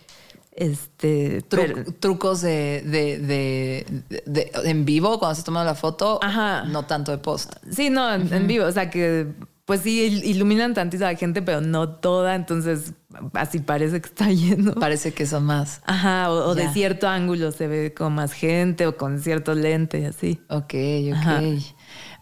Este. 0.61 1.43
trucos 2.01 2.41
de, 2.41 2.83
de, 2.85 3.87
de, 4.27 4.51
en 4.65 4.85
vivo 4.85 5.21
cuando 5.21 5.37
se 5.37 5.45
tomando 5.45 5.71
la 5.71 5.77
foto. 5.77 6.19
Ajá. 6.21 6.65
No 6.65 6.85
tanto 6.85 7.13
de 7.13 7.19
post. 7.19 7.55
Sí, 7.71 7.91
no, 7.91 8.13
en 8.13 8.47
vivo. 8.49 8.65
O 8.65 8.73
sea, 8.73 8.91
que 8.91 9.29
pues 9.69 9.83
sí, 9.83 10.01
iluminan 10.25 10.73
tantito 10.73 11.05
a 11.05 11.13
la 11.13 11.19
gente, 11.19 11.43
pero 11.43 11.61
no 11.61 11.91
toda, 11.91 12.35
entonces 12.35 12.95
así 13.35 13.59
parece 13.59 14.01
que 14.01 14.09
está 14.09 14.27
lleno. 14.33 14.73
Parece 14.73 15.13
que 15.13 15.27
son 15.27 15.45
más. 15.45 15.83
Ajá, 15.85 16.31
o, 16.31 16.55
de 16.55 16.71
cierto 16.71 17.07
ángulo 17.07 17.53
se 17.53 17.69
ve 17.69 17.93
con 17.93 18.15
más 18.15 18.33
gente 18.33 18.87
o 18.87 18.97
con 18.97 19.21
cierto 19.21 19.55
lente, 19.55 20.07
así. 20.07 20.41
Ok, 20.49 20.73
ok. 21.13 21.63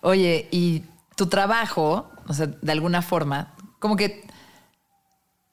Oye, 0.02 0.48
y 0.50 0.82
tu 1.14 1.28
trabajo, 1.28 2.10
o 2.26 2.34
sea, 2.34 2.48
de 2.48 2.72
alguna 2.72 3.00
forma, 3.00 3.54
como 3.78 3.94
que 3.94 4.26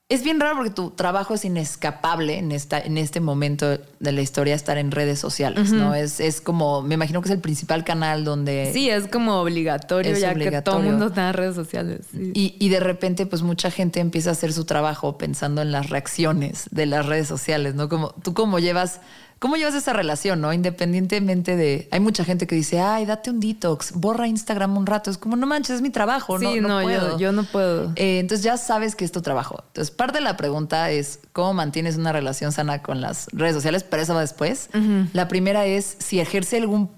es 0.10 0.24
bien 0.24 0.40
raro 0.40 0.58
porque 0.58 0.70
tu 0.70 0.92
trabajo 0.92 1.34
es 1.34 1.46
inescapable 1.46 2.38
en, 2.38 2.52
esta, 2.52 2.80
en 2.80 2.98
este 2.98 3.20
momento 3.20 3.80
de 4.00 4.12
la 4.12 4.22
historia 4.22 4.54
estar 4.54 4.78
en 4.78 4.92
redes 4.92 5.18
sociales, 5.18 5.72
¿no? 5.72 5.96
Es, 5.96 6.20
es 6.20 6.42
como, 6.42 6.82
me 6.82 6.96
imagino 6.96 7.22
que 7.22 7.30
es 7.30 7.34
el 7.34 7.40
principal 7.40 7.84
canal 7.84 8.24
donde... 8.24 8.72
Sí, 8.74 8.90
es 8.90 9.08
como 9.08 9.42
obligatorio 9.42 10.16
ya 10.18 10.36
que 10.36 10.62
todo 10.62 10.80
el 10.80 10.86
mundo 10.86 11.08
está 11.08 11.30
en 11.30 11.34
redes 11.34 11.56
sociales. 11.56 12.02
Y, 12.14 12.56
y, 12.60 12.70
de 12.70 12.80
repente 12.80 13.26
pues 13.26 13.42
mucha 13.42 13.72
gente 13.72 14.02
empieza 14.02 14.30
a 14.30 14.34
hacer 14.34 14.54
su 14.54 14.66
trabajo 14.66 15.18
pensando 15.18 15.62
en 15.62 15.72
las 15.72 15.90
reacciones 15.90 16.68
de 16.70 16.86
las 16.86 17.06
redes 17.06 17.28
sociales, 17.28 17.74
¿no? 17.74 17.90
Como 17.90 18.10
tú 18.24 18.34
cómo 18.34 18.60
llevas 18.60 19.00
¿Cómo 19.44 19.58
llevas 19.58 19.76
esa 19.76 19.92
relación, 19.92 20.40
no? 20.40 20.54
Independientemente 20.54 21.58
de. 21.58 21.90
Hay 21.92 22.00
mucha 22.00 22.24
gente 22.24 22.48
que 22.48 22.56
dice, 22.56 22.80
ay, 22.80 23.06
date 23.06 23.30
un 23.30 23.42
detox, 23.42 23.92
borra 23.92 24.26
Instagram 24.26 24.78
un 24.78 24.86
rato. 24.86 25.12
Es 25.12 25.18
como, 25.18 25.36
no 25.36 25.46
manches, 25.46 25.76
es 25.76 25.82
mi 25.82 25.90
trabajo, 25.90 26.40
sí, 26.40 26.62
no, 26.62 26.70
no, 26.70 26.90
Yo, 26.90 27.20
yo, 27.20 27.34
no 27.34 27.44
puedo. 27.44 27.92
Eh, 27.98 28.20
entonces 28.20 28.42
ya 28.46 28.56
sabes 28.56 28.96
que 28.96 29.04
es 29.04 29.12
tu 29.12 29.22
trabajo. 29.22 29.62
Entonces, 29.68 29.94
parte 29.94 30.20
de 30.20 30.24
la 30.24 30.38
pregunta 30.38 30.92
es 30.92 31.20
cómo 31.34 31.54
mantienes 31.54 31.98
una 31.98 32.14
relación 32.14 32.54
sana 32.54 32.82
con 32.82 33.02
las 33.02 33.28
redes 33.34 33.54
sociales, 33.54 33.84
pero 33.84 34.02
eso 34.02 34.14
va 34.16 34.22
después. 34.22 34.70
La 35.12 35.28
primera 35.28 35.66
es 35.66 35.98
si 36.00 36.22
ejerce 36.22 36.56
algún 36.56 36.90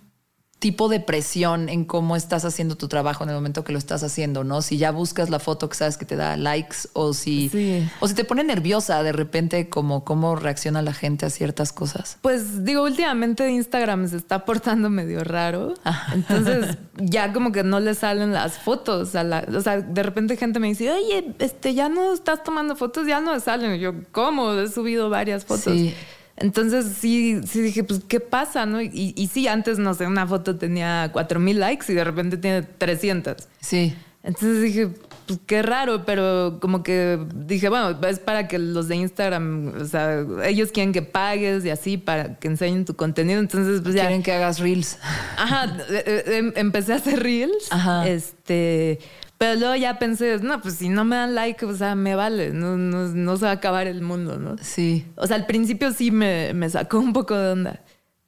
tipo 0.66 0.90
de 0.90 1.00
presión 1.00 1.70
en 1.70 1.86
cómo 1.86 2.16
estás 2.16 2.44
haciendo 2.44 2.76
tu 2.76 2.88
trabajo 2.88 3.24
en 3.24 3.30
el 3.30 3.36
momento 3.36 3.64
que 3.64 3.72
lo 3.72 3.78
estás 3.78 4.02
haciendo, 4.02 4.44
¿no? 4.44 4.64
Si 4.64 4.80
ya 4.80 4.90
buscas 4.90 5.30
la 5.30 5.38
foto 5.38 5.70
que 5.70 5.76
sabes 5.76 5.96
que 5.96 6.06
te 6.06 6.16
da 6.16 6.38
likes 6.38 6.90
o 6.94 7.14
si, 7.14 7.52
o 8.00 8.08
si 8.08 8.16
te 8.16 8.24
pone 8.24 8.44
nerviosa 8.44 9.04
de 9.04 9.12
repente 9.12 9.70
como 9.70 10.04
cómo 10.04 10.36
reacciona 10.36 10.82
la 10.82 10.92
gente 10.92 11.28
a 11.28 11.30
ciertas 11.30 11.72
cosas. 11.72 12.18
Pues 12.24 12.66
digo, 12.66 12.82
últimamente 12.82 13.48
Instagram 13.48 14.08
se 14.08 14.18
está 14.18 14.44
portando 14.44 14.90
medio 14.90 15.24
raro. 15.24 15.76
Entonces 16.12 16.80
ya 16.98 17.32
como 17.32 17.52
que 17.52 17.64
no 17.64 17.80
le 17.80 17.94
salen 17.94 18.34
las 18.34 18.58
fotos. 18.58 19.14
A 19.14 19.24
la, 19.24 19.46
o 19.56 19.62
sea, 19.62 19.82
de 19.82 20.02
repente 20.02 20.36
gente 20.36 20.60
me 20.60 20.70
dice, 20.70 20.90
oye, 20.90 21.36
este, 21.38 21.76
ya 21.76 21.90
no 21.90 22.12
estás 22.12 22.44
tomando 22.44 22.76
fotos, 22.76 23.06
ya 23.06 23.22
no 23.22 23.34
me 23.34 23.40
salen. 23.40 23.80
yo, 23.80 23.94
¿cómo? 24.12 24.52
He 24.54 24.68
subido 24.68 25.12
varias 25.12 25.46
fotos. 25.46 25.74
Sí. 25.74 25.94
Entonces 26.38 26.98
sí, 27.00 27.42
sí 27.48 27.62
dije, 27.62 27.84
pues, 27.84 28.02
¿qué 28.08 28.20
pasa? 28.20 28.66
¿no? 28.66 28.82
Y, 28.82 29.14
y 29.16 29.28
sí, 29.28 29.48
antes, 29.48 29.80
no 29.80 29.94
sé, 29.94 30.06
una 30.06 30.28
foto 30.28 30.58
tenía 30.58 31.10
4000 31.14 31.60
likes 31.60 31.92
y 31.92 31.96
de 31.96 32.04
repente 32.04 32.38
tiene 32.38 32.62
300. 32.64 33.36
Sí. 33.62 33.96
Entonces 34.26 34.62
dije, 34.62 34.90
pues 35.28 35.40
qué 35.46 35.62
raro, 35.62 36.04
pero 36.04 36.58
como 36.60 36.82
que 36.82 37.20
dije, 37.36 37.70
bueno, 37.70 37.98
es 38.08 38.20
para 38.20 38.48
que 38.48 38.58
los 38.58 38.88
de 38.88 38.96
Instagram, 38.96 39.74
o 39.80 39.86
sea, 39.86 40.26
ellos 40.44 40.72
quieren 40.72 40.94
que 40.94 41.04
pagues 41.04 41.64
y 41.64 41.70
así 41.70 41.98
para 41.98 42.36
que 42.36 42.48
enseñen 42.48 42.86
tu 42.86 42.96
contenido. 42.96 43.40
Entonces, 43.40 43.82
pues 43.82 43.94
ya. 43.94 44.02
Quieren 44.02 44.24
que 44.24 44.34
hagas 44.34 44.60
reels. 44.60 44.98
Ajá, 45.38 45.78
eh, 45.90 46.24
em, 46.28 46.54
empecé 46.56 46.94
a 46.94 46.96
hacer 46.96 47.22
reels. 47.22 47.72
Ajá. 47.72 48.08
Este. 48.08 49.00
Pero 49.38 49.60
luego 49.60 49.76
ya 49.76 50.00
pensé, 50.00 50.40
no, 50.40 50.62
pues 50.62 50.76
si 50.76 50.90
no 50.90 51.04
me 51.04 51.18
dan 51.18 51.36
like, 51.36 51.66
o 51.66 51.76
sea, 51.76 51.96
me 51.96 52.16
vale, 52.16 52.52
no, 52.52 52.78
no, 52.78 53.10
no 53.10 53.38
se 53.38 53.46
va 53.46 53.52
a 53.52 53.56
acabar 53.56 53.86
el 53.88 54.02
mundo, 54.02 54.40
¿no? 54.40 54.56
Sí. 54.62 55.06
O 55.18 55.28
sea, 55.28 55.36
al 55.36 55.46
principio 55.46 55.92
sí 55.92 56.10
me, 56.12 56.54
me 56.54 56.70
sacó 56.70 57.00
un 57.00 57.12
poco 57.12 57.36
de 57.38 57.52
onda, 57.52 57.82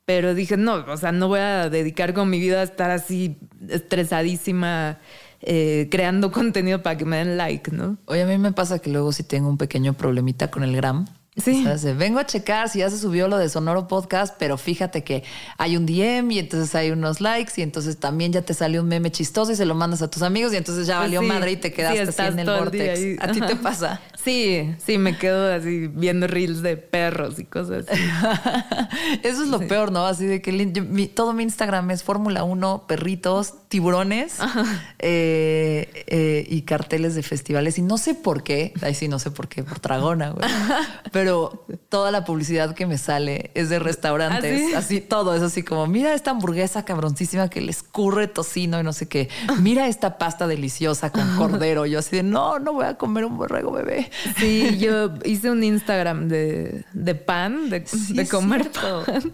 pero 0.05 0.33
dije, 0.33 0.57
no, 0.57 0.85
o 0.85 0.97
sea, 0.97 1.11
no 1.13 1.29
voy 1.29 1.39
a 1.39 1.69
dedicar 1.69 2.13
con 2.13 2.29
mi 2.29 2.39
vida 2.39 2.59
a 2.59 2.63
estar 2.63 2.91
así 2.91 3.37
estresadísima. 3.69 4.99
Eh, 5.41 5.87
creando 5.91 6.31
contenido 6.33 6.81
para 6.81 6.97
que 6.97 7.05
me 7.05 7.17
den 7.17 7.37
like, 7.37 7.71
¿no? 7.71 7.97
Oye, 8.05 8.23
a 8.23 8.25
mí 8.25 8.37
me 8.39 8.53
pasa 8.53 8.79
que 8.79 8.89
luego 8.89 9.11
sí 9.11 9.23
tengo 9.23 9.49
un 9.49 9.57
pequeño 9.57 9.93
problemita 9.93 10.49
con 10.49 10.63
el 10.63 10.75
gram. 10.75 11.05
Sí. 11.43 11.65
vengo 11.95 12.19
a 12.19 12.25
checar 12.25 12.67
si 12.69 12.79
ya 12.79 12.89
se 12.89 12.97
subió 12.97 13.27
lo 13.27 13.37
de 13.37 13.47
Sonoro 13.49 13.87
Podcast, 13.87 14.35
pero 14.39 14.57
fíjate 14.57 15.03
que 15.03 15.23
hay 15.57 15.77
un 15.77 15.85
DM 15.85 16.31
y 16.31 16.39
entonces 16.39 16.73
hay 16.73 16.91
unos 16.91 17.21
likes 17.21 17.53
y 17.57 17.61
entonces 17.61 17.97
también 17.97 18.33
ya 18.33 18.41
te 18.41 18.53
salió 18.53 18.81
un 18.81 18.87
meme 18.87 19.11
chistoso 19.11 19.51
y 19.51 19.55
se 19.55 19.65
lo 19.65 19.75
mandas 19.75 20.01
a 20.01 20.09
tus 20.09 20.23
amigos 20.23 20.53
y 20.53 20.57
entonces 20.57 20.87
ya 20.87 20.97
pues 20.97 21.11
valió 21.11 21.21
madre 21.21 21.51
y 21.51 21.57
te 21.57 21.71
quedaste 21.71 22.01
así 22.01 22.21
en 22.21 22.39
el 22.39 22.47
vortex. 22.47 23.23
¿A 23.23 23.31
ti 23.31 23.41
te 23.41 23.55
pasa? 23.55 24.01
Sí, 24.23 24.75
sí, 24.83 24.97
me 24.97 25.17
quedo 25.17 25.53
así 25.53 25.87
viendo 25.87 26.27
reels 26.27 26.61
de 26.61 26.75
perros 26.75 27.39
y 27.39 27.45
cosas 27.45 27.85
así. 27.87 28.01
Eso 29.23 29.43
es 29.43 29.49
lo 29.49 29.59
peor, 29.59 29.91
¿no? 29.91 30.05
Así 30.05 30.25
de 30.25 30.41
que 30.41 31.11
todo 31.13 31.33
mi 31.33 31.43
Instagram 31.43 31.91
es 31.91 32.03
Fórmula 32.03 32.43
1, 32.43 32.85
perritos, 32.87 33.53
tiburones 33.67 34.37
eh, 34.99 36.05
eh, 36.07 36.45
y 36.47 36.61
carteles 36.61 37.15
de 37.15 37.23
festivales. 37.23 37.77
Y 37.77 37.81
no 37.81 37.97
sé 37.97 38.15
por 38.15 38.43
qué, 38.43 38.73
ahí 38.81 38.93
sí 38.93 39.07
no 39.07 39.19
sé 39.19 39.31
por 39.31 39.47
qué, 39.47 39.63
por 39.63 39.81
Dragona, 39.81 40.29
güey. 40.29 40.47
Pero 41.11 41.65
toda 41.89 42.11
la 42.11 42.23
publicidad 42.23 42.75
que 42.75 42.85
me 42.85 42.97
sale 42.97 43.51
es 43.53 43.69
de 43.69 43.79
restaurantes. 43.79 44.73
¿Ah, 44.73 44.79
así 44.79 45.01
todo 45.01 45.35
es 45.35 45.41
así 45.41 45.63
como, 45.63 45.87
mira 45.87 46.13
esta 46.13 46.31
hamburguesa 46.31 46.85
cabroncísima 46.85 47.49
que 47.49 47.61
le 47.61 47.71
escurre 47.71 48.27
tocino 48.27 48.79
y 48.79 48.83
no 48.83 48.93
sé 48.93 49.07
qué. 49.07 49.29
Mira 49.59 49.87
esta 49.87 50.17
pasta 50.17 50.47
deliciosa 50.47 51.11
con 51.11 51.27
cordero. 51.37 51.85
Yo 51.85 51.99
así 51.99 52.15
de, 52.15 52.23
no, 52.23 52.59
no 52.59 52.73
voy 52.73 52.85
a 52.85 52.95
comer 52.95 53.25
un 53.25 53.37
borrego 53.37 53.71
bebé. 53.71 54.09
Sí, 54.37 54.77
yo 54.79 55.13
hice 55.25 55.51
un 55.51 55.63
Instagram 55.63 56.27
de, 56.29 56.85
pan, 57.25 57.69
de, 57.69 57.83
comer 58.29 58.71
pan. 58.71 59.33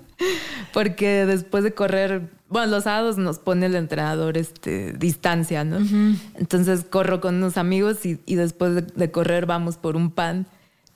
Porque 0.72 1.26
después 1.26 1.64
de 1.64 1.74
correr, 1.74 2.30
bueno, 2.54 2.68
los 2.68 2.84
sábados 2.84 3.18
nos 3.18 3.40
pone 3.40 3.66
el 3.66 3.76
entrenador 3.76 4.38
este, 4.38 4.94
distancia, 4.94 5.64
¿no? 5.64 5.80
Entonces 6.36 6.86
corro 6.88 7.20
con 7.20 7.36
unos 7.36 7.58
amigos 7.58 8.06
y, 8.06 8.36
después 8.36 8.96
de, 8.96 9.12
correr 9.12 9.48
vamos 9.48 9.78
por 9.78 9.96
un 9.96 10.12
pan. 10.12 10.46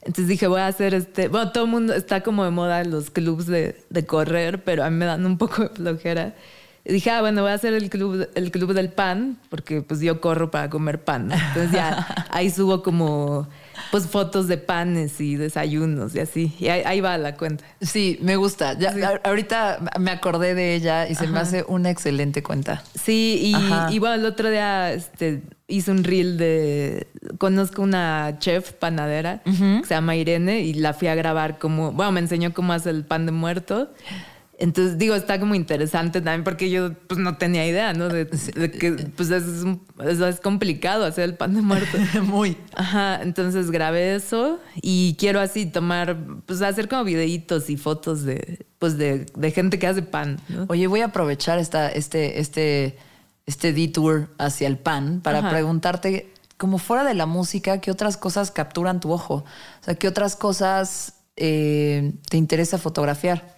Entonces 0.02 0.28
dije, 0.28 0.46
voy 0.46 0.60
a 0.60 0.68
hacer 0.68 0.94
este. 0.94 1.26
Bueno, 1.26 1.50
todo 1.50 1.64
el 1.64 1.70
mundo 1.70 1.94
está 1.94 2.22
como 2.22 2.44
de 2.44 2.52
moda 2.52 2.80
en 2.80 2.92
los 2.92 3.10
clubs 3.10 3.46
de, 3.46 3.84
de 3.90 4.06
correr, 4.06 4.62
pero 4.62 4.84
a 4.84 4.90
mí 4.90 4.96
me 4.96 5.04
dan 5.04 5.26
un 5.26 5.36
poco 5.36 5.64
de 5.64 5.68
flojera. 5.70 6.36
Y 6.84 6.92
dije, 6.92 7.10
ah, 7.10 7.20
bueno, 7.22 7.42
voy 7.42 7.50
a 7.50 7.54
hacer 7.54 7.74
el 7.74 7.90
club, 7.90 8.28
el 8.36 8.50
club 8.52 8.72
del 8.72 8.90
pan, 8.90 9.36
porque 9.50 9.82
pues 9.82 9.98
yo 10.00 10.20
corro 10.20 10.52
para 10.52 10.70
comer 10.70 11.02
pan. 11.02 11.32
Entonces 11.32 11.72
ya 11.72 12.28
ahí 12.30 12.50
subo 12.50 12.84
como 12.84 13.48
pues 13.90 14.06
fotos 14.06 14.48
de 14.48 14.58
panes 14.58 15.20
y 15.20 15.36
desayunos 15.36 16.14
y 16.14 16.20
así. 16.20 16.52
Y 16.58 16.68
ahí, 16.68 17.00
va 17.00 17.18
la 17.18 17.36
cuenta. 17.36 17.64
Sí, 17.80 18.18
me 18.22 18.36
gusta. 18.36 18.78
Ya, 18.78 19.20
Ahorita 19.24 19.78
me 19.98 20.10
acordé 20.10 20.54
de 20.54 20.74
ella 20.74 21.08
y 21.08 21.14
se 21.14 21.26
me 21.26 21.38
hace 21.40 21.64
una 21.68 21.90
excelente 21.90 22.42
cuenta. 22.42 22.82
Sí, 22.94 23.54
y, 23.90 23.98
bueno, 23.98 24.14
el 24.16 24.26
otro 24.26 24.50
día 24.50 24.92
este, 24.92 25.42
hice 25.66 25.90
un 25.90 26.04
reel 26.04 26.38
de. 26.38 27.06
Conozco 27.38 27.82
una 27.82 28.36
chef 28.38 28.72
panadera 28.72 29.42
que 29.44 29.82
se 29.86 29.94
llama 29.94 30.16
Irene 30.16 30.60
y 30.60 30.74
la 30.74 30.94
fui 30.94 31.08
a 31.08 31.14
grabar 31.14 31.58
como. 31.58 31.92
Bueno, 31.92 32.12
me 32.12 32.20
enseñó 32.20 32.52
cómo 32.52 32.72
hace 32.72 32.90
el 32.90 33.04
pan 33.04 33.26
de 33.26 33.32
muerto. 33.32 33.90
Entonces, 34.60 34.98
digo, 34.98 35.14
está 35.14 35.38
como 35.38 35.54
interesante 35.54 36.20
también 36.20 36.42
porque 36.42 36.68
yo 36.68 36.92
pues 37.06 37.20
no 37.20 37.36
tenía 37.36 37.64
idea, 37.64 37.92
¿no? 37.92 38.08
De, 38.08 38.26
que 38.26 39.08
pues 39.16 39.30
es, 39.30 39.44
es, 40.04 40.40
complicado 40.40 41.04
hacer 41.04 41.24
el 41.24 41.34
pan 41.34 41.54
de 41.54 41.62
muerto. 41.62 41.96
Muy. 42.24 42.56
Ajá, 42.74 43.22
entonces 43.22 43.70
grabé 43.70 44.16
eso 44.16 44.58
y 44.82 45.14
quiero 45.16 45.38
así 45.40 45.66
tomar, 45.66 46.16
pues 46.44 46.60
hacer 46.60 46.88
como 46.88 47.04
videitos 47.04 47.70
y 47.70 47.76
fotos 47.76 48.24
de, 48.24 48.66
pues 48.80 48.98
de, 48.98 49.26
de 49.36 49.50
gente 49.52 49.78
que 49.78 49.86
hace 49.86 50.02
pan. 50.02 50.40
Oye, 50.66 50.88
voy 50.88 51.02
a 51.02 51.06
aprovechar 51.06 51.60
esta, 51.60 51.88
este, 51.88 52.40
este, 52.40 52.98
este 53.46 53.72
detour 53.72 54.28
hacia 54.38 54.66
el 54.66 54.76
pan 54.76 55.20
para 55.20 55.48
preguntarte, 55.50 56.32
como 56.56 56.78
fuera 56.78 57.04
de 57.04 57.14
la 57.14 57.26
música, 57.26 57.80
¿qué 57.80 57.92
otras 57.92 58.16
cosas 58.16 58.50
capturan 58.50 58.98
tu 58.98 59.12
ojo? 59.12 59.34
O 59.34 59.84
sea, 59.84 59.94
¿qué 59.94 60.08
otras 60.08 60.34
cosas 60.34 61.14
eh, 61.40 62.12
te 62.28 62.36
interesa 62.36 62.78
fotografiar? 62.78 63.56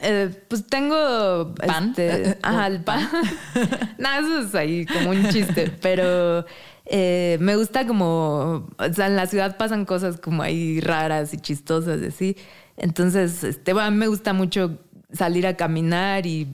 Eh, 0.00 0.30
pues 0.48 0.66
tengo... 0.66 1.54
¿Pan? 1.54 1.90
Este, 1.90 2.38
ajá, 2.42 2.66
el 2.66 2.84
pan. 2.84 3.08
Nada, 3.98 4.18
eso 4.18 4.40
es 4.40 4.54
ahí 4.54 4.86
como 4.86 5.10
un 5.10 5.28
chiste, 5.30 5.72
pero... 5.80 6.44
Eh, 6.86 7.38
me 7.40 7.56
gusta 7.56 7.86
como, 7.86 8.68
o 8.76 8.92
sea, 8.92 9.06
en 9.06 9.16
la 9.16 9.26
ciudad 9.26 9.56
pasan 9.56 9.86
cosas 9.86 10.20
como 10.20 10.42
ahí 10.42 10.80
raras 10.80 11.32
y 11.32 11.38
chistosas, 11.38 12.02
así. 12.02 12.36
Entonces, 12.76 13.42
este, 13.42 13.72
bueno, 13.72 13.90
me 13.92 14.06
gusta 14.06 14.34
mucho 14.34 14.78
salir 15.10 15.46
a 15.46 15.56
caminar 15.56 16.26
y, 16.26 16.46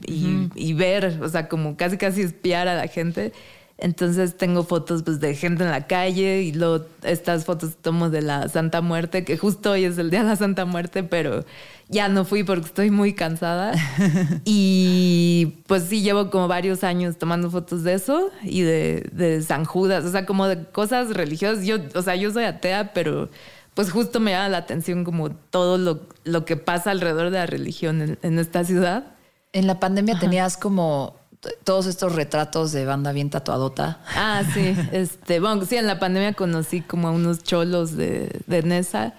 y, 0.55 0.73
ver, 0.73 1.19
o 1.21 1.27
sea, 1.27 1.49
como 1.49 1.75
casi 1.75 1.97
casi 1.97 2.21
espiar 2.21 2.69
a 2.69 2.75
la 2.75 2.87
gente. 2.87 3.33
Entonces 3.81 4.37
tengo 4.37 4.63
fotos 4.63 5.01
pues, 5.03 5.19
de 5.19 5.35
gente 5.35 5.63
en 5.63 5.71
la 5.71 5.87
calle 5.87 6.43
y 6.43 6.53
luego 6.53 6.85
estas 7.01 7.45
fotos 7.45 7.75
tomo 7.81 8.11
de 8.11 8.21
la 8.21 8.47
Santa 8.47 8.81
Muerte, 8.81 9.25
que 9.25 9.37
justo 9.37 9.71
hoy 9.71 9.85
es 9.85 9.97
el 9.97 10.11
día 10.11 10.21
de 10.21 10.29
la 10.29 10.35
Santa 10.35 10.65
Muerte, 10.65 11.03
pero 11.03 11.43
ya 11.89 12.07
no 12.07 12.23
fui 12.23 12.43
porque 12.43 12.67
estoy 12.67 12.91
muy 12.91 13.13
cansada. 13.13 13.73
y 14.45 15.57
pues 15.65 15.83
sí, 15.83 16.03
llevo 16.03 16.29
como 16.29 16.47
varios 16.47 16.83
años 16.83 17.17
tomando 17.17 17.49
fotos 17.49 17.83
de 17.83 17.95
eso 17.95 18.29
y 18.43 18.61
de, 18.61 19.09
de 19.11 19.41
San 19.41 19.65
Judas, 19.65 20.05
o 20.05 20.11
sea, 20.11 20.27
como 20.27 20.47
de 20.47 20.63
cosas 20.65 21.09
religiosas. 21.09 21.65
Yo, 21.65 21.77
o 21.95 22.03
sea, 22.03 22.15
yo 22.15 22.31
soy 22.31 22.43
atea, 22.43 22.93
pero 22.93 23.29
pues 23.73 23.91
justo 23.91 24.19
me 24.19 24.31
llama 24.31 24.49
la 24.49 24.57
atención 24.57 25.03
como 25.03 25.31
todo 25.31 25.77
lo, 25.77 26.01
lo 26.23 26.45
que 26.45 26.55
pasa 26.57 26.91
alrededor 26.91 27.31
de 27.31 27.37
la 27.39 27.45
religión 27.45 28.17
en, 28.21 28.39
esta 28.39 28.63
ciudad. 28.63 29.15
En 29.53 29.65
la 29.65 29.79
pandemia 29.79 30.19
tenías 30.19 30.55
como 30.57 31.15
todos 31.63 31.87
estos 31.87 32.15
retratos 32.15 32.71
de 32.71 32.85
banda 32.85 33.11
bien 33.11 33.29
tatuadota. 33.29 33.99
Ah, 34.15 34.43
sí. 34.53 34.75
Este, 34.91 35.39
bueno, 35.39 35.65
sí, 35.65 35.75
en 35.75 35.87
la 35.87 35.99
pandemia 35.99 36.33
conocí 36.33 36.81
como 36.81 37.07
a 37.07 37.11
unos 37.11 37.43
cholos 37.43 37.95
de, 37.95 38.41
de 38.47 38.63
Nesa. 38.63 39.13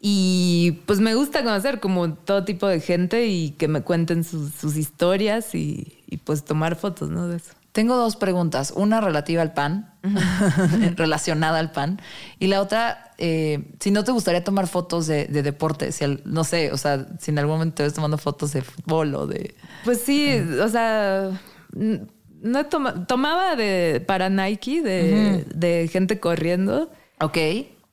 Y 0.00 0.80
pues 0.86 0.98
me 0.98 1.14
gusta 1.14 1.44
conocer 1.44 1.78
como 1.78 2.14
todo 2.14 2.44
tipo 2.44 2.66
de 2.66 2.80
gente 2.80 3.26
y 3.26 3.50
que 3.52 3.68
me 3.68 3.82
cuenten 3.82 4.24
sus, 4.24 4.76
historias 4.76 5.54
y, 5.54 6.02
y, 6.08 6.16
pues 6.16 6.44
tomar 6.44 6.74
fotos, 6.74 7.08
¿no? 7.08 7.28
De 7.28 7.36
eso. 7.36 7.52
Tengo 7.72 7.96
dos 7.96 8.16
preguntas. 8.16 8.72
Una 8.76 9.00
relativa 9.00 9.42
al 9.42 9.54
pan, 9.54 9.94
relacionada 10.96 11.58
al 11.58 11.72
pan. 11.72 12.00
Y 12.38 12.48
la 12.48 12.60
otra, 12.60 13.12
eh, 13.18 13.72
si 13.80 13.90
no 13.90 14.04
te 14.04 14.12
gustaría 14.12 14.44
tomar 14.44 14.66
fotos 14.66 15.06
de, 15.06 15.26
deporte, 15.26 15.90
si 15.90 16.04
no 16.24 16.44
sé, 16.44 16.70
o 16.70 16.76
sea, 16.76 17.06
si 17.18 17.30
en 17.30 17.38
algún 17.38 17.54
momento 17.54 17.76
te 17.76 17.82
ves 17.84 17.94
tomando 17.94 18.18
fotos 18.18 18.52
de 18.52 18.62
fútbol 18.62 19.14
o 19.14 19.26
de... 19.26 19.54
Pues 19.84 20.02
sí, 20.02 20.38
o 20.60 20.68
sea, 20.68 21.30
no 21.72 22.66
tomaba 22.66 23.56
de, 23.56 24.04
para 24.06 24.28
Nike 24.28 24.82
de, 24.82 25.46
de 25.54 25.88
gente 25.90 26.20
corriendo. 26.20 26.90
Ok. 27.20 27.38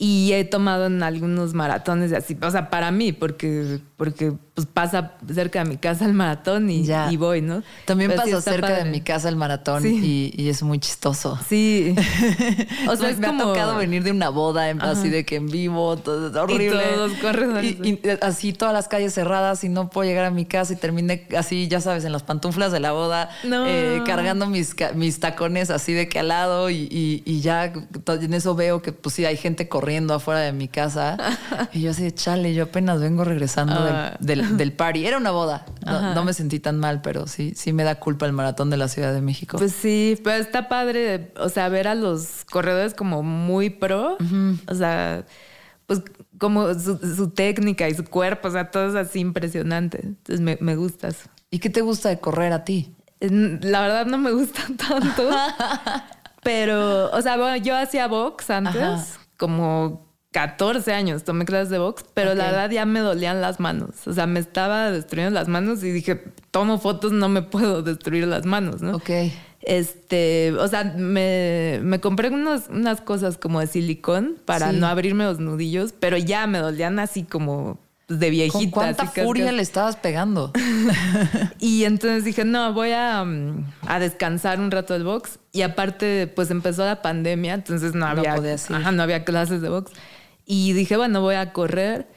Y 0.01 0.32
he 0.32 0.45
tomado 0.45 0.86
en 0.86 1.03
algunos 1.03 1.53
maratones 1.53 2.13
así, 2.13 2.38
o 2.41 2.51
sea, 2.51 2.69
para 2.69 2.89
mí, 2.89 3.11
porque, 3.11 3.82
porque 4.00 4.32
pues 4.54 4.66
pasa 4.66 5.18
cerca 5.28 5.62
de 5.62 5.70
mi 5.70 5.76
casa 5.76 6.06
el 6.06 6.14
maratón 6.14 6.70
y, 6.70 6.89
y 6.89 7.18
voy, 7.18 7.41
¿no? 7.41 7.64
También 7.84 8.16
pasa 8.16 8.39
cerca 8.39 8.82
de 8.82 8.86
mi 8.86 9.02
casa 9.02 9.28
el 9.28 9.36
maratón 9.36 9.86
y, 9.86 10.32
y, 10.34 10.47
es 10.47 10.64
muy 10.64 10.80
chistoso. 10.80 11.38
Sí. 11.50 11.93
o 12.88 12.95
sea, 12.95 13.14
me 13.18 13.28
ha 13.28 13.38
tocado 13.38 13.76
venir 13.76 14.06
de 14.06 14.12
una 14.12 14.30
boda 14.30 14.70
así 14.80 15.10
de 15.10 15.26
que 15.26 15.36
en 15.36 15.47
vivo, 15.47 15.97
todo 15.97 16.41
horrible. 16.41 16.82
Y 16.82 16.95
todos 16.95 17.12
corren. 17.22 17.66
Y, 17.66 18.00
así 18.22 18.54
todas 18.54 18.74
las 18.74 18.88
calles 18.88 19.14
cerradas 19.14 19.66
y 19.66 19.70
no 19.70 19.89
puedo 19.89 20.08
llegar 20.08 20.24
a 20.24 20.32
mi 20.32 20.45
casa 20.45 20.72
y 20.72 20.78
terminé 20.78 21.28
así, 21.38 21.68
ya 21.68 21.82
sabes, 21.82 22.06
en 22.06 22.14
las 22.14 22.24
pantuflas 22.24 22.72
de 22.72 22.80
la 22.80 22.93
boda, 22.93 23.30
eh, 23.43 24.02
cargando 24.06 24.47
mis, 24.47 24.78
mis 24.95 25.20
tacones 25.20 25.72
así 25.72 25.91
de 25.91 26.08
que 26.08 26.20
al 26.20 26.30
lado 26.30 26.70
y, 26.70 27.41
ya 27.41 27.66
en 27.66 28.34
eso 28.34 28.56
veo 28.56 28.82
que 28.82 28.93
pues 28.93 29.16
sí 29.16 29.26
hay 29.26 29.36
gente 29.36 29.68
corriendo 29.68 30.14
afuera 30.14 30.39
de 30.39 30.54
mi 30.54 30.70
casa 30.70 31.18
y 31.74 31.82
yo 31.82 31.91
así, 31.91 32.10
chale, 32.14 32.54
yo 32.54 32.64
apenas 32.64 33.02
vengo 33.02 33.26
regresando 33.26 33.89
del 34.20 34.58
del 34.58 34.74
party. 34.74 35.06
Era 35.06 35.18
una 35.18 35.32
boda. 35.32 35.66
No, 35.86 36.24
me 36.24 36.34
sentí 36.34 36.60
tan 36.60 36.78
mal, 36.78 37.02
pero 37.02 37.28
sí, 37.28 37.54
sí 37.56 37.74
me 37.74 37.84
da 37.84 37.96
culpa 37.96 38.26
el 38.26 38.34
maratón 38.34 38.70
de 38.70 38.78
la 38.78 38.88
Ciudad 38.88 39.14
de 39.14 39.22
México. 39.22 39.58
Pues 39.58 39.74
sí, 39.74 40.20
pero 40.24 40.38
está 40.38 40.68
padre, 40.68 41.34
o 41.38 41.50
sea, 41.50 41.70
ver 41.70 41.88
a 41.88 41.96
los 41.96 42.46
corredores 42.50 42.94
como 42.94 43.24
muy 43.24 43.70
pro. 43.70 44.18
O 44.68 44.76
sea, 44.76 45.26
pues 45.86 46.04
como 46.38 46.74
su, 46.74 47.32
técnica 47.32 47.90
y 47.90 47.96
su 47.96 48.06
cuerpo, 48.06 48.48
o 48.48 48.52
sea, 48.52 48.72
todo 48.72 48.90
es 48.90 48.96
así 48.96 49.20
impresionante. 49.20 50.00
Entonces 50.04 50.42
me, 50.42 50.58
me 50.62 50.76
gusta 50.76 51.10
¿Y 51.52 51.60
qué 51.60 51.70
te 51.70 51.82
gusta 51.82 52.10
de 52.10 52.20
correr 52.20 52.54
a 52.54 52.64
ti? 52.64 52.96
La 53.20 53.82
verdad 53.82 54.06
no 54.06 54.18
me 54.18 54.32
gusta 54.32 54.62
tanto. 54.78 55.30
pero, 56.44 57.12
o 57.12 57.22
sea, 57.22 57.38
bueno, 57.38 57.58
yo 57.58 57.76
hacía 57.76 58.08
box 58.08 58.50
antes, 58.50 59.20
como 59.38 60.09
14 60.32 60.93
años 60.93 61.23
tomé 61.23 61.45
clases 61.45 61.69
de 61.69 61.80
box, 61.80 62.05
pero 62.13 62.36
la 62.36 62.45
verdad 62.45 62.69
ya 62.69 62.86
me 62.86 62.99
dolían 62.99 63.41
las 63.41 63.59
manos. 63.59 64.07
O 64.07 64.13
sea, 64.13 64.27
me 64.27 64.39
estaba 64.39 64.91
destruyendo 64.91 65.34
las 65.34 65.47
manos 65.47 65.84
y 65.84 65.91
dije, 65.91 66.23
tomo 66.51 66.77
fotos, 66.77 67.11
no 67.11 67.30
me 67.30 67.41
puedo 67.41 67.82
destruir 67.82 68.27
las 68.27 68.45
manos, 68.45 68.82
¿no? 68.82 68.97
Ok. 68.97 69.09
Este, 69.61 70.53
o 70.53 70.67
sea, 70.67 70.84
me, 70.84 71.80
me 71.84 71.99
compré 71.99 72.30
unos, 72.30 72.69
unas 72.69 73.01
cosas 73.01 73.38
como 73.38 73.59
de 73.59 73.67
silicón 73.67 74.38
para 74.45 74.71
no 74.71 74.88
abrirme 74.88 75.25
los 75.25 75.39
nudillos, 75.39 75.93
pero 75.99 76.17
ya 76.17 76.45
me 76.47 76.59
dolían 76.59 76.99
así 76.99 77.23
como 77.23 77.80
de 78.07 78.30
viejita. 78.30 78.59
¿Con 78.59 78.69
cuánta 78.69 79.05
furia 79.07 79.51
le 79.51 79.61
estabas 79.61 79.95
pegando? 79.95 80.51
y 81.59 81.84
entonces 81.84 82.23
dije, 82.23 82.45
no, 82.45 82.73
voy 82.73 82.91
a, 82.91 83.25
a, 83.88 83.99
descansar 83.99 84.59
un 84.59 84.71
rato 84.71 84.93
del 84.93 85.03
box. 85.03 85.39
Y 85.51 85.63
aparte, 85.63 86.27
pues 86.27 86.51
empezó 86.51 86.86
la 86.86 87.01
pandemia, 87.01 87.53
entonces 87.53 87.93
no 87.95 88.05
había, 88.05 88.36
ajá, 88.36 88.91
no 88.91 89.03
había 89.03 89.25
clases 89.25 89.61
de 89.61 89.69
box. 89.69 89.91
Y 90.52 90.74
dije, 90.74 90.97
bueno, 90.97 91.22
voy 91.22 91.36
a 91.36 91.54
correr 91.54 92.08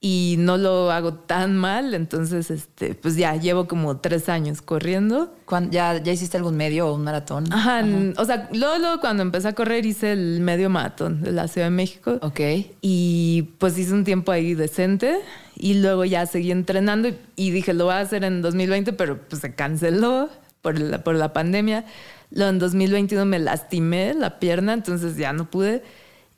y 0.00 0.36
no 0.38 0.56
lo 0.56 0.92
hago 0.92 1.14
tan 1.14 1.56
mal. 1.56 1.94
Entonces, 1.94 2.48
este, 2.52 2.94
pues 2.94 3.16
ya 3.16 3.34
llevo 3.34 3.66
como 3.66 3.96
tres 3.96 4.28
años 4.28 4.62
corriendo. 4.62 5.34
¿Ya, 5.68 6.00
¿Ya 6.00 6.12
hiciste 6.12 6.36
algún 6.36 6.56
medio 6.56 6.86
o 6.86 6.94
un 6.94 7.02
maratón? 7.02 7.52
Ajá, 7.52 7.84
o 8.18 8.24
sea, 8.24 8.48
luego, 8.52 9.00
cuando 9.00 9.24
empecé 9.24 9.48
a 9.48 9.54
correr 9.54 9.84
hice 9.84 10.12
el 10.12 10.38
medio 10.38 10.70
maratón 10.70 11.22
de 11.22 11.32
la 11.32 11.48
Ciudad 11.48 11.66
de 11.66 11.72
México. 11.72 12.20
Ok. 12.22 12.38
Y 12.82 13.48
pues 13.58 13.76
hice 13.76 13.92
un 13.92 14.04
tiempo 14.04 14.30
ahí 14.30 14.54
decente 14.54 15.18
y 15.56 15.74
luego 15.74 16.04
ya 16.04 16.24
seguí 16.26 16.52
entrenando 16.52 17.08
y, 17.34 17.50
dije, 17.50 17.74
lo 17.74 17.86
voy 17.86 17.94
a 17.94 17.98
hacer 17.98 18.22
en 18.22 18.42
2020, 18.42 18.92
pero 18.92 19.18
pues 19.28 19.42
se 19.42 19.56
canceló 19.56 20.28
por 20.60 20.78
la, 20.78 21.02
por 21.02 21.16
la 21.16 21.32
pandemia. 21.32 21.84
Luego 22.30 22.48
en 22.48 22.60
2021 22.60 23.26
me 23.26 23.40
lastimé 23.40 24.14
la 24.14 24.38
pierna, 24.38 24.72
entonces 24.72 25.16
ya 25.16 25.32
no 25.32 25.50
pude. 25.50 25.82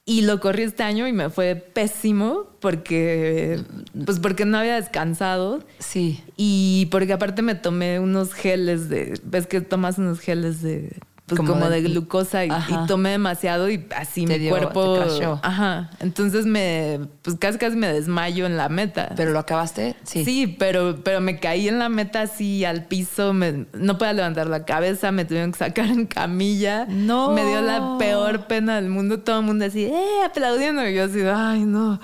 Y 0.07 0.22
lo 0.22 0.38
corrí 0.38 0.64
este 0.64 0.82
año 0.82 1.09
y 1.09 1.12
me 1.12 1.30
fue 1.30 1.55
pésimo 1.55 2.46
porque, 2.61 3.62
pues 4.05 4.20
porque 4.20 4.44
no 4.44 4.59
había 4.59 4.74
descansado. 4.74 5.64
Sí. 5.78 6.22
Y 6.36 6.88
porque 6.90 7.14
aparte 7.14 7.40
me 7.40 7.55
tomé 7.55 7.98
unos 7.98 8.34
geles 8.34 8.90
de, 8.90 9.18
ves 9.24 9.46
que 9.46 9.62
tomas 9.62 9.96
unos 9.96 10.20
geles 10.20 10.61
de 10.61 10.98
pues 11.26 11.40
como, 11.40 11.70
de, 11.70 11.80
glucosa 11.80 12.44
y, 12.44 12.50
tomé 12.86 13.10
demasiado 13.10 13.70
y 13.70 13.86
así 13.96 14.26
mi 14.26 14.46
cuerpo. 14.50 15.02
Ajá. 15.42 15.90
Entonces 16.00 16.44
me, 16.44 17.00
pues 17.22 17.38
casi 17.38 17.56
casi 17.56 17.76
me 17.76 17.90
desmayo 17.90 18.44
en 18.44 18.58
la 18.58 18.68
meta. 18.68 19.10
¿Pero 19.16 19.32
lo 19.32 19.38
acabaste? 19.38 19.96
Sí. 20.02 20.22
Sí, 20.22 20.46
pero, 20.58 21.00
pero 21.02 21.22
me 21.22 21.40
caí 21.40 21.66
en 21.66 21.78
la 21.78 21.88
meta 21.88 22.22
así 22.22 22.66
al 22.66 22.84
piso, 22.84 23.32
me, 23.32 23.64
no 23.72 23.96
podía 23.96 24.12
levantar 24.12 24.48
la 24.48 24.66
cabeza, 24.66 25.12
me 25.12 25.24
tuvieron 25.24 25.52
que 25.52 25.58
sacar 25.58 25.86
en 25.86 26.04
camilla. 26.04 26.84
No. 26.90 27.32
Me 27.32 27.42
dio 27.46 27.62
la 27.62 27.96
peor 27.98 28.46
pena 28.46 28.76
del 28.76 28.90
mundo, 28.90 29.20
todo 29.20 29.40
el 29.40 29.46
mundo 29.46 29.64
así, 29.64 29.84
eh, 29.84 30.24
aplaudiendo. 30.26 30.86
Y 30.86 30.94
yo 30.94 31.04
así, 31.04 31.20
ay, 31.22 31.64
no. 31.64 32.00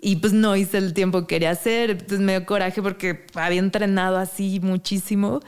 Y 0.00 0.16
pues 0.16 0.32
no 0.32 0.54
hice 0.54 0.78
el 0.78 0.94
tiempo 0.94 1.22
que 1.22 1.26
quería 1.26 1.50
hacer. 1.50 1.90
Entonces 1.90 2.20
me 2.20 2.38
dio 2.38 2.46
coraje 2.46 2.80
porque 2.80 3.26
había 3.34 3.58
entrenado 3.58 4.18
así 4.18 4.60
muchísimo. 4.62 5.40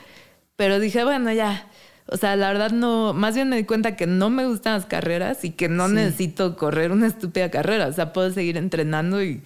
Pero 0.57 0.81
dije, 0.81 1.05
bueno, 1.05 1.33
ya 1.33 1.69
o 2.07 2.17
sea, 2.17 2.37
la 2.37 2.49
verdad 2.49 2.71
no, 2.71 3.15
más 3.15 3.35
bien 3.35 3.49
me 3.49 3.57
di 3.57 3.65
cuenta 3.65 3.97
que 3.97 4.07
no 4.07 4.29
me 4.29 4.47
gustan 4.47 4.75
las 4.75 4.87
carreras 4.87 5.45
y 5.45 5.51
que 5.51 5.69
no 5.69 5.89
necesito 5.89 6.57
correr 6.57 6.93
una 6.93 7.07
estúpida 7.07 7.51
carrera. 7.51 7.87
O 7.87 7.93
sea, 7.93 8.13
puedo 8.13 8.31
seguir 8.31 8.59
entrenando 8.59 9.23
y 9.23 9.43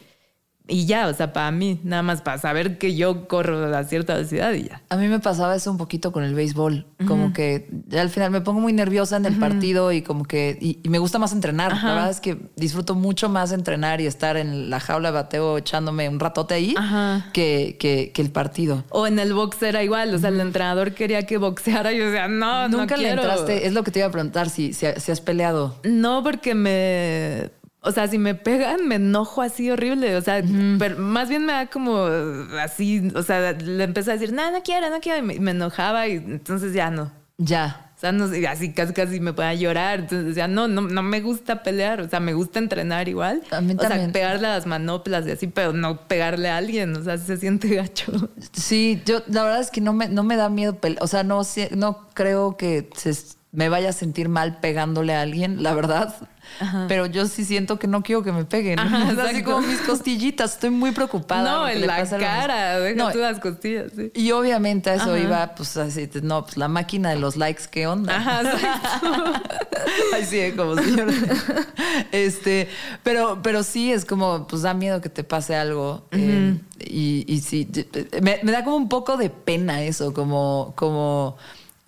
y 0.69 0.87
ya, 0.87 1.09
o 1.09 1.15
sea, 1.15 1.33
para 1.33 1.51
mí, 1.51 1.81
nada 1.83 2.03
más 2.03 2.21
para 2.21 2.39
saber 2.39 2.79
que 2.79 2.95
yo 2.95 3.27
corro 3.27 3.75
a 3.75 3.85
cierta 3.85 4.15
velocidad 4.15 4.53
y 4.53 4.65
ya. 4.65 4.83
A 4.91 4.97
mí 4.97 5.09
me 5.09 5.19
pasaba 5.19 5.57
eso 5.57 5.71
un 5.71 5.79
poquito 5.79 6.13
con 6.13 6.23
el 6.25 6.35
béisbol, 6.35 6.87
como 7.07 7.33
que 7.33 7.69
ya 7.89 8.03
al 8.03 8.11
final 8.11 8.31
me 8.31 8.43
pongo 8.43 8.61
muy 8.61 8.73
nerviosa 8.73 9.17
en 9.17 9.25
el 9.25 9.37
partido 9.39 9.93
y 9.93 10.03
como 10.03 10.25
que 10.25 10.59
y, 10.61 10.87
me 10.89 10.99
gusta 10.99 11.19
más 11.19 11.33
entrenar. 11.33 11.73
La 11.83 11.95
verdad 11.95 12.11
es 12.11 12.21
que 12.21 12.39
disfruto 12.57 12.95
mucho 12.95 13.29
más 13.29 13.53
entrenar 13.53 14.01
y 14.01 14.07
estar 14.07 14.37
en 14.37 14.69
la 14.69 14.79
jaula 14.79 15.09
de 15.09 15.15
bateo 15.15 15.59
echándome 15.59 16.09
un 16.09 16.21
ratote 16.21 16.55
ahí 16.55 16.75
que, 17.33 17.77
que, 17.79 18.13
el 18.19 18.31
partido. 18.31 18.85
O 18.91 19.07
en 19.07 19.19
el 19.19 19.33
box 19.33 19.63
era 19.63 19.83
igual, 19.83 20.15
o 20.15 20.19
sea, 20.19 20.31
el 20.31 20.41
entrenador 20.41 20.93
quería 20.93 21.25
que 21.25 21.39
boxeara 21.39 21.93
y 21.93 21.99
yo 21.99 22.07
decía, 22.07 22.29
no, 22.29 22.69
nunca 22.69 22.97
no 22.97 23.03
le 23.03 23.11
entraste. 23.11 23.67
Es 23.67 23.73
lo 23.73 23.85
que 23.85 23.91
te 23.91 24.01
iba 24.01 24.09
a 24.09 24.11
preguntar 24.11 24.51
si, 24.51 24.73
si 24.73 24.87
has 24.87 25.21
peleado. 25.21 25.77
No, 25.85 26.23
porque 26.23 26.55
me 26.55 27.58
o 27.81 27.93
sea, 27.93 28.09
si 28.09 28.19
me 28.19 28.35
pegan, 28.35 28.89
me 28.89 28.97
enojo 28.97 29.41
así 29.41 29.71
horrible. 29.71 30.17
O 30.17 30.21
sea, 30.21 30.43
pero 30.79 30.99
más 30.99 31.29
bien 31.29 31.47
me 31.47 31.53
da 31.53 31.67
como 31.67 31.97
así. 32.61 33.11
O 33.15 33.23
sea, 33.23 33.53
le 33.53 33.85
empecé 33.85 34.11
a 34.11 34.15
decir, 34.15 34.33
no, 34.33 34.51
no 34.51 34.63
quiero, 34.63 34.91
no 34.91 35.01
quiero. 35.01 35.19
Y 35.33 35.41
me, 35.41 35.51
enojaba 35.53 36.09
y 36.09 36.17
entonces 36.17 36.73
ya 36.73 36.91
no. 36.91 37.13
Ya. 37.37 37.93
O 37.97 38.01
sea, 38.01 38.13
no, 38.13 38.25
así 38.25 38.73
casi 38.73 38.93
casi 38.93 39.21
me 39.21 39.33
podía 39.33 39.55
llorar. 39.55 40.01
Entonces 40.01 40.27
decía, 40.27 40.49
no, 40.49 40.67
no, 40.67 40.83
no 40.83 41.03
me 41.03 41.21
gusta 41.21 41.63
pelear. 41.63 42.01
O 42.01 42.09
sea, 42.09 42.19
me 42.19 42.33
gusta 42.33 42.59
entrenar 42.59 43.09
igual. 43.09 43.43
A 43.53 43.61
mí 43.61 43.77
o 43.79 43.81
sea, 43.81 44.11
pegarle 44.13 44.49
a 44.49 44.51
las 44.51 44.67
manoplas 44.67 45.27
y 45.27 45.31
así, 45.31 45.47
pero 45.47 45.73
no 45.73 46.09
pegarle 46.09 46.49
a 46.49 46.57
alguien. 46.57 46.97
O 46.97 47.03
sea, 47.05 47.17
se 47.17 47.37
siente 47.37 47.69
gacho. 47.77 48.13
Sí, 48.53 49.01
yo 49.07 49.23
la 49.29 49.45
verdad 49.45 49.61
es 49.61 49.71
que 49.71 49.81
no 49.81 49.93
me, 49.93 50.09
no 50.09 50.25
me 50.25 50.37
da 50.37 50.49
miedo 50.49 50.77
pelear. 50.77 51.03
O 51.03 51.07
sea, 51.07 51.23
no, 51.23 51.43
no 51.77 52.09
creo 52.15 52.57
que 52.57 52.91
me 53.51 53.69
vaya 53.71 53.91
a 53.91 53.93
sentir 53.93 54.29
mal 54.29 54.61
pegándole 54.61 55.15
a 55.15 55.23
alguien, 55.23 55.63
la 55.63 55.75
verdad. 55.75 56.15
Pero 56.87 57.07
yo 57.07 57.27
sí 57.27 57.45
siento 57.45 57.79
que 57.79 57.87
no 57.87 58.03
quiero 58.03 58.23
que 58.23 58.33
me 58.33 58.45
peguen. 58.45 58.79
así 58.79 59.43
como 59.43 59.61
mis 59.63 59.81
costillitas. 59.81 60.55
Estoy 60.55 60.71
muy 60.71 60.93
preocupada. 60.93 61.43
No, 61.43 61.69
en 61.69 61.87
la 61.87 62.05
cara. 62.07 62.79
Deja 62.81 63.13
tú 63.13 63.19
las 63.19 63.39
costillas. 63.39 63.93
Y 64.15 64.33
obviamente 64.33 64.91
a 64.91 64.95
eso 64.95 65.17
iba, 65.17 65.55
pues 65.55 65.77
así, 65.77 66.09
no, 66.23 66.45
pues 66.45 66.57
la 66.57 66.69
máquina 66.69 67.11
de 67.11 67.17
los 67.17 67.37
likes, 67.37 67.65
¿qué 67.71 67.87
onda? 67.87 68.17
Ajá, 68.17 68.43
Así 70.15 70.39
es 70.41 70.55
como 70.55 70.77
señor. 70.77 71.09
este, 72.13 72.69
pero, 73.03 73.41
pero 73.43 73.63
sí 73.63 73.93
es 73.93 74.05
como, 74.05 74.47
pues 74.47 74.63
da 74.63 74.75
miedo 74.75 75.01
que 75.01 75.09
te 75.09 75.25
pase 75.25 75.57
algo. 75.57 76.07
Eh, 76.13 76.59
y, 76.81 77.25
y 77.27 77.41
sí, 77.41 77.69
me, 78.23 78.41
me 78.43 78.53
da 78.53 78.65
como 78.65 78.77
un 78.77 78.89
poco 78.89 79.17
de 79.17 79.31
pena 79.31 79.83
eso, 79.83 80.13
como, 80.13 80.73
como 80.77 81.37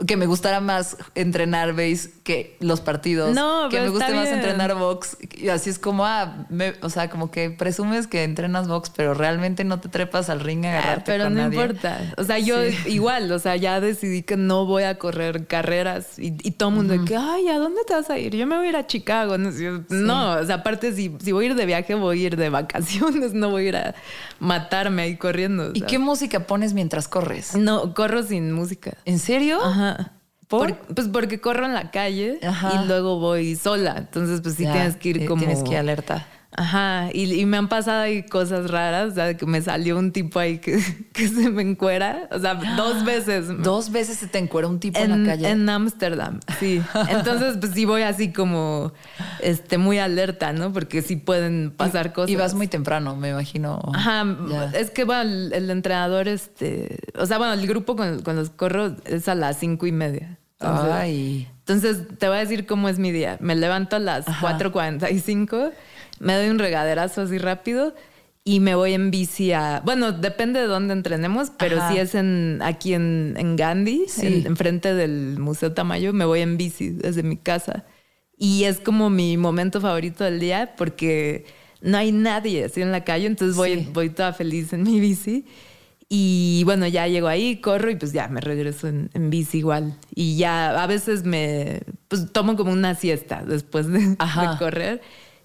que 0.06 0.16
me 0.16 0.26
gustara 0.26 0.60
más 0.60 0.96
entrenar 1.14 1.72
base 1.72 2.10
que 2.24 2.56
los 2.60 2.80
partidos. 2.80 3.34
No, 3.34 3.68
que 3.68 3.80
me 3.80 3.88
guste 3.88 4.14
más 4.14 4.28
entrenar 4.28 4.74
box. 4.74 5.16
Y 5.32 5.48
así 5.48 5.70
es 5.70 5.78
como, 5.78 6.06
ah, 6.06 6.46
o 6.82 6.90
sea, 6.90 7.10
como 7.10 7.30
que 7.30 7.50
presumes 7.50 8.06
que 8.06 8.24
entrenas 8.24 8.68
box, 8.68 8.90
pero 8.94 9.14
realmente 9.14 9.64
no 9.64 9.80
te 9.80 9.88
trepas 9.88 10.30
al 10.30 10.40
ring 10.40 10.64
a 10.64 10.70
ah, 10.70 10.78
agarrarte 10.78 11.12
Pero 11.12 11.30
no 11.30 11.46
importa. 11.46 12.14
O 12.16 12.24
sea, 12.24 12.38
yo 12.38 12.62
igual, 12.86 13.30
o 13.32 13.38
sea, 13.38 13.56
ya 13.56 13.80
decidí 13.80 14.22
que 14.22 14.36
no 14.36 14.64
voy 14.66 14.84
a 14.84 14.98
correr 14.98 15.46
carreras 15.46 16.18
y, 16.18 16.30
todo 16.50 16.70
el 16.70 16.74
mundo 16.74 16.98
de 16.98 17.04
que, 17.04 17.16
ay, 17.16 17.48
¿a 17.48 17.58
dónde 17.58 17.82
te 17.86 17.94
vas 17.94 18.10
a 18.10 18.18
ir? 18.18 18.36
Yo 18.36 18.46
me 18.46 18.56
voy 18.56 18.66
a 18.66 18.68
ir 18.70 18.76
a 18.76 18.86
Chicago. 18.86 19.36
No, 19.38 20.32
o 20.32 20.44
sea, 20.44 20.56
aparte, 20.56 20.92
si, 20.92 21.14
si 21.22 21.32
voy 21.32 21.46
a 21.46 21.48
ir 21.50 21.54
de 21.54 21.66
viaje, 21.66 21.94
voy 21.94 22.22
a 22.22 22.26
ir 22.26 22.36
de 22.36 22.50
vacaciones, 22.50 23.32
no 23.34 23.50
voy 23.50 23.66
a 23.66 23.68
ir 23.68 23.76
a 23.76 23.94
matarme 24.38 25.02
ahí 25.02 25.16
corriendo. 25.16 25.70
¿Y 25.74 25.82
qué 25.82 25.98
música 25.98 26.46
pones 26.46 26.74
mientras 26.74 27.08
corres? 27.08 27.54
No, 27.56 27.94
corro 27.94 28.22
sin 28.22 28.52
música. 28.52 28.96
¿En 29.04 29.18
serio? 29.18 29.62
Ajá. 29.62 29.89
¿Por? 30.48 30.76
pues 30.76 31.06
porque 31.06 31.40
corro 31.40 31.64
en 31.64 31.74
la 31.74 31.92
calle 31.92 32.40
y 32.42 32.86
luego 32.86 33.20
voy 33.20 33.54
sola. 33.54 33.94
Entonces, 33.96 34.40
pues 34.40 34.56
sí 34.56 34.64
tienes 34.64 34.96
que 34.96 35.10
ir 35.10 35.26
como. 35.26 35.44
Tienes 35.44 35.62
que 35.62 35.70
ir 35.70 35.76
alerta. 35.76 36.26
Ajá, 36.60 37.08
y, 37.14 37.46
me 37.46 37.56
han 37.56 37.68
pasado 37.68 38.02
ahí 38.02 38.22
cosas 38.22 38.70
raras, 38.70 39.12
o 39.12 39.14
sea, 39.14 39.34
que 39.34 39.46
me 39.46 39.62
salió 39.62 39.96
un 39.96 40.12
tipo 40.12 40.38
ahí 40.38 40.58
que, 40.58 40.78
que 41.14 41.26
se 41.26 41.48
me 41.48 41.62
encuera, 41.62 42.28
o 42.30 42.38
sea, 42.38 42.54
dos 42.76 43.02
veces. 43.06 43.46
Dos 43.62 43.90
veces 43.90 44.18
se 44.18 44.26
te 44.26 44.36
encuera 44.36 44.68
un 44.68 44.78
tipo 44.78 44.98
en, 44.98 45.24
la 45.24 45.30
calle. 45.30 45.48
En 45.48 45.66
Ámsterdam, 45.66 46.38
sí. 46.58 46.82
Entonces, 47.08 47.56
pues 47.58 47.72
sí 47.72 47.86
voy 47.86 48.02
así 48.02 48.30
como, 48.30 48.92
este, 49.40 49.78
muy 49.78 49.98
alerta, 49.98 50.52
¿no? 50.52 50.70
Porque 50.70 51.00
sí 51.00 51.16
pueden 51.16 51.72
pasar 51.74 52.12
cosas. 52.12 52.28
Y 52.28 52.36
vas 52.36 52.52
muy 52.52 52.68
temprano, 52.68 53.16
me 53.16 53.30
imagino. 53.30 53.80
Ajá, 53.94 54.26
es 54.74 54.90
que, 54.90 55.04
bueno, 55.04 55.22
el, 55.22 55.70
entrenador, 55.70 56.28
este, 56.28 56.98
o 57.18 57.24
sea, 57.24 57.38
bueno, 57.38 57.54
el 57.54 57.66
grupo 57.66 57.96
con, 57.96 58.22
los 58.22 58.50
corros 58.50 58.92
es 59.06 59.28
a 59.28 59.34
las 59.34 59.56
cinco 59.56 59.86
y 59.86 59.92
media. 59.92 60.36
Ay. 60.58 61.48
Entonces, 61.60 62.18
te 62.18 62.28
voy 62.28 62.36
a 62.36 62.40
decir 62.40 62.66
cómo 62.66 62.90
es 62.90 62.98
mi 62.98 63.12
día. 63.12 63.38
Me 63.40 63.56
levanto 63.56 63.96
a 63.96 63.98
las 63.98 64.26
4.45 64.26 65.72
me 66.20 66.34
doy 66.34 66.50
un 66.50 66.58
regaderazo 66.58 67.22
así 67.22 67.38
rápido 67.38 67.94
y 68.44 68.60
me 68.60 68.74
voy 68.74 68.94
en 68.94 69.10
bici 69.10 69.52
a. 69.52 69.82
Bueno, 69.84 70.12
depende 70.12 70.60
de 70.60 70.66
dónde 70.66 70.92
entrenemos, 70.92 71.50
pero 71.58 71.78
si 71.88 71.98
es 71.98 72.14
en 72.14 72.60
aquí 72.62 72.94
en, 72.94 73.34
en 73.36 73.56
Gandhi, 73.56 74.06
enfrente 74.22 74.94
del 74.94 75.38
Museo 75.38 75.72
Tamayo, 75.72 76.12
me 76.12 76.24
voy 76.24 76.40
en 76.40 76.56
bici 76.56 76.90
desde 76.90 77.22
mi 77.22 77.36
casa. 77.36 77.84
Y 78.36 78.64
es 78.64 78.80
como 78.80 79.10
mi 79.10 79.36
momento 79.36 79.80
favorito 79.80 80.24
del 80.24 80.40
día 80.40 80.74
porque 80.76 81.44
no 81.82 81.98
hay 81.98 82.12
nadie 82.12 82.64
así 82.64 82.80
en 82.80 82.92
la 82.92 83.04
calle, 83.04 83.26
entonces 83.26 83.56
voy, 83.56 83.88
voy 83.92 84.10
toda 84.10 84.32
feliz 84.32 84.72
en 84.72 84.82
mi 84.84 85.00
bici. 85.00 85.44
Y 86.08 86.62
bueno, 86.64 86.86
ya 86.88 87.06
llego 87.06 87.28
ahí, 87.28 87.60
corro 87.60 87.88
y 87.90 87.96
pues 87.96 88.12
ya 88.12 88.26
me 88.28 88.40
regreso 88.40 88.88
en, 88.88 89.30
bici 89.30 89.58
igual. 89.58 89.96
Y 90.14 90.36
ya 90.36 90.82
a 90.82 90.86
veces 90.86 91.24
me 91.24 91.82
pues 92.08 92.32
tomo 92.32 92.56
como 92.56 92.72
una 92.72 92.94
siesta 92.94 93.44
después 93.46 93.86
de, 93.86 94.00
de 94.00 94.16
correr 94.58 95.00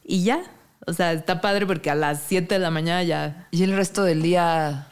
y 0.07 0.23
ya, 0.23 0.41
o 0.87 0.93
sea, 0.93 1.13
está 1.13 1.41
padre 1.41 1.65
porque 1.65 1.89
a 1.89 1.95
las 1.95 2.21
7 2.27 2.55
de 2.55 2.59
la 2.59 2.71
mañana 2.71 3.03
ya. 3.03 3.47
Y 3.51 3.63
el 3.63 3.75
resto 3.75 4.03
del 4.03 4.21
día. 4.21 4.87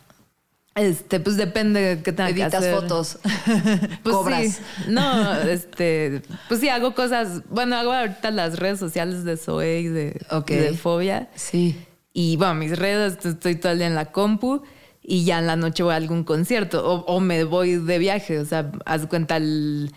Este, 0.75 1.19
pues 1.19 1.37
depende 1.37 1.79
de 1.81 2.01
qué 2.01 2.11
tenga 2.11 2.29
Editas 2.31 2.49
que 2.51 2.57
hacer. 2.57 2.73
fotos. 2.75 3.19
Pues 4.03 4.15
Cobras. 4.15 4.59
No, 4.87 5.33
este, 5.47 6.23
pues 6.47 6.59
sí, 6.59 6.69
hago 6.69 6.95
cosas. 6.95 7.41
Bueno, 7.49 7.75
hago 7.75 7.93
ahorita 7.93 8.31
las 8.31 8.57
redes 8.57 8.79
sociales 8.79 9.23
de 9.23 9.37
Zoe 9.37 9.81
y 9.81 9.87
de, 9.87 10.19
de 10.47 10.73
Fobia. 10.73 11.29
Sí. 11.35 11.77
Y 12.11 12.37
bueno, 12.37 12.55
mis 12.55 12.77
redes, 12.77 13.23
estoy 13.23 13.55
todo 13.55 13.71
el 13.71 13.77
día 13.79 13.87
en 13.87 13.95
la 13.95 14.11
compu 14.11 14.63
y 15.03 15.25
ya 15.25 15.39
en 15.39 15.47
la 15.47 15.55
noche 15.55 15.83
voy 15.83 15.93
a 15.93 15.97
algún 15.97 16.23
concierto 16.23 16.83
o, 16.87 17.05
o 17.05 17.19
me 17.19 17.43
voy 17.43 17.75
de 17.75 17.97
viaje. 17.99 18.39
O 18.39 18.45
sea, 18.45 18.71
haz 18.85 19.05
cuenta 19.05 19.37
el 19.37 19.91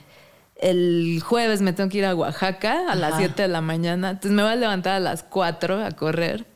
el 0.61 1.21
jueves 1.25 1.61
me 1.61 1.73
tengo 1.73 1.91
que 1.91 1.99
ir 1.99 2.05
a 2.05 2.15
Oaxaca 2.15 2.91
a 2.91 2.95
las 2.95 3.17
7 3.17 3.43
de 3.43 3.49
la 3.49 3.61
mañana. 3.61 4.11
Entonces 4.11 4.33
me 4.33 4.43
voy 4.43 4.53
a 4.53 4.57
levantar 4.57 4.95
a 4.95 5.01
las 5.01 5.23
4 5.23 5.85
a 5.85 5.91
correr. 5.93 6.47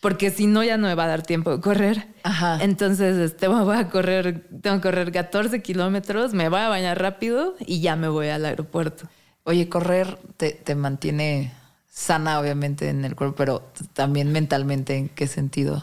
Porque 0.00 0.30
si 0.30 0.46
no, 0.46 0.62
ya 0.62 0.76
no 0.76 0.86
me 0.86 0.94
va 0.94 1.04
a 1.04 1.08
dar 1.08 1.22
tiempo 1.22 1.50
de 1.50 1.60
correr. 1.60 2.06
Ajá. 2.22 2.58
Entonces, 2.62 3.16
este, 3.18 3.48
voy 3.48 3.76
a 3.76 3.88
correr, 3.88 4.46
tengo 4.62 4.76
que 4.76 4.82
correr 4.82 5.12
14 5.12 5.60
kilómetros, 5.60 6.34
me 6.34 6.48
voy 6.48 6.60
a 6.60 6.68
bañar 6.68 7.00
rápido 7.00 7.56
y 7.66 7.80
ya 7.80 7.96
me 7.96 8.08
voy 8.08 8.28
al 8.28 8.44
aeropuerto. 8.44 9.08
Oye, 9.44 9.68
correr 9.68 10.18
te, 10.36 10.52
te 10.52 10.74
mantiene 10.74 11.52
sana, 11.90 12.38
obviamente, 12.38 12.90
en 12.90 13.04
el 13.04 13.16
cuerpo, 13.16 13.34
pero 13.36 13.72
también 13.92 14.30
mentalmente, 14.30 14.96
¿en 14.96 15.08
qué 15.08 15.26
sentido? 15.26 15.82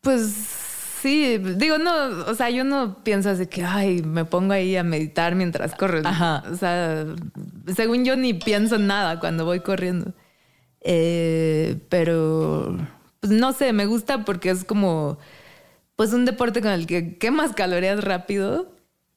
Pues 0.00 0.71
Sí, 1.02 1.36
digo, 1.38 1.78
no, 1.78 1.92
o 2.28 2.34
sea, 2.36 2.48
yo 2.50 2.62
no 2.62 3.02
pienso 3.02 3.30
así 3.30 3.48
que, 3.48 3.64
ay, 3.64 4.02
me 4.02 4.24
pongo 4.24 4.52
ahí 4.52 4.76
a 4.76 4.84
meditar 4.84 5.34
mientras 5.34 5.74
corro. 5.74 6.00
Ajá. 6.04 6.44
O 6.48 6.54
sea, 6.54 7.06
según 7.74 8.04
yo 8.04 8.14
ni 8.14 8.34
pienso 8.34 8.76
en 8.76 8.86
nada 8.86 9.18
cuando 9.18 9.44
voy 9.44 9.58
corriendo. 9.58 10.12
Eh, 10.80 11.80
pero, 11.88 12.78
pues 13.18 13.32
no 13.32 13.52
sé, 13.52 13.72
me 13.72 13.86
gusta 13.86 14.24
porque 14.24 14.50
es 14.50 14.64
como, 14.64 15.18
pues 15.96 16.12
un 16.12 16.24
deporte 16.24 16.62
con 16.62 16.70
el 16.70 16.86
que 16.86 17.18
quemas 17.18 17.52
calorías 17.52 18.04
rápido 18.04 18.72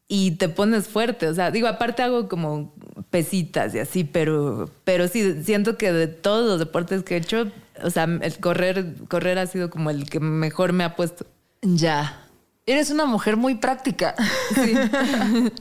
y 0.08 0.38
te 0.38 0.50
pones 0.50 0.88
fuerte. 0.88 1.28
O 1.28 1.36
sea, 1.36 1.52
digo, 1.52 1.68
aparte 1.68 2.02
hago 2.02 2.28
como 2.28 2.74
pesitas 3.12 3.76
y 3.76 3.80
así, 3.80 4.04
pero, 4.04 4.72
pero 4.86 5.08
sí, 5.08 5.44
siento 5.44 5.78
que 5.78 5.94
de 5.94 6.08
todos 6.08 6.48
los 6.50 6.58
deportes 6.58 7.04
que 7.04 7.14
he 7.14 7.18
hecho, 7.20 7.52
o 7.84 7.92
sea, 7.92 8.06
el 8.06 8.40
correr, 8.40 8.96
correr 9.08 9.38
ha 9.38 9.46
sido 9.46 9.70
como 9.70 9.92
el 9.92 10.10
que 10.10 10.20
mejor 10.20 10.74
me 10.74 10.84
ha 10.84 10.96
puesto. 10.96 11.28
Ya. 11.62 12.22
Eres 12.66 12.90
una 12.90 13.06
mujer 13.06 13.38
muy 13.38 13.56
práctica. 13.56 14.16
Sí. 14.54 14.74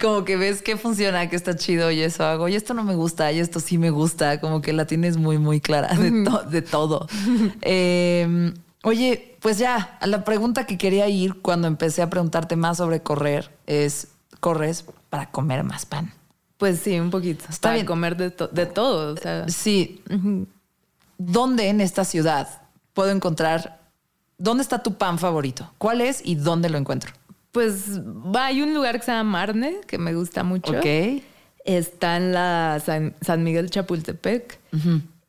como 0.00 0.24
que 0.24 0.36
ves 0.36 0.62
que 0.62 0.76
funciona, 0.76 1.28
que 1.28 1.36
está 1.36 1.56
chido 1.56 1.90
y 1.90 2.00
eso 2.00 2.24
hago. 2.24 2.48
Y 2.48 2.54
esto 2.54 2.74
no 2.74 2.84
me 2.84 2.94
gusta, 2.94 3.30
y 3.32 3.38
esto 3.38 3.60
sí 3.60 3.78
me 3.78 3.90
gusta. 3.90 4.40
Como 4.40 4.60
que 4.60 4.72
la 4.72 4.86
tienes 4.86 5.16
muy, 5.16 5.38
muy 5.38 5.60
clara 5.60 5.94
de, 5.94 6.62
todo. 6.62 7.06
Em, 7.60 8.54
oye, 8.82 9.36
pues 9.40 9.58
ya, 9.58 9.98
a 10.00 10.06
la 10.06 10.24
pregunta 10.24 10.66
que 10.66 10.78
quería 10.78 11.08
ir 11.08 11.40
cuando 11.40 11.68
empecé 11.68 12.02
a 12.02 12.10
preguntarte 12.10 12.56
más 12.56 12.78
sobre 12.78 13.02
correr 13.02 13.50
es: 13.66 14.08
¿corres 14.40 14.84
para 15.10 15.30
comer 15.30 15.64
más 15.64 15.86
pan? 15.86 16.12
Pues 16.56 16.80
sí, 16.80 16.98
un 16.98 17.10
poquito. 17.10 17.44
Está 17.50 17.74
bien. 17.74 17.86
comer 17.86 18.16
de, 18.16 18.30
de 18.52 18.66
todo. 18.66 19.14
O 19.14 19.16
sea. 19.16 19.48
Sí. 19.48 20.02
¿Dónde 21.18 21.68
en 21.68 21.80
esta 21.80 22.04
ciudad 22.04 22.62
puedo 22.92 23.10
encontrar 23.10 23.85
¿Dónde 24.38 24.62
está 24.62 24.82
tu 24.82 24.94
pan 24.94 25.18
favorito? 25.18 25.72
¿Cuál 25.78 26.00
es 26.00 26.20
y 26.24 26.34
dónde 26.34 26.68
lo 26.68 26.78
encuentro? 26.78 27.12
Pues 27.52 28.00
hay 28.34 28.60
un 28.62 28.74
lugar 28.74 28.98
que 28.98 29.06
se 29.06 29.12
llama 29.12 29.30
Marne, 29.30 29.80
que 29.86 29.98
me 29.98 30.14
gusta 30.14 30.44
mucho. 30.44 30.72
Ok. 30.72 31.22
Está 31.64 32.16
en 32.16 32.32
la 32.32 32.80
San, 32.84 33.42
Miguel 33.42 33.70
Chapultepec. 33.70 34.60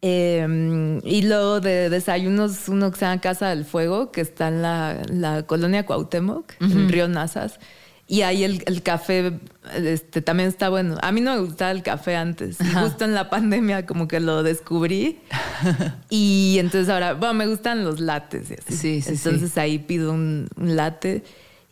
Eh, 0.01 0.99
y 1.03 1.22
luego 1.24 1.60
de 1.60 1.89
desayunos, 1.89 2.68
uno 2.70 2.91
que 2.91 2.99
se 2.99 3.05
llama 3.05 3.22
Casa 3.22 3.49
del 3.49 3.66
Fuego, 3.66 4.12
que 4.12 4.22
está 4.22 4.49
en 4.49 4.62
la, 4.62 5.01
la 5.10 5.43
colonia 5.43 5.86
Cuauhtémoc, 5.86 6.53
en 6.60 6.89
Río 6.89 7.08
Nazas. 7.08 7.60
Y 8.10 8.22
ahí 8.22 8.45
el, 8.45 8.64
el, 8.66 8.84
café 8.84 9.38
este, 9.76 10.22
también 10.22 10.47
está 10.47 10.70
bueno. 10.70 10.97
A 11.01 11.12
mí 11.12 11.20
no 11.20 11.36
me 11.36 11.41
gustaba 11.41 11.72
el 11.72 11.84
café 11.84 12.16
antes. 12.16 12.58
Y 12.62 12.74
justo 12.74 13.03
en 13.03 13.14
la 13.14 13.30
pandemia 13.30 13.86
como 13.86 14.08
que 14.08 14.22
lo 14.22 14.43
descubrí. 14.43 15.20
y 16.10 16.55
entonces 16.60 16.88
ahora, 16.88 17.16
bueno, 17.16 17.34
me 17.34 17.47
gustan 17.47 17.84
los 17.84 17.99
lates. 17.99 18.49
Y 18.49 18.53
así. 18.53 18.74
Sí, 18.74 19.01
sí, 19.01 19.10
entonces 19.10 19.51
sí. 19.51 19.60
ahí 19.60 19.80
pido 19.80 20.14
un, 20.14 20.47
un 20.55 20.76
latte 20.78 21.24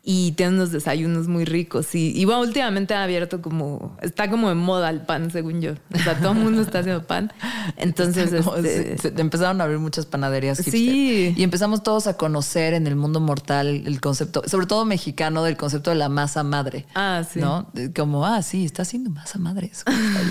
y 0.08 0.34
tiene 0.34 0.54
unos 0.54 0.72
desayunos 0.72 1.28
muy 1.28 1.46
ricos. 1.46 1.96
Y, 1.96 2.14
y, 2.16 2.26
bueno, 2.26 2.42
últimamente 2.42 2.94
ha 2.94 3.04
abierto 3.04 3.42
como, 3.42 3.98
está 4.04 4.30
como 4.30 4.50
de 4.50 4.56
moda 4.56 4.92
el 4.92 5.02
pan, 5.02 5.32
según 5.32 5.62
yo. 5.62 5.74
O 5.92 5.98
sea, 5.98 6.16
todo 6.20 6.34
el 6.34 6.38
mundo 6.38 6.62
está 6.62 6.80
haciendo 6.80 7.08
pan. 7.08 7.34
Entonces, 7.78 8.32
este... 8.32 8.98
se, 9.00 9.16
se 9.16 9.20
empezaron 9.20 9.60
a 9.62 9.64
abrir 9.64 9.80
muchas 9.80 10.06
panaderías. 10.06 10.60
Hipster. 10.60 10.80
Sí. 10.80 11.34
Y 11.36 11.42
empezamos 11.42 11.82
todos 11.82 12.06
a 12.06 12.18
conocer 12.18 12.76
en 12.76 12.86
el 12.86 12.96
mundo 12.96 13.20
mortal 13.20 13.82
el 13.88 14.00
concepto, 14.00 14.44
sobre 14.46 14.68
todo 14.68 14.86
mexicano, 14.86 15.44
del 15.44 15.58
concepto 15.58 15.90
de 15.90 15.96
la 15.96 16.08
masa 16.08 16.44
madre. 16.44 16.86
Ah, 16.94 17.24
sí. 17.28 17.40
¿No? 17.40 17.72
Como, 17.96 18.28
ah, 18.28 18.44
sí, 18.44 18.64
está 18.64 18.84
haciendo 18.84 19.10
masa 19.10 19.40
madre. 19.40 19.72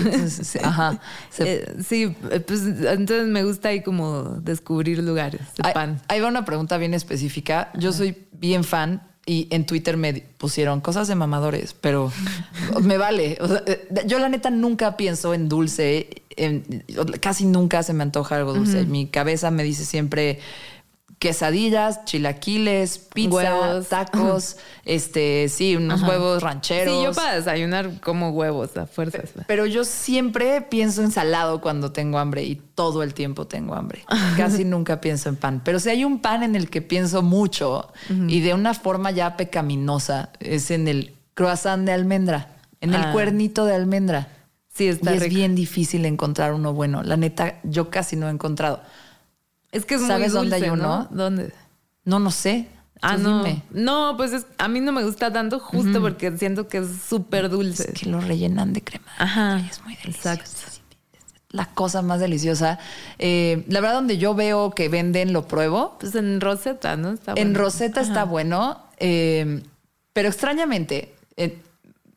Entonces, 0.05 0.47
sí, 0.47 0.59
ajá. 0.63 1.01
Se... 1.29 1.53
Eh, 1.53 1.75
sí, 1.85 2.15
pues 2.47 2.61
entonces 2.61 3.27
me 3.27 3.43
gusta 3.43 3.69
ahí 3.69 3.83
como 3.83 4.23
descubrir 4.39 5.03
lugares 5.03 5.41
de 5.57 5.67
ahí, 5.67 5.73
pan. 5.73 6.01
Ahí 6.07 6.21
va 6.21 6.29
una 6.29 6.45
pregunta 6.45 6.77
bien 6.77 6.93
específica. 6.93 7.71
Yo 7.75 7.91
soy 7.91 8.25
bien 8.31 8.63
fan 8.63 9.01
y 9.25 9.47
en 9.49 9.65
Twitter 9.65 9.97
me 9.97 10.13
pusieron 10.37 10.81
cosas 10.81 11.07
de 11.07 11.15
mamadores, 11.15 11.73
pero 11.73 12.11
me 12.81 12.97
vale. 12.97 13.37
O 13.41 13.47
sea, 13.47 13.63
yo 14.05 14.19
la 14.19 14.29
neta 14.29 14.51
nunca 14.51 14.97
pienso 14.97 15.33
en 15.33 15.49
dulce, 15.49 16.23
en, 16.35 16.83
casi 17.21 17.45
nunca 17.45 17.81
se 17.81 17.93
me 17.93 18.03
antoja 18.03 18.35
algo 18.35 18.53
dulce. 18.53 18.81
Uh 18.81 18.83
-huh. 18.83 18.87
Mi 18.87 19.07
cabeza 19.07 19.49
me 19.49 19.63
dice 19.63 19.85
siempre 19.85 20.39
quesadillas, 21.19 22.03
chilaquiles, 22.05 22.97
pizza, 22.97 23.35
huevos. 23.35 23.87
tacos, 23.87 24.57
este, 24.85 25.49
sí, 25.49 25.75
unos 25.75 26.01
Ajá. 26.01 26.11
huevos 26.11 26.43
rancheros. 26.43 26.95
Sí, 26.95 27.03
yo 27.03 27.13
para 27.13 27.35
desayunar 27.35 28.01
como 28.01 28.31
huevos 28.31 28.75
a 28.77 28.85
fuerzas. 28.85 29.31
Pero 29.47 29.65
yo 29.65 29.85
siempre 29.85 30.61
pienso 30.61 31.01
en 31.01 31.11
salado 31.11 31.61
cuando 31.61 31.91
tengo 31.91 32.19
hambre 32.19 32.43
y 32.43 32.55
todo 32.55 33.01
el 33.03 33.13
tiempo 33.13 33.47
tengo 33.47 33.75
hambre. 33.75 34.03
Casi 34.37 34.65
nunca 34.65 35.01
pienso 35.01 35.29
en 35.29 35.35
pan. 35.37 35.61
Pero 35.63 35.79
si 35.79 35.89
hay 35.89 36.03
un 36.03 36.19
pan 36.19 36.43
en 36.43 36.55
el 36.55 36.69
que 36.69 36.81
pienso 36.81 37.21
mucho 37.21 37.91
uh 38.09 38.13
-huh. 38.13 38.31
y 38.31 38.41
de 38.41 38.53
una 38.53 38.73
forma 38.73 39.11
ya 39.11 39.37
pecaminosa, 39.37 40.29
es 40.39 40.69
en 40.71 40.87
el 40.87 41.15
croissant 41.33 41.85
de 41.85 41.91
almendra, 41.91 42.57
en 42.81 42.93
el 42.93 43.01
ah. 43.01 43.11
cuernito 43.11 43.65
de 43.65 43.75
almendra. 43.75 44.29
Sí, 44.73 44.89
está 44.89 45.11
y 45.11 45.13
rico. 45.13 45.25
es 45.25 45.33
bien 45.33 45.55
difícil 45.55 46.05
encontrar 46.05 46.53
uno 46.53 46.73
bueno. 46.73 47.01
La 47.01 47.15
neta, 47.15 47.59
yo 47.63 47.89
casi 47.89 48.17
no 48.17 48.27
he 48.27 48.31
encontrado. 48.31 48.81
Es 49.71 49.85
que 49.85 49.95
es 49.95 50.01
¿Sabes 50.01 50.33
muy 50.33 50.41
dulce, 50.43 50.49
dónde 50.51 50.55
hay 50.55 50.69
uno? 50.71 51.07
¿no? 51.09 51.15
¿Dónde? 51.15 51.53
No, 52.05 52.19
no 52.19 52.31
sé. 52.31 52.67
Ah, 53.01 53.15
Tú 53.17 53.23
no. 53.23 53.43
dime. 53.43 53.61
No, 53.71 54.13
pues 54.17 54.31
es, 54.31 54.45
a 54.57 54.67
mí 54.67 54.79
no 54.79 54.91
me 54.91 55.03
gusta 55.03 55.31
tanto 55.31 55.59
justo 55.59 55.89
uh 55.89 55.93
-huh. 55.93 56.01
porque 56.01 56.37
siento 56.37 56.67
que 56.67 56.77
es 56.79 56.87
súper 57.07 57.49
dulce. 57.49 57.91
Es 57.93 57.99
que 58.01 58.09
lo 58.09 58.21
rellenan 58.21 58.73
de 58.73 58.81
crema. 58.83 59.05
Ajá. 59.17 59.59
Y 59.59 59.69
es 59.69 59.81
muy 59.83 59.95
delicioso. 59.95 60.29
Exacto. 60.29 60.81
La 61.49 61.67
cosa 61.73 62.01
más 62.01 62.19
deliciosa. 62.19 62.79
Eh, 63.19 63.63
la 63.69 63.79
verdad, 63.79 63.95
donde 63.95 64.17
yo 64.17 64.33
veo 64.35 64.71
que 64.71 64.89
venden, 64.89 65.33
lo 65.33 65.47
pruebo. 65.47 65.97
Pues 65.99 66.15
en 66.15 66.41
Rosetta, 66.41 66.97
¿no? 66.97 67.11
Está 67.11 67.33
bueno. 67.33 67.49
En 67.49 67.55
Rosetta 67.55 68.01
Ajá. 68.01 68.09
está 68.09 68.23
bueno. 68.25 68.83
Eh, 68.97 69.61
pero 70.13 70.29
extrañamente, 70.29 71.13
eh, 71.37 71.61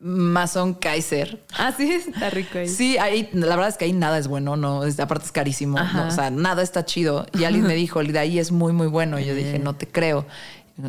Mason 0.01 0.75
Kaiser. 0.75 1.45
Ah, 1.59 1.73
sí, 1.77 1.91
está 1.91 2.31
rico 2.31 2.59
ahí. 2.59 2.69
Sí, 2.69 2.99
ahí, 2.99 3.29
la 3.33 3.57
verdad 3.57 3.69
es 3.69 3.77
que 3.77 3.85
ahí 3.85 3.93
nada 3.93 4.19
es 4.19 4.29
bueno, 4.29 4.57
no, 4.57 4.85
es, 4.85 5.01
aparte 5.01 5.25
es 5.25 5.33
carísimo, 5.33 5.79
no, 5.79 6.07
o 6.07 6.11
sea, 6.11 6.31
nada 6.31 6.63
está 6.63 6.85
chido. 6.85 7.27
Y 7.33 7.45
alguien 7.45 7.67
me 7.67 7.75
dijo, 7.75 8.03
de 8.03 8.19
ahí 8.19 8.39
es 8.39 8.53
muy, 8.53 8.73
muy 8.73 8.87
bueno. 8.87 9.19
Y 9.19 9.25
yo 9.25 9.35
dije, 9.35 9.59
no 9.59 9.75
te 9.75 9.89
creo. 9.89 10.27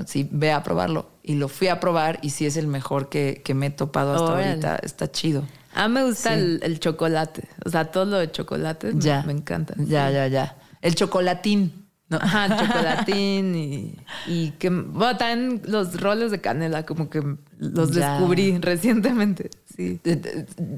Sí, 0.05 0.29
ve 0.31 0.51
a 0.51 0.61
probarlo. 0.61 1.09
Y 1.23 1.35
lo 1.35 1.47
fui 1.47 1.67
a 1.67 1.79
probar 1.79 2.19
y 2.21 2.29
sí 2.29 2.45
es 2.45 2.57
el 2.57 2.67
mejor 2.67 3.09
que, 3.09 3.41
que 3.43 3.55
me 3.55 3.67
he 3.67 3.69
topado 3.71 4.13
hasta 4.13 4.33
oh, 4.33 4.37
ahorita. 4.37 4.75
Está 4.83 5.11
chido. 5.11 5.43
Ah, 5.73 5.87
me 5.87 6.03
gusta 6.03 6.35
sí. 6.35 6.39
el, 6.39 6.59
el, 6.61 6.79
chocolate. 6.79 7.47
O 7.65 7.69
sea, 7.69 7.85
todo 7.85 8.05
lo 8.05 8.17
de 8.17 8.31
chocolate 8.31 8.91
ya. 8.95 9.21
me, 9.21 9.33
me 9.33 9.39
encanta. 9.39 9.73
Ya, 9.77 10.07
sí. 10.09 10.13
ya, 10.13 10.27
ya. 10.27 10.57
El 10.81 10.93
chocolatín. 10.93 11.88
No. 12.09 12.17
Ajá, 12.17 12.57
chocolatín 12.65 13.55
y, 13.55 13.95
y 14.27 14.51
que, 14.51 14.69
bueno, 14.69 15.17
también 15.17 15.61
los 15.65 15.99
roles 16.01 16.31
de 16.31 16.41
canela, 16.41 16.85
como 16.85 17.09
que 17.09 17.23
los 17.59 17.91
ya. 17.91 18.13
descubrí 18.13 18.57
recientemente. 18.59 19.51
Sí. 19.75 20.01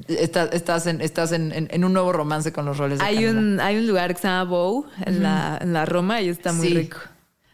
Estás, 0.08 0.50
estás, 0.52 0.86
en, 0.86 1.00
estás 1.00 1.32
en, 1.32 1.52
en, 1.52 1.68
en, 1.70 1.84
un 1.84 1.92
nuevo 1.94 2.12
romance 2.12 2.52
con 2.52 2.66
los 2.66 2.76
roles 2.76 2.98
de 2.98 3.04
hay 3.04 3.16
canela. 3.16 3.38
Un, 3.38 3.60
hay 3.60 3.78
un 3.78 3.86
lugar 3.86 4.14
que 4.14 4.20
se 4.20 4.28
llama 4.28 4.44
Bow 4.44 4.86
en, 5.06 5.14
uh 5.14 5.18
-huh. 5.18 5.22
la, 5.22 5.58
en 5.60 5.72
la 5.72 5.86
Roma 5.86 6.20
y 6.20 6.28
está 6.28 6.52
muy 6.52 6.68
sí. 6.68 6.74
rico. 6.74 6.98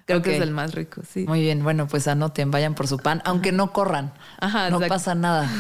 Creo 0.08 0.20
okay. 0.20 0.32
que 0.32 0.36
es 0.38 0.42
el 0.42 0.52
más 0.52 0.74
rico, 0.74 1.02
sí. 1.06 1.26
Muy 1.28 1.42
bien, 1.42 1.62
bueno, 1.62 1.86
pues 1.86 2.08
anoten, 2.08 2.50
vayan 2.50 2.74
por 2.74 2.88
su 2.88 2.96
pan, 2.96 3.20
aunque 3.26 3.52
no 3.52 3.74
corran. 3.74 4.14
Ajá, 4.40 4.70
no 4.70 4.76
exacto. 4.76 4.94
pasa 4.94 5.14
nada. 5.14 5.50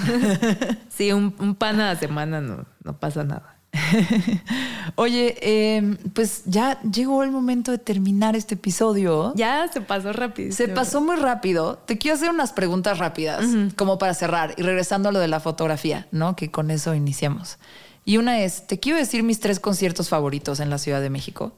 sí, 0.88 1.12
un, 1.12 1.36
un, 1.38 1.54
pan 1.54 1.78
a 1.80 1.92
la 1.92 1.96
semana 2.00 2.40
no, 2.40 2.64
no 2.82 2.98
pasa 2.98 3.24
nada. 3.24 3.57
Oye, 4.96 5.36
eh, 5.40 5.96
pues 6.14 6.42
ya 6.44 6.80
llegó 6.82 7.22
el 7.22 7.30
momento 7.30 7.70
de 7.70 7.78
terminar 7.78 8.36
este 8.36 8.54
episodio. 8.54 9.32
Ya 9.36 9.68
se 9.72 9.80
pasó 9.80 10.12
rápido. 10.12 10.52
Se 10.52 10.68
pasó 10.68 11.00
muy 11.00 11.16
rápido. 11.16 11.78
Te 11.86 11.98
quiero 11.98 12.16
hacer 12.16 12.30
unas 12.30 12.52
preguntas 12.52 12.98
rápidas, 12.98 13.44
uh 13.44 13.48
-huh. 13.48 13.74
como 13.74 13.98
para 13.98 14.14
cerrar 14.14 14.54
y 14.56 14.62
regresando 14.62 15.08
a 15.08 15.12
lo 15.12 15.18
de 15.18 15.28
la 15.28 15.40
fotografía, 15.40 16.06
¿no? 16.10 16.36
Que 16.36 16.50
con 16.50 16.70
eso 16.70 16.94
iniciamos. 16.94 17.58
Y 18.04 18.16
una 18.16 18.40
es, 18.40 18.66
te 18.66 18.78
quiero 18.80 18.98
decir 18.98 19.22
mis 19.22 19.40
tres 19.40 19.60
conciertos 19.60 20.08
favoritos 20.08 20.60
en 20.60 20.70
la 20.70 20.78
Ciudad 20.78 21.00
de 21.00 21.10
México. 21.10 21.52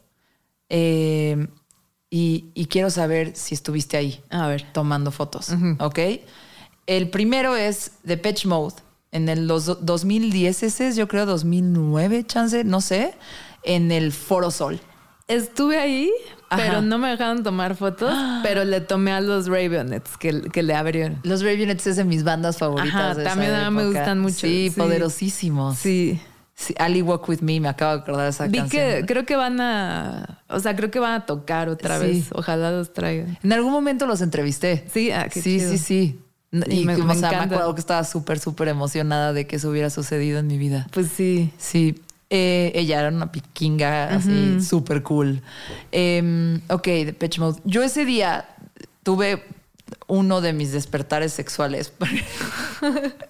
Eh, 0.68 1.46
y, 2.10 2.50
y, 2.54 2.66
quiero 2.66 2.90
saber 2.90 3.36
si 3.36 3.54
estuviste 3.54 3.96
ahí. 3.96 4.20
A 4.30 4.48
ver. 4.48 4.66
Tomando 4.72 5.12
fotos. 5.12 5.50
Uh 5.50 5.54
-huh. 5.54 5.76
¿Ok? 5.78 5.98
El 6.86 7.08
primero 7.08 7.54
es 7.54 7.92
The 8.04 8.16
Pitch 8.16 8.46
Mode 8.46 8.74
en 9.12 9.28
el 9.28 9.46
los 9.48 9.84
2010 9.84 10.62
ese, 10.62 10.92
yo 10.94 11.08
creo 11.08 11.26
2009, 11.26 12.24
chance, 12.26 12.64
no 12.64 12.80
sé, 12.80 13.14
en 13.62 13.90
el 13.92 14.12
Foro 14.12 14.50
Sol. 14.50 14.80
Estuve 15.28 15.78
ahí, 15.78 16.10
Ajá. 16.48 16.60
pero 16.62 16.82
no 16.82 16.98
me 16.98 17.08
dejaron 17.08 17.42
tomar 17.44 17.76
fotos, 17.76 18.12
pero 18.42 18.64
le 18.64 18.80
tomé 18.80 19.12
a 19.12 19.20
los 19.20 19.46
Ravionets 19.46 20.16
que, 20.16 20.42
que 20.50 20.62
le 20.62 20.74
abrieron. 20.74 21.18
Los 21.22 21.42
Ravionets 21.42 21.86
es 21.86 21.96
de 21.96 22.04
mis 22.04 22.24
bandas 22.24 22.58
favoritas. 22.58 22.94
Ajá, 22.94 23.14
de 23.14 23.24
también 23.24 23.52
esa 23.52 23.70
me 23.70 23.86
gustan 23.86 24.18
mucho. 24.20 24.34
Sí, 24.40 24.70
sí. 24.72 24.76
poderosísimos. 24.80 25.78
Sí. 25.78 26.20
sí. 26.54 26.74
Ali 26.78 27.00
Walk 27.02 27.28
With 27.28 27.40
Me, 27.42 27.60
me 27.60 27.68
acabo 27.68 27.94
de 27.96 28.02
acordar 28.02 28.24
de 28.24 28.30
esa 28.30 28.46
Vi 28.48 28.58
canción. 28.58 28.82
que 29.00 29.06
creo 29.06 29.24
que 29.24 29.36
van 29.36 29.60
a, 29.60 30.42
o 30.48 30.58
sea, 30.58 30.74
creo 30.74 30.90
que 30.90 30.98
van 30.98 31.12
a 31.12 31.26
tocar 31.26 31.68
otra 31.68 31.98
Sí. 32.00 32.06
vez. 32.06 32.24
Ojalá 32.32 32.72
los 32.72 32.92
traigan. 32.92 33.38
En 33.42 33.52
algún 33.52 33.70
momento 33.72 34.06
los 34.06 34.20
entrevisté. 34.20 34.84
Sí, 34.92 35.12
ah, 35.12 35.28
qué 35.32 35.40
sí, 35.40 35.58
chido. 35.58 35.70
sí, 35.70 35.78
sí. 35.78 36.20
Y 36.52 36.84
me- 36.84 36.96
me, 36.96 37.04
me 37.04 37.12
o 37.12 37.14
sea, 37.14 37.30
me 37.30 37.36
acuerdo 37.54 37.74
que 37.74 37.80
estaba 37.80 38.02
súper, 38.04 38.40
súper 38.40 38.68
emocionada 38.68 39.32
de 39.32 39.46
que 39.46 39.56
eso 39.56 39.70
hubiera 39.70 39.88
sucedido 39.90 40.38
en 40.40 40.48
mi 40.48 40.58
vida. 40.58 40.86
Pues 40.90 41.08
sí. 41.16 41.50
Sí. 41.58 42.00
Eh, 42.28 42.70
ella 42.74 43.00
era 43.00 43.08
una 43.08 43.32
piquinga 43.32 44.14
así, 44.14 44.60
súper 44.60 45.02
cool. 45.02 45.42
Eh, 45.90 46.60
ok, 46.68 46.84
de 46.86 47.12
Pitch 47.12 47.38
Mode. 47.40 47.60
Yo 47.64 47.82
ese 47.82 48.04
día 48.04 48.48
tuve 49.02 49.42
uno 50.06 50.40
de 50.40 50.52
mis 50.52 50.70
despertares 50.72 51.32
sexuales. 51.32 51.92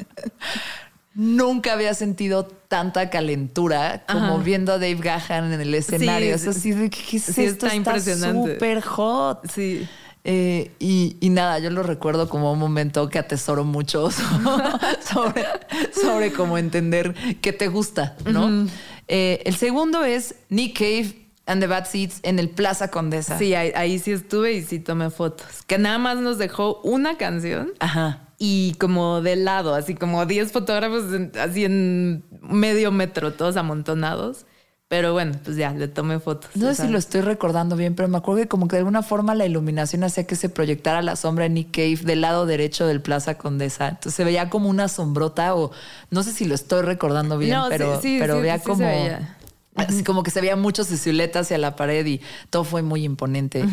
Nunca 1.14 1.72
había 1.72 1.92
sentido 1.94 2.44
tanta 2.46 3.10
calentura 3.10 4.04
como 4.08 4.34
Ajá. 4.34 4.42
viendo 4.42 4.72
a 4.72 4.78
Dave 4.78 4.94
Gahan 4.94 5.52
en 5.52 5.60
el 5.60 5.74
escenario. 5.74 6.38
Sí, 6.38 6.48
es 6.48 6.56
así 6.56 6.70
de 6.72 6.88
¿qué 6.88 7.16
es 7.16 7.24
sí, 7.24 7.44
esto? 7.44 7.66
está 7.66 7.74
impresionante. 7.76 8.54
Súper 8.54 8.80
hot. 8.82 9.50
Sí. 9.52 9.88
Eh, 10.24 10.72
y, 10.78 11.16
y 11.20 11.30
nada, 11.30 11.58
yo 11.60 11.70
lo 11.70 11.82
recuerdo 11.82 12.28
como 12.28 12.52
un 12.52 12.58
momento 12.58 13.08
que 13.08 13.18
atesoro 13.18 13.64
mucho 13.64 14.10
sobre, 15.00 15.46
sobre 15.92 16.32
cómo 16.32 16.58
entender 16.58 17.14
qué 17.40 17.52
te 17.52 17.68
gusta, 17.68 18.16
¿no? 18.26 18.66
Eh, 19.08 19.42
el 19.46 19.56
segundo 19.56 20.04
es 20.04 20.34
Nick 20.50 20.78
Cave 20.78 21.26
and 21.46 21.60
the 21.62 21.66
Bad 21.66 21.86
Seeds 21.86 22.20
en 22.22 22.38
el 22.38 22.50
Plaza 22.50 22.90
Condesa. 22.90 23.38
Sí, 23.38 23.54
ahí, 23.54 23.72
ahí 23.74 23.98
sí 23.98 24.12
estuve 24.12 24.52
y 24.52 24.62
sí 24.62 24.78
tomé 24.78 25.10
fotos. 25.10 25.46
Que 25.66 25.78
nada 25.78 25.98
más 25.98 26.18
nos 26.18 26.38
dejó 26.38 26.80
una 26.82 27.16
canción 27.16 27.72
Ajá. 27.80 28.28
y 28.38 28.74
como 28.78 29.22
de 29.22 29.36
lado, 29.36 29.74
así 29.74 29.94
como 29.94 30.26
10 30.26 30.52
fotógrafos 30.52 31.04
así 31.40 31.64
en 31.64 32.24
medio 32.42 32.92
metro, 32.92 33.32
todos 33.32 33.56
amontonados. 33.56 34.44
Pero 34.90 35.12
bueno, 35.12 35.38
pues 35.44 35.56
ya, 35.56 35.72
le 35.72 35.86
tomé 35.86 36.18
fotos. 36.18 36.50
No 36.56 36.74
sé 36.74 36.82
si 36.82 36.88
lo 36.88 36.98
estoy 36.98 37.20
recordando 37.20 37.76
bien, 37.76 37.94
pero 37.94 38.08
me 38.08 38.18
acuerdo 38.18 38.42
que 38.42 38.48
como 38.48 38.66
que 38.66 38.74
de 38.74 38.80
alguna 38.80 39.04
forma 39.04 39.36
la 39.36 39.46
iluminación 39.46 40.02
hacía 40.02 40.26
que 40.26 40.34
se 40.34 40.48
proyectara 40.48 41.00
la 41.00 41.14
sombra 41.14 41.44
de 41.44 41.50
Nick 41.50 41.70
Cave 41.70 41.98
del 41.98 42.22
lado 42.22 42.44
derecho 42.44 42.88
del 42.88 43.00
Plaza 43.00 43.38
Condesa. 43.38 43.86
Entonces 43.86 44.14
se 44.14 44.24
veía 44.24 44.50
como 44.50 44.68
una 44.68 44.88
sombrota 44.88 45.54
o 45.54 45.70
no 46.10 46.24
sé 46.24 46.32
si 46.32 46.44
lo 46.44 46.56
estoy 46.56 46.82
recordando 46.82 47.38
bien, 47.38 47.52
No, 47.52 47.68
pero, 47.68 48.00
sí, 48.00 48.16
pero 48.18 48.34
sí, 48.34 48.40
veía 48.40 48.58
como... 48.58 48.84
veía. 48.84 49.36
Así 49.76 50.02
como 50.02 50.24
que 50.24 50.32
se 50.32 50.40
veía 50.40 50.56
mucho 50.56 50.82
su 50.82 50.96
silueta 50.96 51.38
hacia 51.38 51.56
la 51.56 51.76
pared 51.76 52.04
y 52.04 52.20
todo 52.50 52.64
fue 52.64 52.82
muy 52.82 53.04
imponente. 53.04 53.64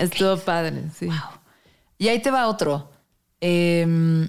Estuvo 0.00 0.36
padre, 0.36 0.82
sí. 0.98 1.08
Y 1.96 2.08
ahí 2.08 2.20
te 2.20 2.32
va 2.32 2.48
otro. 2.48 2.90
Eh, 3.40 4.28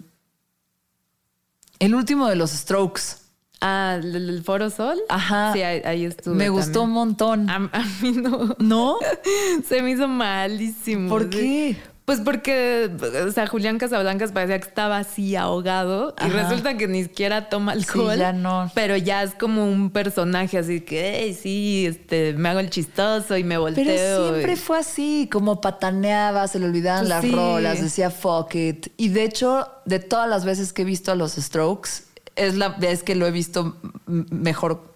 el 1.80 1.96
último 1.96 2.28
de 2.28 2.36
los 2.36 2.52
Strokes. 2.52 3.27
Ah, 3.62 4.00
¿el, 4.02 4.44
Foro 4.44 4.70
Sol. 4.70 4.98
Ajá. 5.10 5.52
Sí, 5.54 5.62
ahí, 5.64 5.82
ahí 5.84 6.06
estuve. 6.06 6.36
Me 6.36 6.50
gustó 6.50 6.84
un 6.84 6.92
montón. 6.92 7.50
A, 7.50 7.56
a 7.74 7.84
mí 8.02 8.12
no. 8.12 8.56
¿No? 8.60 8.98
Se 9.68 9.82
me 9.82 9.92
hizo 9.92 10.08
malísimo. 10.08 11.10
¿Por 11.10 11.24
Sí. 11.24 11.30
qué? 11.32 11.78
Pues 12.06 12.22
porque, 12.22 12.90
o 13.28 13.32
sea, 13.34 13.48
Julián 13.48 13.78
Casablancas 13.80 14.32
parecía 14.32 14.58
que 14.62 14.68
estaba 14.70 14.98
así 15.00 15.36
ahogado 15.36 16.16
y 16.26 16.30
resulta 16.30 16.78
que 16.78 16.88
ni 16.88 17.04
siquiera 17.04 17.50
toma 17.50 17.74
alcohol. 17.74 18.18
ya 18.18 18.32
no. 18.32 18.72
Pero 18.74 18.96
ya 18.96 19.24
es 19.24 19.34
como 19.36 19.66
un 19.70 19.90
personaje 19.92 20.58
así 20.58 20.80
que, 20.80 21.24
"Ey, 21.24 21.34
sí, 21.34 21.86
este, 21.86 22.32
me 22.32 22.48
hago 22.48 22.62
el 22.62 22.70
chistoso 22.70 23.36
y 23.36 23.44
me 23.44 23.58
volteo. 23.58 23.84
Pero 23.84 24.30
siempre 24.30 24.54
y- 24.54 24.56
fue 24.56 24.78
así, 24.80 25.28
como 25.30 25.60
pataneaba, 25.60 26.48
se 26.48 26.60
le 26.60 26.68
olvidaban 26.68 27.02
Pues 27.02 27.10
las 27.10 27.22
sí. 27.26 27.32
rolas, 27.32 27.82
decía 27.82 28.10
fuck 28.10 28.56
it. 28.56 28.88
Y 28.96 29.10
de 29.10 29.26
hecho, 29.26 29.68
de 29.84 30.00
todas 30.00 30.30
las 30.30 30.46
veces 30.46 30.72
que 30.72 30.84
he 30.84 30.86
visto 30.86 31.12
a 31.12 31.16
los 31.16 31.34
Strokes, 31.34 31.90
es 32.38 32.56
la 32.56 32.70
vez 32.70 33.04
que 33.04 33.16
lo 33.16 33.26
he 33.28 33.32
visto 33.32 33.76
mejor 34.06 34.96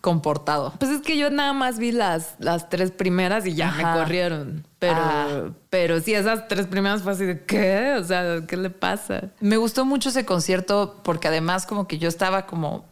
comportado. 0.00 0.72
Pues 0.80 0.90
es 0.90 1.00
que 1.00 1.16
yo 1.16 1.30
nada 1.30 1.52
más 1.52 1.78
vi 1.78 1.92
las, 1.92 2.34
las 2.40 2.68
tres 2.68 2.90
primeras 2.90 3.46
y 3.46 3.54
ya 3.54 3.68
Ajá. 3.68 3.94
me 3.94 4.00
corrieron. 4.00 4.66
Pero, 4.80 4.96
Ah. 4.98 5.50
pero 5.70 6.00
sí, 6.00 6.12
esas 6.12 6.48
tres 6.48 6.66
primeras 6.66 7.02
fue 7.02 7.12
así 7.12 7.24
de, 7.24 7.44
¿qué? 7.44 7.94
O 7.98 8.02
sea, 8.04 8.40
¿qué 8.48 8.56
le 8.56 8.70
pasa? 8.70 9.30
Me 9.40 9.56
gustó 9.56 9.84
mucho 9.84 10.08
ese 10.08 10.24
concierto 10.26 11.00
porque 11.04 11.28
además 11.28 11.66
como 11.66 11.86
que 11.86 11.98
yo 11.98 12.08
estaba 12.08 12.46
como... 12.46 12.84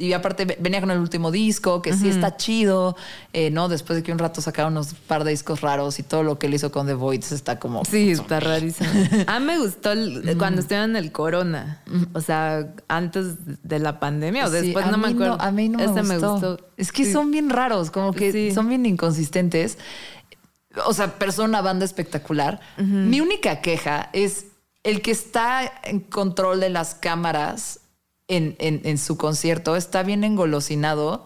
Y 0.00 0.14
aparte 0.14 0.46
ve- 0.46 0.56
venía 0.58 0.80
con 0.80 0.90
el 0.90 0.98
último 0.98 1.30
disco, 1.30 1.82
que 1.82 1.92
sí 1.92 2.08
está 2.08 2.36
chido, 2.38 2.96
eh, 3.34 3.50
¿no? 3.50 3.68
Después 3.68 3.98
de 3.98 4.02
que 4.02 4.12
un 4.12 4.18
rato 4.18 4.40
sacaron 4.40 4.72
unos 4.72 4.94
par 4.94 5.24
de 5.24 5.30
discos 5.30 5.60
raros 5.60 5.98
y 5.98 6.02
todo 6.02 6.22
lo 6.22 6.38
que 6.38 6.46
él 6.46 6.54
hizo 6.54 6.72
con 6.72 6.86
The 6.86 6.94
Voids 6.94 7.32
está 7.32 7.58
como... 7.58 7.84
Sí, 7.84 8.10
está 8.12 8.40
rarísimo. 8.40 8.88
A 9.26 9.38
mí 9.40 9.44
me 9.46 9.58
gustó 9.58 9.92
el- 9.92 10.36
cuando 10.38 10.62
estuvieron 10.62 10.90
en 10.90 10.96
el 10.96 11.12
Corona. 11.12 11.82
O 12.14 12.20
sea, 12.22 12.66
antes 12.88 13.34
de 13.62 13.78
la 13.78 14.00
pandemia 14.00 14.46
o 14.46 14.50
después, 14.50 14.86
no 14.90 14.96
me 14.96 15.08
acuerdo. 15.08 15.36
a 15.40 15.50
mí 15.50 15.68
no 15.68 15.78
me 15.78 15.84
Ese 15.84 16.16
gustó. 16.18 16.58
Es 16.78 16.92
que 16.92 17.04
Sí. 17.04 17.12
son 17.12 17.30
bien 17.30 17.50
raros, 17.50 17.90
como 17.90 18.12
que 18.14 18.32
Sí. 18.32 18.52
son 18.52 18.68
bien 18.70 18.86
inconsistentes. 18.86 19.76
O 20.86 20.94
sea, 20.94 21.18
pero 21.18 21.30
son 21.32 21.50
una 21.50 21.60
banda 21.60 21.84
espectacular. 21.84 22.60
Mi 22.78 23.20
única 23.20 23.60
queja 23.60 24.08
es 24.14 24.46
el 24.82 25.02
que 25.02 25.10
está 25.10 25.70
en 25.82 26.00
control 26.00 26.60
de 26.60 26.70
las 26.70 26.94
cámaras 26.94 27.80
en, 28.30 28.56
en- 28.58 28.80
en 28.84 28.98
su 28.98 29.16
concierto 29.18 29.76
está 29.76 30.02
bien 30.02 30.24
engolosinado 30.24 31.24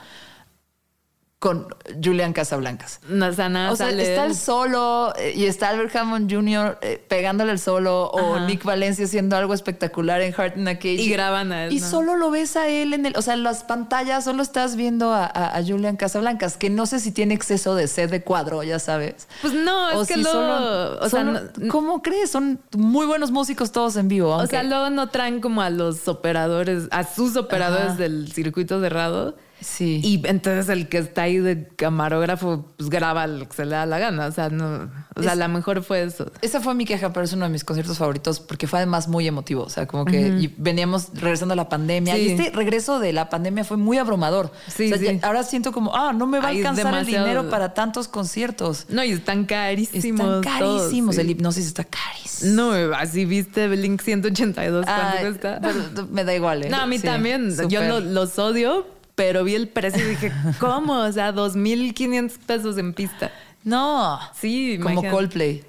con 1.45 1.68
Julian 2.03 2.32
Casablancas. 2.32 3.01
No, 3.07 3.26
o 3.26 3.32
sea, 3.34 3.51
nada 3.51 3.70
O 3.70 3.76
sea, 3.76 3.88
sale 3.90 4.03
está 4.03 4.24
el 4.24 4.34
solo 4.34 5.12
eh, 5.18 5.34
y 5.36 5.45
está 5.45 5.68
Albert 5.68 5.95
Hammond 5.95 6.32
Jr. 6.32 6.78
eh, 6.80 7.05
pegándole 7.07 7.53
el 7.53 7.59
solo 7.59 8.07
o. 8.07 8.40
Nick 8.47 8.64
Valencia 8.64 9.05
haciendo 9.05 9.36
algo 9.36 9.53
espectacular 9.53 10.22
en 10.22 10.32
Heart 10.32 10.57
in 10.57 10.68
a 10.68 10.76
Cage. 10.76 10.95
Y 11.03 11.11
graban 11.11 11.53
a 11.53 11.66
él, 11.66 11.72
Y 11.74 11.80
¿no? 11.80 11.86
solo 11.90 12.16
lo 12.16 12.30
ves 12.30 12.57
a 12.57 12.68
él 12.68 12.95
en 12.95 13.05
el, 13.05 13.14
o 13.18 13.20
sea, 13.20 13.34
en 13.34 13.42
las 13.42 13.62
pantallas 13.62 14.24
solo 14.24 14.42
estás 14.42 14.74
viendo 14.76 15.12
a, 15.12 15.26
a- 15.26 15.59
a 15.59 15.62
Julian 15.62 15.97
Casablancas, 15.99 16.57
que 16.57 16.70
no 16.70 16.86
sé 16.86 16.99
si 16.99 17.12
tiene 17.12 17.34
exceso 17.34 17.74
de 17.74 17.88
sed 17.88 18.09
de 18.11 18.22
cuadro, 18.22 18.62
ya 18.62 18.78
sabes. 18.78 19.28
Pues 19.42 19.53
no, 19.53 19.90
es 19.90 19.97
O 19.99 20.07
que 20.07 20.14
si 20.14 20.22
luego, 20.22 20.38
solo- 20.40 20.97
o 21.01 21.09
sea, 21.11 21.20
solo- 21.24 21.40
no- 21.59 21.68
¿cómo 21.68 22.01
crees? 22.03 22.30
Son 22.30 22.59
muy 22.74 23.05
buenos 23.05 23.30
músicos 23.32 23.70
todos 23.70 23.97
en 23.97 24.09
vivo. 24.09 24.34
O 24.34 24.47
sea, 24.47 24.62
luego 24.62 24.88
no 24.88 25.11
traen 25.11 25.42
como 25.42 25.61
a 25.61 25.68
los 25.68 26.09
operadores, 26.09 26.84
a 26.90 27.05
sus 27.05 27.36
operadores 27.36 27.88
Ajá. 27.88 27.97
del 27.97 28.32
circuito 28.32 28.80
cerrado. 28.80 29.36
Sí. 29.65 30.01
Y 30.05 30.23
entonces 30.27 30.69
el 30.69 30.89
que 30.89 30.99
está 30.99 31.23
ahí 31.23 31.39
de 31.39 31.67
camarógrafo, 31.77 32.67
pues 32.77 32.91
graba 32.91 33.27
lo 33.27 33.49
que 33.49 33.57
se 33.57 33.65
le 33.65 33.73
da 33.73 33.87
la 33.87 33.99
gana. 33.99 34.27
O 34.27 34.33
sea, 34.33 34.51
no. 34.51 34.91
O 35.17 35.23
sea, 35.23 35.33
Es- 35.33 35.39
la 35.39 35.49
mejor 35.49 35.83
fue 35.83 36.03
eso. 36.03 36.31
Esa 36.43 36.61
fue 36.61 36.75
mi 36.75 36.85
queja, 36.85 37.12
pero 37.12 37.25
es 37.25 37.33
uno 37.33 37.45
de 37.47 37.51
mis 37.51 37.65
conciertos 37.65 37.99
favoritos 37.99 38.41
porque 38.41 38.67
fue 38.67 38.81
además 38.81 39.09
muy 39.09 39.27
emotivo. 39.27 39.62
O 39.62 39.69
sea, 39.71 39.87
como 39.87 40.05
que 40.05 40.21
y 40.29 40.55
veníamos 40.59 41.09
regresando 41.15 41.53
a 41.53 41.57
la 41.57 41.69
pandemia 41.69 42.15
Sí. 42.17 42.21
y 42.21 42.31
este 42.33 42.51
regreso 42.51 42.99
de 42.99 43.12
la 43.12 43.29
pandemia 43.29 43.65
fue 43.65 43.77
muy 43.77 43.99
abrumador. 43.99 44.53
Sí, 44.69 44.87
O 44.87 44.89
sea, 44.89 44.99
sí. 44.99 45.19
ya- 45.21 45.27
ahora 45.27 45.43
siento 45.43 45.73
como, 45.73 45.95
ah, 45.97 46.12
no 46.12 46.27
me 46.27 46.39
va 46.41 46.49
Ay, 46.49 46.57
a 46.62 46.69
alcanzar 46.71 46.95
el 46.95 47.07
dinero 47.07 47.49
para 47.51 47.75
tantos 47.75 48.09
conciertos. 48.09 48.87
No, 48.89 49.03
y 49.05 49.12
están 49.12 49.45
carísimos. 49.47 50.21
Están 50.21 50.43
carísimos. 50.43 51.19
El 51.19 51.31
hipnosis 51.31 51.67
está 51.67 51.85
carísimo. 51.85 52.53
No, 52.55 52.73
así 52.97 53.25
viste 53.25 53.69
Blink 53.69 54.03
182 54.03 54.85
cuánto 54.85 55.07
Ay, 55.17 55.21
cuesta. 55.25 55.61
pero 55.62 56.07
me 56.11 56.25
da 56.25 56.35
igual. 56.35 56.65
¿eh? 56.65 56.69
No, 56.69 56.79
a 56.81 56.87
mí 56.87 56.99
también. 56.99 57.55
Yo 57.69 57.83
lo- 57.83 58.01
los 58.01 58.39
odio, 58.39 58.87
pero 59.15 59.45
vi 59.45 59.55
el 59.55 59.69
precio 59.69 60.05
y 60.05 60.11
dije, 60.11 60.33
¿cómo? 60.61 61.01
O 61.01 61.12
sea, 61.12 61.33
2.500 61.33 62.39
pesos 62.47 62.79
en 62.79 62.95
pista. 62.95 63.31
No. 63.62 64.19
Sí, 64.35 64.79
Como 64.79 64.91
imagínate. 64.91 65.15
Coldplay. 65.15 65.65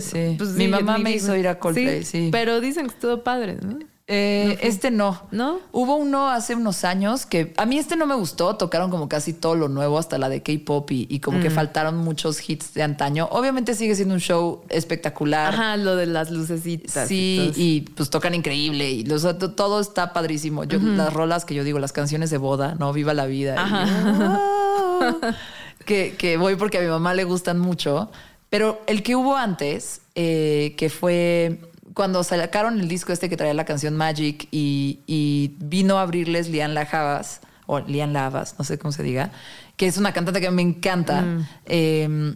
Sí. 0.00 0.34
pues 0.38 0.50
Mi 0.50 0.68
mamá 0.68 0.98
me 0.98 1.12
hizo 1.12 1.36
ir 1.36 1.48
a 1.48 1.58
Coldplay, 1.58 2.02
sí. 2.04 2.30
Pero 2.32 2.60
dicen 2.60 2.86
que 2.86 2.94
estuvo 2.94 3.22
padre, 3.22 3.58
¿no? 3.60 3.78
Eh, 4.08 4.58
este 4.62 4.92
no. 4.92 5.22
¿No? 5.32 5.58
Hubo 5.72 5.96
uno 5.96 6.28
hace 6.28 6.54
unos 6.54 6.84
años 6.84 7.26
que 7.26 7.52
a 7.56 7.66
mí 7.66 7.76
este 7.76 7.96
no 7.96 8.06
me 8.06 8.14
gustó. 8.14 8.54
Tocaron 8.56 8.88
como 8.90 9.08
casi 9.08 9.32
todo 9.32 9.56
lo 9.56 9.68
nuevo, 9.68 9.98
hasta 9.98 10.16
la 10.16 10.28
de 10.28 10.42
K-pop 10.44 10.88
y, 10.92 11.08
y 11.10 11.18
como 11.18 11.40
que 11.40 11.50
faltaron 11.50 11.96
muchos 11.96 12.48
hits 12.48 12.72
de 12.74 12.84
antaño. 12.84 13.26
Obviamente 13.32 13.74
sigue 13.74 13.96
siendo 13.96 14.14
un 14.14 14.20
show 14.20 14.62
espectacular. 14.68 15.52
Ajá, 15.54 15.76
lo 15.76 15.96
de 15.96 16.06
las 16.06 16.30
lucecitas. 16.30 17.08
Sí, 17.08 17.52
y 17.56 17.80
pues 17.80 18.08
tocan 18.10 18.34
increíble 18.36 18.88
y 18.90 19.04
los- 19.04 19.26
todo 19.56 19.80
está 19.80 20.12
padrísimo. 20.12 20.62
Yo, 20.64 20.78
Las 20.78 21.12
rolas 21.12 21.44
que 21.44 21.54
yo 21.56 21.64
digo, 21.64 21.80
las 21.80 21.92
canciones 21.92 22.30
de 22.30 22.38
boda, 22.38 22.76
¿no? 22.78 22.92
Viva 22.92 23.12
la 23.12 23.26
vida. 23.26 23.56
y- 23.58 25.34
que, 25.84 26.14
que 26.16 26.36
voy 26.36 26.54
porque 26.54 26.78
a 26.78 26.80
mi 26.80 26.86
mamá 26.88 27.12
le 27.14 27.24
gustan 27.24 27.58
mucho. 27.58 28.10
Pero 28.50 28.80
el 28.86 29.02
que 29.02 29.16
hubo 29.16 29.34
antes, 29.36 30.00
eh, 30.14 30.74
que 30.78 30.90
fue 30.90 31.58
cuando 31.96 32.22
sacaron 32.24 32.78
el 32.78 32.88
disco 32.88 33.14
este 33.14 33.30
que 33.30 33.38
traía 33.38 33.54
la 33.54 33.64
canción 33.64 33.96
Magic 33.96 34.48
y, 34.50 35.00
y 35.06 35.56
vino 35.60 35.96
a 35.96 36.02
abrirles 36.02 36.50
Lian 36.50 36.74
Lajavas, 36.74 37.40
o 37.64 37.80
Lian 37.80 38.12
Lavas, 38.12 38.54
no 38.58 38.66
sé 38.66 38.78
cómo 38.78 38.92
se 38.92 39.02
diga, 39.02 39.30
que 39.78 39.86
es 39.86 39.96
una 39.96 40.12
cantante 40.12 40.42
que 40.42 40.50
me 40.50 40.60
encanta. 40.60 41.24
Eh, 41.64 42.34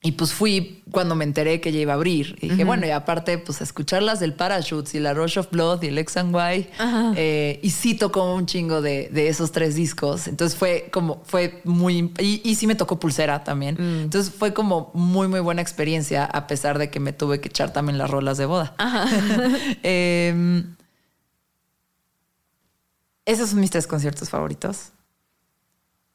y 0.00 0.12
pues 0.12 0.32
fui 0.32 0.84
cuando 0.92 1.16
me 1.16 1.24
enteré 1.24 1.60
que 1.60 1.70
ella 1.70 1.80
iba 1.80 1.92
a 1.92 1.96
abrir. 1.96 2.38
Y 2.40 2.50
dije, 2.50 2.62
bueno, 2.62 2.86
y 2.86 2.90
aparte, 2.90 3.36
pues 3.36 3.60
a 3.60 3.64
escuchar 3.64 4.00
las 4.00 4.20
del 4.20 4.32
Parachutes 4.32 4.94
y 4.94 5.00
la 5.00 5.12
Rush 5.12 5.40
of 5.40 5.50
Blood 5.50 5.82
y 5.82 5.88
el 5.88 5.98
X 5.98 6.16
and 6.18 6.32
Y. 6.36 6.68
eh, 7.16 7.58
y 7.64 7.70
sí 7.70 7.94
tocó 7.94 8.32
un 8.32 8.46
chingo 8.46 8.80
de, 8.80 9.08
de 9.12 9.26
esos 9.28 9.50
tres 9.50 9.74
discos. 9.74 10.28
Entonces 10.28 10.56
fue 10.56 10.88
como, 10.92 11.20
fue 11.24 11.60
muy. 11.64 12.14
Y, 12.20 12.40
y 12.48 12.54
sí 12.54 12.68
me 12.68 12.76
tocó 12.76 13.00
pulsera 13.00 13.42
también. 13.42 13.76
Entonces 13.80 14.32
fue 14.32 14.54
como 14.54 14.92
muy, 14.94 15.26
muy 15.26 15.40
buena 15.40 15.62
experiencia, 15.62 16.24
a 16.24 16.46
pesar 16.46 16.78
de 16.78 16.90
que 16.90 17.00
me 17.00 17.12
tuve 17.12 17.40
que 17.40 17.48
echar 17.48 17.72
también 17.72 17.98
las 17.98 18.08
rolas 18.08 18.38
de 18.38 18.46
boda. 18.46 18.76
Em, 19.82 20.76
esos 23.26 23.50
son 23.50 23.58
mis 23.60 23.70
tres 23.72 23.88
conciertos 23.88 24.30
favoritos. 24.30 24.92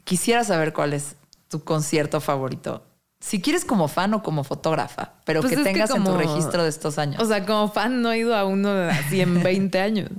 Quisiera 0.05 0.45
saber 0.45 0.71
cuál 0.71 0.93
es 0.93 1.15
tu 1.49 1.63
concierto 1.65 2.21
favorito. 2.21 2.85
Si 3.25 3.41
quieres 3.41 3.63
como 3.63 3.87
fan 3.87 4.13
o 4.13 4.21
como 4.21 4.43
fotógrafa, 4.43 5.13
pero 5.23 5.39
Pues 5.39 5.55
que 5.55 5.63
tengas 5.63 5.89
en 5.91 5.97
tu 5.97 6.03
como- 6.03 6.17
registro 6.17 6.61
de 6.63 6.69
estos 6.69 6.97
años. 6.97 7.21
O 7.21 7.25
sea, 7.25 7.45
como 7.45 7.69
fan 7.71 8.01
no 8.01 8.11
he 8.11 8.17
ido 8.17 8.35
a 8.35 8.43
uno 8.43 8.73
de 8.73 8.89
así 8.91 9.21
en 9.21 9.41
20 9.43 9.79
años. 9.79 10.09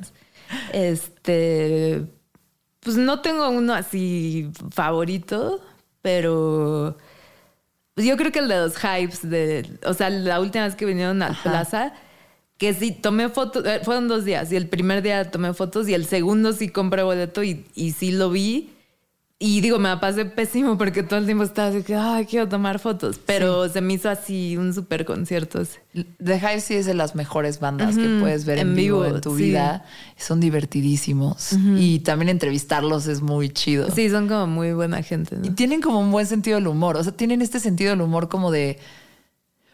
Este, 0.72 2.04
pues 2.80 2.96
no 2.96 3.20
tengo 3.20 3.48
uno 3.50 3.74
así 3.74 4.50
favorito, 4.70 5.60
pero 6.02 6.96
pues 7.94 8.06
yo 8.06 8.16
creo 8.16 8.32
que 8.32 8.40
el 8.40 8.48
de 8.48 8.56
los 8.58 8.74
hypes 8.76 9.28
de, 9.28 9.78
o 9.86 9.94
sea, 9.94 10.10
la 10.10 10.40
última 10.40 10.64
vez 10.64 10.74
que 10.74 10.84
vinieron 10.84 11.22
a 11.22 11.38
Plaza, 11.42 11.92
que 12.58 12.74
sí 12.74 12.92
tomé 12.92 13.28
fotos, 13.28 13.64
eh, 13.66 13.80
fueron 13.84 14.08
dos 14.08 14.24
días 14.24 14.50
y 14.52 14.56
el 14.56 14.68
primer 14.68 15.02
día 15.02 15.30
tomé 15.30 15.54
fotos 15.54 15.88
y 15.88 15.94
el 15.94 16.06
segundo 16.06 16.52
sí 16.52 16.68
compré 16.68 17.02
boleto 17.02 17.42
y, 17.42 17.66
y 17.74 17.92
sí 17.92 18.12
lo 18.12 18.30
vi. 18.30 18.73
Y 19.40 19.60
digo, 19.60 19.80
me 19.80 19.88
la 19.88 20.00
pasé 20.00 20.24
pésimo 20.24 20.78
porque 20.78 21.02
todo 21.02 21.18
el 21.18 21.26
tiempo 21.26 21.42
estaba 21.42 21.68
así 21.68 21.82
que, 21.82 21.96
ay, 21.96 22.24
quiero 22.24 22.48
tomar 22.48 22.78
fotos. 22.78 23.18
Pero 23.26 23.68
se 23.68 23.80
me 23.80 23.94
hizo 23.94 24.08
así 24.08 24.56
un 24.56 24.72
súper 24.72 25.04
concierto. 25.04 25.60
The 25.92 26.36
Hive 26.36 26.60
sí 26.60 26.74
es 26.74 26.86
de 26.86 26.94
las 26.94 27.16
mejores 27.16 27.58
bandas 27.58 27.96
que 27.96 28.18
puedes 28.20 28.44
ver 28.44 28.58
en, 28.58 28.68
en 28.68 28.74
vivo, 28.76 29.02
vivo, 29.02 29.16
en 29.16 29.20
tu 29.20 29.36
sí. 29.36 29.42
vida. 29.42 29.84
Son 30.16 30.38
divertidísimos. 30.38 31.52
Y 31.76 31.98
también 31.98 32.28
entrevistarlos 32.28 33.08
es 33.08 33.22
muy 33.22 33.50
chido. 33.50 33.90
Sí, 33.90 34.08
son 34.08 34.28
como 34.28 34.46
muy 34.46 34.72
buena 34.72 35.02
gente. 35.02 35.36
¿no? 35.36 35.44
Y 35.44 35.50
tienen 35.50 35.82
como 35.82 35.98
un 35.98 36.12
buen 36.12 36.26
sentido 36.26 36.56
del 36.56 36.68
humor. 36.68 36.96
O 36.96 37.02
sea, 37.02 37.12
tienen 37.12 37.42
este 37.42 37.58
sentido 37.58 37.90
del 37.90 38.02
humor 38.02 38.28
como 38.28 38.52
de. 38.52 38.78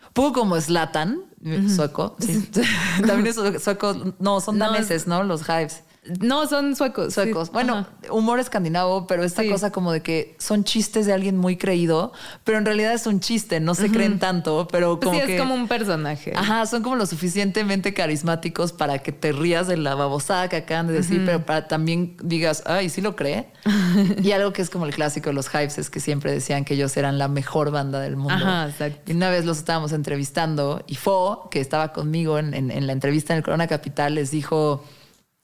Un 0.09 0.15
poco 0.15 0.41
como 0.41 0.59
Slatan, 0.59 1.21
sueco. 1.69 2.17
Sí. 2.19 2.49
También 3.07 3.27
es 3.27 3.63
sueco. 3.63 4.15
No, 4.19 4.41
son 4.41 4.59
daneses, 4.59 5.07
¿no? 5.07 5.23
Los 5.23 5.43
Hives. 5.43 5.83
No, 6.21 6.47
son 6.47 6.77
suecos. 6.77 7.09
sí. 7.09 7.13
Suecos. 7.21 7.53
Bueno, 7.53 7.75
Ajá. 7.77 8.13
humor 8.13 8.41
escandinavo, 8.41 9.07
pero 9.07 9.23
esta 9.23 9.43
Sí. 9.43 9.51
cosa 9.51 9.71
como 9.71 9.93
de 9.93 10.01
que 10.03 10.35
son 10.39 10.65
chistes 10.65 11.05
de 11.05 11.13
alguien 11.13 11.37
muy 11.37 11.59
creído, 11.59 12.13
pero 12.43 12.57
en 12.57 12.65
realidad 12.65 12.95
es 12.95 13.07
un 13.07 13.21
chiste, 13.21 13.61
no 13.61 13.75
se 13.75 13.91
creen 13.91 14.19
tanto, 14.19 14.67
pero 14.73 14.99
Pues 14.99 15.09
como 15.11 15.21
sí, 15.21 15.27
que. 15.27 15.35
es 15.37 15.41
como 15.43 15.55
un 15.55 15.69
personaje. 15.69 16.33
Ajá, 16.35 16.65
son 16.65 16.83
como 16.83 16.97
lo 16.97 17.05
suficientemente 17.05 17.93
carismáticos 17.93 18.73
para 18.73 19.01
que 19.01 19.13
te 19.13 19.33
rías 19.33 19.67
de 19.69 19.77
la 19.77 19.95
babosada 19.95 20.49
que 20.49 20.57
acaban 20.57 20.87
de 20.87 20.95
decir, 20.95 21.23
pero 21.27 21.45
para 21.45 21.69
también 21.69 22.17
digas, 22.23 22.63
ay, 22.65 22.89
sí 22.89 23.03
lo 23.03 23.15
cree. 23.15 23.53
y 24.23 24.33
algo 24.33 24.55
que 24.55 24.63
es 24.63 24.71
como 24.71 24.87
el 24.87 24.95
clásico 24.95 25.29
de 25.29 25.35
los 25.35 25.49
Hypes 25.49 25.77
es 25.77 25.91
que 25.91 26.01
siempre 26.01 26.33
decían 26.33 26.65
que 26.65 26.75
ellos 26.75 26.97
eran 26.97 27.19
la 27.19 27.29
mejor 27.29 27.71
banda 27.71 28.01
del 28.01 28.17
mundo. 28.17 28.33
Ajá, 28.35 28.69
exacto. 28.71 29.13
Y 29.13 29.15
una 29.17 29.29
vez 29.29 29.45
los 29.45 29.59
estábamos 29.59 29.93
entrevistando 29.93 30.83
y 30.87 30.95
Fo, 30.95 31.49
que 31.51 31.61
estaba 31.61 31.93
conmigo 31.93 32.39
en, 32.39 32.55
en- 32.55 32.71
en 32.71 32.87
la 32.87 32.95
entrevista 32.95 33.35
en 33.35 33.39
el 33.39 33.45
Corona 33.45 33.67
Capital, 33.67 34.15
les 34.15 34.31
dijo, 34.31 34.83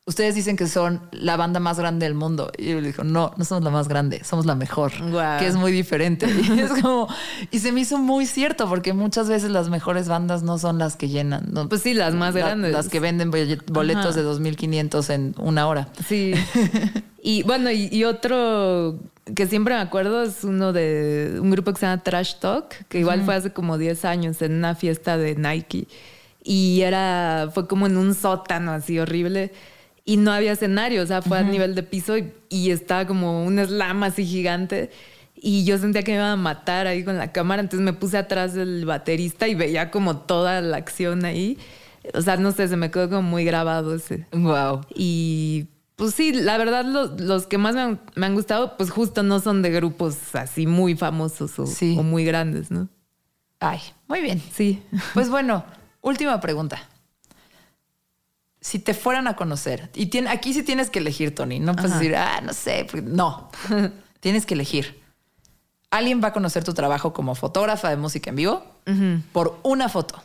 ustedes 0.09 0.37
dicen 0.37 0.57
que 0.57 0.69
son 0.69 1.01
la 1.11 1.37
banda 1.37 1.59
más 1.59 1.79
grande 1.79 2.07
del 2.07 2.15
mundo. 2.15 2.51
Y 2.57 2.71
yo 2.71 2.81
le 2.81 2.89
digo, 2.89 3.03
no, 3.05 3.33
no 3.37 3.45
somos 3.45 3.65
la 3.65 3.71
más 3.71 3.89
grande, 3.89 4.23
somos 4.25 4.47
la 4.47 4.55
mejor, 4.55 4.93
que 5.39 5.47
es 5.47 5.57
muy 5.57 5.73
diferente. 5.73 6.27
Y 6.57 6.61
es 6.61 6.71
como, 6.81 7.09
y 7.51 7.59
se 7.59 7.73
me 7.73 7.81
hizo 7.81 7.99
muy 7.99 8.25
cierto, 8.27 8.69
porque 8.69 8.93
muchas 8.93 9.29
veces 9.29 9.51
las 9.51 9.69
mejores 9.69 10.09
bandas 10.09 10.43
no 10.45 10.59
son 10.59 10.79
las 10.79 10.97
que 10.97 11.09
llenan. 11.09 11.47
¿no? 11.53 11.69
Pues 11.69 11.83
sí, 11.83 11.93
las 11.93 12.15
más 12.15 12.35
La- 12.35 12.41
grandes. 12.41 12.73
Las 12.73 12.89
que 12.89 13.01
venden 13.01 13.31
boletos 13.31 14.07
Ajá. 14.17 14.23
de 14.23 14.25
2.500 14.25 15.11
en 15.11 15.35
una 15.39 15.67
hora. 15.67 15.89
Sí. 16.07 16.35
y 17.21 17.43
bueno, 17.43 17.71
y, 17.73 17.89
y 17.91 18.05
otro 18.05 19.01
que 19.35 19.49
siempre 19.49 19.75
me 19.75 19.81
acuerdo 19.81 20.23
es 20.23 20.45
uno 20.45 20.73
de 20.73 21.37
un 21.43 21.51
grupo 21.51 21.73
que 21.73 21.81
se 21.81 21.87
llama 21.87 22.01
Trash 22.05 22.35
Talk, 22.39 22.69
que 22.89 23.01
igual 23.01 23.23
fue 23.25 23.35
hace 23.35 23.53
como 23.53 23.77
10 23.77 24.05
años 24.05 24.41
en 24.41 24.53
una 24.55 24.77
fiesta 24.77 25.17
de 25.19 25.35
Nike. 25.35 25.89
Y 26.45 26.83
era, 26.83 27.51
fue 27.53 27.67
como 27.67 27.87
en 27.89 27.97
un 27.97 28.15
sótano 28.15 28.71
así 28.71 29.01
horrible. 29.01 29.53
Y 30.07 30.17
no 30.19 30.31
había 30.33 30.53
escenario, 30.53 31.03
o 31.03 31.07
sea, 31.07 31.21
fue 31.21 31.37
a 31.39 31.43
nivel 31.43 31.75
de 31.75 31.83
piso 31.83 32.17
y, 32.17 32.33
y 32.49 32.71
estaba 32.71 33.07
como 33.07 33.45
un 33.45 33.59
slam 33.59 34.05
así 34.05 34.25
gigante. 34.25 34.91
Y 35.35 35.65
yo 35.65 35.77
sentía 35.79 36.03
que 36.03 36.13
me 36.13 36.19
iban 36.19 36.31
a 36.31 36.37
matar 36.37 36.87
ahí 36.87 37.05
con 37.05 37.19
la 37.19 37.33
cámara, 37.33 37.61
entonces 37.61 37.85
me 37.85 37.93
puse 37.93 38.17
atrás 38.17 38.55
del 38.55 38.87
baterista 38.87 39.49
y 39.49 39.55
veía 39.57 39.91
como 39.91 40.19
toda 40.19 40.61
la 40.63 40.77
acción 40.79 41.25
ahí. 41.25 41.59
O 42.15 42.23
sea, 42.23 42.37
no 42.37 42.53
sé, 42.53 42.69
se 42.69 42.77
me 42.77 42.91
quedó 42.91 43.09
como 43.11 43.23
muy 43.23 43.45
grabado 43.45 43.95
ese. 43.97 44.27
Wow. 44.33 44.83
Y 44.95 45.67
pues 45.97 46.15
sí, 46.15 46.33
la 46.33 46.57
verdad 46.57 46.85
los, 46.85 47.21
los 47.21 47.47
que 47.49 47.59
más 47.59 47.75
me 47.75 47.81
han, 47.81 48.01
me 48.15 48.27
han 48.27 48.35
gustado, 48.35 48.77
pues 48.77 48.91
justo 48.91 49.25
no 49.25 49.41
son 49.41 49.61
de 49.61 49.71
grupos 49.73 50.37
así 50.37 50.67
muy 50.69 50.95
famosos 50.95 51.59
o, 51.59 51.67
Sí. 51.67 51.97
o 51.99 52.05
muy 52.05 52.25
grandes, 52.25 52.71
¿no? 52.71 52.89
Ay, 53.59 53.81
muy 54.07 54.21
bien. 54.21 54.41
Sí. 54.53 54.83
Pues 55.15 55.29
bueno, 55.31 55.65
última 56.01 56.41
pregunta. 56.41 56.79
Si 58.67 58.81
te 58.81 58.95
fueran 58.95 59.29
a 59.29 59.37
conocer, 59.37 59.91
y 59.95 60.07
tiene, 60.07 60.29
aquí 60.29 60.53
sí 60.53 60.65
tienes 60.65 60.91
que 60.91 60.99
elegir, 60.99 61.33
Tony, 61.33 61.61
no 61.61 61.77
puedes 61.77 61.93
decir, 61.93 62.17
ah, 62.17 62.41
no 62.43 62.53
sé, 62.53 62.85
no, 63.05 63.49
tienes 64.21 64.45
que 64.45 64.55
elegir. 64.55 65.01
Alguien 65.91 66.21
va 66.21 66.29
a 66.29 66.33
conocer 66.33 66.65
tu 66.65 66.75
trabajo 66.75 67.13
como 67.13 67.37
fotógrafa 67.37 67.91
de 67.91 67.97
música 67.97 68.31
en 68.31 68.35
vivo 68.37 68.65
por 69.33 69.61
una 69.63 69.89
foto. 69.89 70.21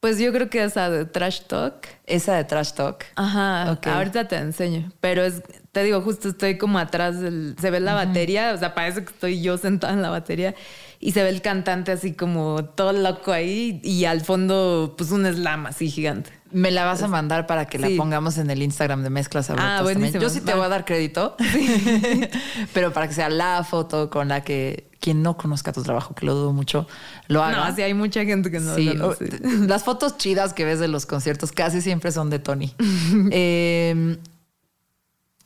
Pues 0.00 0.18
yo 0.18 0.32
creo 0.32 0.50
que 0.50 0.62
esa 0.64 0.90
de 0.90 1.04
Trash 1.04 1.42
Talk. 1.42 1.86
Esa 2.06 2.34
de 2.36 2.44
Trash 2.44 2.72
Talk. 2.72 3.04
Ajá, 3.16 3.70
Ok. 3.72 3.86
ahorita 3.86 4.26
te 4.28 4.36
enseño. 4.36 4.92
Pero 5.00 5.22
es, 5.24 5.42
te 5.72 5.82
digo, 5.84 6.00
justo 6.02 6.28
estoy 6.28 6.56
como 6.58 6.78
atrás 6.78 7.20
del. 7.20 7.56
Se 7.60 7.70
ve 7.70 7.80
la 7.80 7.94
batería, 7.94 8.52
o 8.54 8.58
sea, 8.58 8.74
parece 8.74 9.04
que 9.04 9.12
estoy 9.12 9.40
yo 9.42 9.56
sentada 9.58 9.92
en 9.92 10.02
la 10.02 10.10
batería 10.10 10.54
y 11.00 11.12
se 11.12 11.22
ve 11.22 11.28
el 11.30 11.42
cantante 11.42 11.90
así 11.92 12.12
como 12.12 12.64
todo 12.64 12.92
loco 12.92 13.32
ahí 13.32 13.80
y 13.82 14.04
al 14.04 14.20
fondo, 14.20 14.94
pues 14.96 15.10
un 15.10 15.26
slam 15.26 15.66
así 15.66 15.90
gigante. 15.90 16.30
Me 16.50 16.70
la 16.70 16.84
vas 16.84 17.02
a 17.02 17.08
mandar 17.08 17.46
para 17.46 17.66
que 17.66 17.78
la 17.78 17.88
Sí. 17.88 17.96
pongamos 17.96 18.38
en 18.38 18.50
el 18.50 18.62
Instagram 18.62 19.02
de 19.02 19.10
Mezclas 19.10 19.50
Abruptas 19.50 19.80
Ah, 19.80 19.82
buenísimo. 19.82 20.22
Yo 20.22 20.30
sí 20.30 20.40
te 20.40 20.54
voy 20.54 20.64
a 20.64 20.68
dar 20.68 20.84
crédito, 20.84 21.36
pero 22.72 22.92
para 22.92 23.08
que 23.08 23.14
sea 23.14 23.28
la 23.28 23.62
foto 23.64 24.10
con 24.10 24.28
la 24.28 24.42
que 24.42 24.88
quien 25.00 25.22
no 25.22 25.36
conozca 25.36 25.72
tu 25.72 25.82
trabajo, 25.82 26.14
que 26.14 26.26
lo 26.26 26.34
dudo 26.34 26.52
mucho, 26.52 26.86
lo 27.28 27.42
haga. 27.44 27.56
No, 27.58 27.62
así 27.64 27.82
hay 27.82 27.94
mucha 27.94 28.24
gente 28.24 28.50
que 28.50 28.60
no 28.60 28.74
Sí, 28.74 28.92
no 28.94 29.08
o- 29.08 29.14
sé. 29.14 29.28
las 29.66 29.84
fotos 29.84 30.16
chidas 30.16 30.54
que 30.54 30.64
ves 30.64 30.80
de 30.80 30.88
los 30.88 31.06
conciertos 31.06 31.52
casi 31.52 31.80
siempre 31.82 32.10
son 32.12 32.30
de 32.30 32.38
Tony. 32.38 32.74
Eh, 33.30 34.16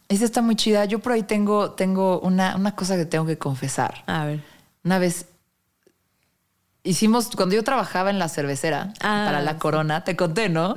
esa 0.09 0.25
está 0.25 0.43
muy 0.43 0.57
chida. 0.57 0.85
Yo 0.85 0.99
por 0.99 1.13
ahí 1.13 1.23
tengo, 1.23 1.71
tengo 1.73 2.21
una, 2.21 2.55
una 2.57 2.75
cosa 2.77 2.97
que 2.97 3.07
tengo 3.07 3.25
que 3.27 3.39
confesar. 3.39 4.05
A 4.07 4.25
ver. 4.27 4.43
Una 4.85 4.99
vez 4.99 5.27
hicimos, 6.85 7.31
cuando 7.37 7.55
yo 7.55 7.63
trabajaba 7.65 8.11
en 8.11 8.19
la 8.19 8.29
cervecera 8.29 8.93
Ah, 9.01 9.25
para 9.27 9.41
la 9.41 9.53
sí. 9.53 9.59
Corona, 9.59 10.05
te 10.05 10.17
conté, 10.17 10.49
¿no? 10.49 10.77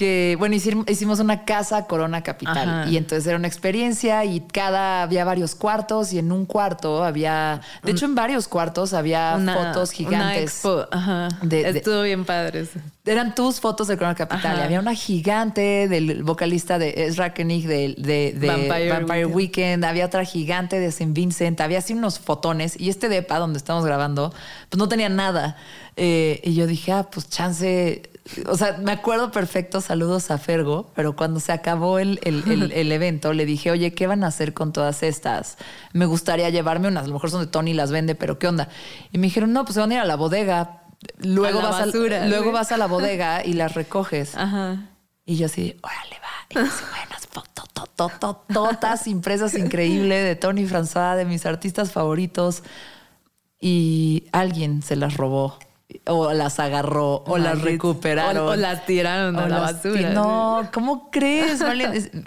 Que 0.00 0.34
bueno, 0.38 0.54
hicim- 0.56 0.90
hicimos 0.90 1.20
una 1.20 1.44
casa 1.44 1.84
Corona 1.86 2.22
Capital 2.22 2.56
Ajá. 2.70 2.88
y 2.90 2.96
entonces 2.96 3.26
era 3.26 3.36
una 3.36 3.48
experiencia 3.48 4.24
y 4.24 4.40
cada 4.40 5.02
había 5.02 5.26
varios 5.26 5.54
cuartos 5.54 6.14
y 6.14 6.18
en 6.18 6.32
un 6.32 6.46
cuarto 6.46 7.04
había, 7.04 7.60
de 7.82 7.92
hecho 7.92 8.06
en 8.06 8.14
varios 8.14 8.48
cuartos 8.48 8.94
había 8.94 9.32
fotos 9.38 9.90
Una 9.90 9.96
gigantes. 10.08 10.42
expo. 10.44 10.86
Ajá. 10.90 11.28
de- 11.42 11.70
de- 11.74 11.78
Estuvo 11.80 12.00
bien 12.00 12.24
padre 12.24 12.60
eso. 12.60 12.78
eran 13.04 13.34
tus 13.34 13.60
fotos 13.60 13.88
de 13.88 13.98
Corona 13.98 14.14
Capital. 14.14 14.52
Ajá. 14.52 14.62
Y 14.62 14.64
había 14.64 14.80
una 14.80 14.94
gigante 14.94 15.86
del 15.86 16.22
vocalista 16.22 16.78
de 16.78 16.94
Ezra 17.06 17.34
Koenig 17.34 17.66
de, 17.68 17.94
de- 17.98 18.32
de 18.32 18.46
Vampire 18.46 18.88
Vampire, 18.88 19.26
Weekend. 19.26 19.36
Weekend. 19.36 19.84
Había 19.84 20.06
otra 20.06 20.24
gigante 20.24 20.80
de 20.80 20.86
St. 20.86 21.12
Vincent. 21.12 21.60
Había 21.60 21.80
así 21.80 21.92
unos 21.92 22.18
fotones. 22.20 22.80
Y 22.80 22.88
este 22.88 23.10
depa 23.10 23.38
donde 23.38 23.58
estamos 23.58 23.84
grabando, 23.84 24.32
pues 24.70 24.78
no 24.78 24.88
tenía 24.88 25.10
nada. 25.10 25.56
Eh, 25.96 26.40
y 26.42 26.54
yo 26.54 26.66
dije, 26.66 26.90
ah, 26.92 27.02
pues 27.12 27.28
chance. 27.28 28.00
O 28.46 28.56
sea, 28.56 28.78
me 28.78 28.92
acuerdo 28.92 29.30
perfecto, 29.30 29.80
saludos 29.80 30.30
a 30.30 30.38
Fergo, 30.38 30.90
pero 30.94 31.16
cuando 31.16 31.40
se 31.40 31.52
acabó 31.52 31.98
el, 31.98 32.20
el- 32.22 32.44
el- 32.50 32.72
el 32.74 32.92
evento, 32.92 33.32
le 33.32 33.44
dije, 33.46 33.70
oye, 33.70 33.92
¿qué 33.94 34.06
van 34.06 34.24
a 34.24 34.28
hacer 34.28 34.54
con 34.54 34.72
todas 34.72 35.02
estas? 35.02 35.56
Me 35.92 36.06
gustaría 36.06 36.48
llevarme 36.50 36.88
unas, 36.88 37.04
a 37.04 37.08
lo 37.08 37.14
mejor 37.14 37.30
son 37.30 37.40
de 37.40 37.46
Tony 37.46 37.72
y 37.72 37.74
las 37.74 37.90
vende, 37.90 38.14
pero 38.14 38.38
¿qué 38.38 38.46
onda? 38.48 38.68
Y 39.12 39.18
me 39.18 39.26
dijeron, 39.26 39.52
no, 39.52 39.64
pues 39.64 39.74
se 39.74 39.80
van 39.80 39.90
a 39.90 39.94
ir 39.94 40.00
a 40.00 40.04
la 40.04 40.16
bodega. 40.16 40.82
Luego, 41.18 41.60
A 41.60 41.62
la 41.62 41.68
vas, 41.70 41.86
basura, 41.86 42.24
a, 42.24 42.26
luego 42.26 42.44
¿sí? 42.46 42.50
vas 42.50 42.72
a 42.72 42.76
la 42.76 42.86
bodega 42.86 43.44
y 43.44 43.54
las 43.54 43.74
recoges. 43.74 44.36
Ajá. 44.36 44.88
Y 45.24 45.36
yo 45.36 45.46
así, 45.46 45.76
órale, 45.82 46.16
va. 46.22 46.28
Y 46.50 46.58
así, 46.66 46.84
buenas 46.90 47.26
fotos, 47.26 47.68
tototototas 47.74 49.06
impresas 49.06 49.54
increíble 49.54 50.16
de 50.22 50.36
Tony 50.36 50.66
François, 50.66 51.16
de 51.16 51.24
mis 51.24 51.46
artistas 51.46 51.90
favoritos. 51.92 52.62
Y 53.60 54.24
alguien 54.32 54.82
se 54.82 54.96
las 54.96 55.16
robó, 55.16 55.58
o 56.06 56.32
las 56.32 56.58
agarró, 56.60 57.22
o 57.26 57.38
las 57.38 57.60
recuperaron. 57.62 58.46
O, 58.46 58.50
o 58.50 58.56
las 58.56 58.86
tiraron 58.86 59.36
a 59.38 59.44
O 59.44 59.48
la 59.48 59.58
las 59.60 59.72
basura. 59.82 60.10
No, 60.10 60.68
¿cómo 60.72 61.10
crees? 61.10 61.62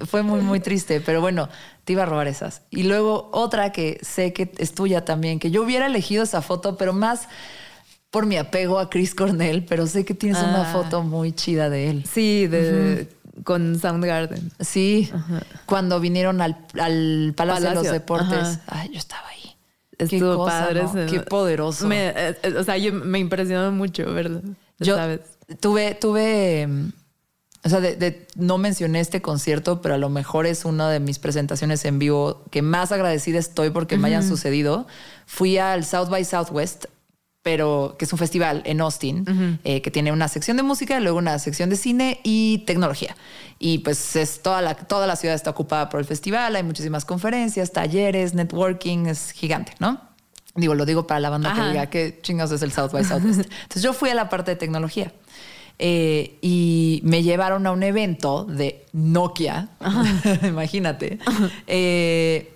Fue 0.07 0.21
muy, 0.23 0.41
muy 0.41 0.59
triste, 0.59 1.01
pero 1.01 1.21
bueno, 1.21 1.49
te 1.85 1.93
iba 1.93 2.03
a 2.03 2.05
robar 2.05 2.27
esas. 2.27 2.61
Y 2.69 2.83
luego 2.83 3.29
otra 3.33 3.71
que 3.71 3.99
sé 4.01 4.33
que 4.33 4.51
es 4.57 4.73
tuya 4.73 5.05
también, 5.05 5.39
que 5.39 5.51
yo 5.51 5.63
hubiera 5.63 5.85
elegido 5.87 6.23
esa 6.23 6.41
foto, 6.41 6.77
pero 6.77 6.93
más 6.93 7.27
por 8.09 8.25
mi 8.27 8.37
apego 8.37 8.77
a 8.79 8.89
Chris 8.89 9.15
Cornell, 9.15 9.65
pero 9.65 9.87
sé 9.87 10.05
que 10.05 10.13
tienes 10.13 10.37
una 10.41 10.69
Ah. 10.69 10.73
foto 10.73 11.01
muy 11.01 11.31
chida 11.31 11.69
de 11.69 11.89
él. 11.89 12.05
Sí, 12.05 12.45
de, 12.47 13.09
con 13.43 13.79
Soundgarden. 13.79 14.51
Sí, 14.59 15.11
cuando 15.65 15.99
vinieron 15.99 16.39
al, 16.41 16.55
al 16.79 17.33
Palacio, 17.35 17.69
de 17.69 17.75
los 17.75 17.91
Deportes. 17.91 18.59
Ay, 18.67 18.89
yo 18.91 18.99
estaba 18.99 19.27
ahí. 19.29 19.42
Estuvo 19.97 20.35
cosa, 20.37 20.67
padre. 20.73 21.05
Qué 21.09 21.19
poderoso. 21.21 21.87
Me- 21.87 22.09
eh, 22.09 22.37
eh, 22.43 22.55
o 22.57 22.63
sea, 22.63 22.77
yo, 22.77 22.91
me 22.93 23.19
impresionó 23.19 23.71
mucho, 23.71 24.11
¿verdad? 24.13 24.41
Yo 24.79 24.95
¿Sabes? 24.95 25.21
tuve, 25.59 25.93
tuve, 25.95 26.67
o 27.63 27.69
sea, 27.69 27.79
de- 27.79 27.95
de- 27.95 28.27
no 28.35 28.57
mencioné 28.57 28.99
este 28.99 29.21
concierto, 29.21 29.81
pero 29.81 29.95
a 29.95 29.97
lo 29.97 30.09
mejor 30.09 30.45
es 30.45 30.65
una 30.65 30.89
de 30.89 30.99
mis 30.99 31.19
presentaciones 31.19 31.85
en 31.85 31.99
vivo 31.99 32.43
que 32.51 32.61
más 32.61 32.91
agradecida 32.91 33.39
estoy 33.39 33.69
porque 33.69 33.97
me 33.97 34.07
hayan 34.07 34.27
sucedido. 34.27 34.87
Fui 35.25 35.57
al 35.57 35.85
South 35.85 36.09
by 36.09 36.25
Southwest, 36.25 36.85
pero 37.43 37.95
que 37.99 38.05
es 38.05 38.13
un 38.13 38.17
festival 38.17 38.63
en 38.65 38.79
Austin, 38.79 39.59
eh, 39.65 39.81
que 39.81 39.91
tiene 39.91 40.13
una 40.13 40.29
sección 40.29 40.55
de 40.55 40.63
música, 40.63 40.99
luego 41.01 41.17
una 41.17 41.37
sección 41.39 41.69
de 41.69 41.75
cine 41.75 42.21
y 42.23 42.59
tecnología. 42.59 43.17
Y 43.59 43.79
pues 43.79 44.15
es 44.15 44.41
toda 44.41 44.61
la, 44.61 44.75
toda 44.75 45.05
la 45.07 45.17
ciudad 45.17 45.35
está 45.35 45.49
ocupada 45.49 45.89
por 45.89 45.99
el 45.99 46.05
festival, 46.05 46.55
hay 46.55 46.63
muchísimas 46.63 47.03
conferencias, 47.03 47.73
talleres, 47.73 48.33
networking, 48.33 49.07
es 49.07 49.31
gigante, 49.31 49.73
¿no? 49.79 49.99
Digo, 50.55 50.73
lo 50.73 50.85
digo 50.85 51.05
para 51.05 51.19
la 51.19 51.29
banda 51.29 51.53
que 51.53 51.61
diga 51.67 51.87
qué 51.87 52.19
chingados 52.21 52.51
es 52.53 52.61
el 52.61 52.71
South 52.71 52.91
by 52.91 53.03
Southwest. 53.03 53.39
Entonces 53.63 53.81
yo 53.81 53.91
fui 53.93 54.09
a 54.09 54.15
la 54.15 54.29
parte 54.29 54.51
de 54.51 54.55
tecnología. 54.57 55.11
eh, 55.79 56.37
y 56.41 57.01
me 57.03 57.23
llevaron 57.23 57.67
a 57.67 57.71
un 57.71 57.83
evento 57.83 58.45
de 58.45 58.85
Nokia, 58.93 59.67
imagínate, 60.47 61.19
eh, 61.67 62.53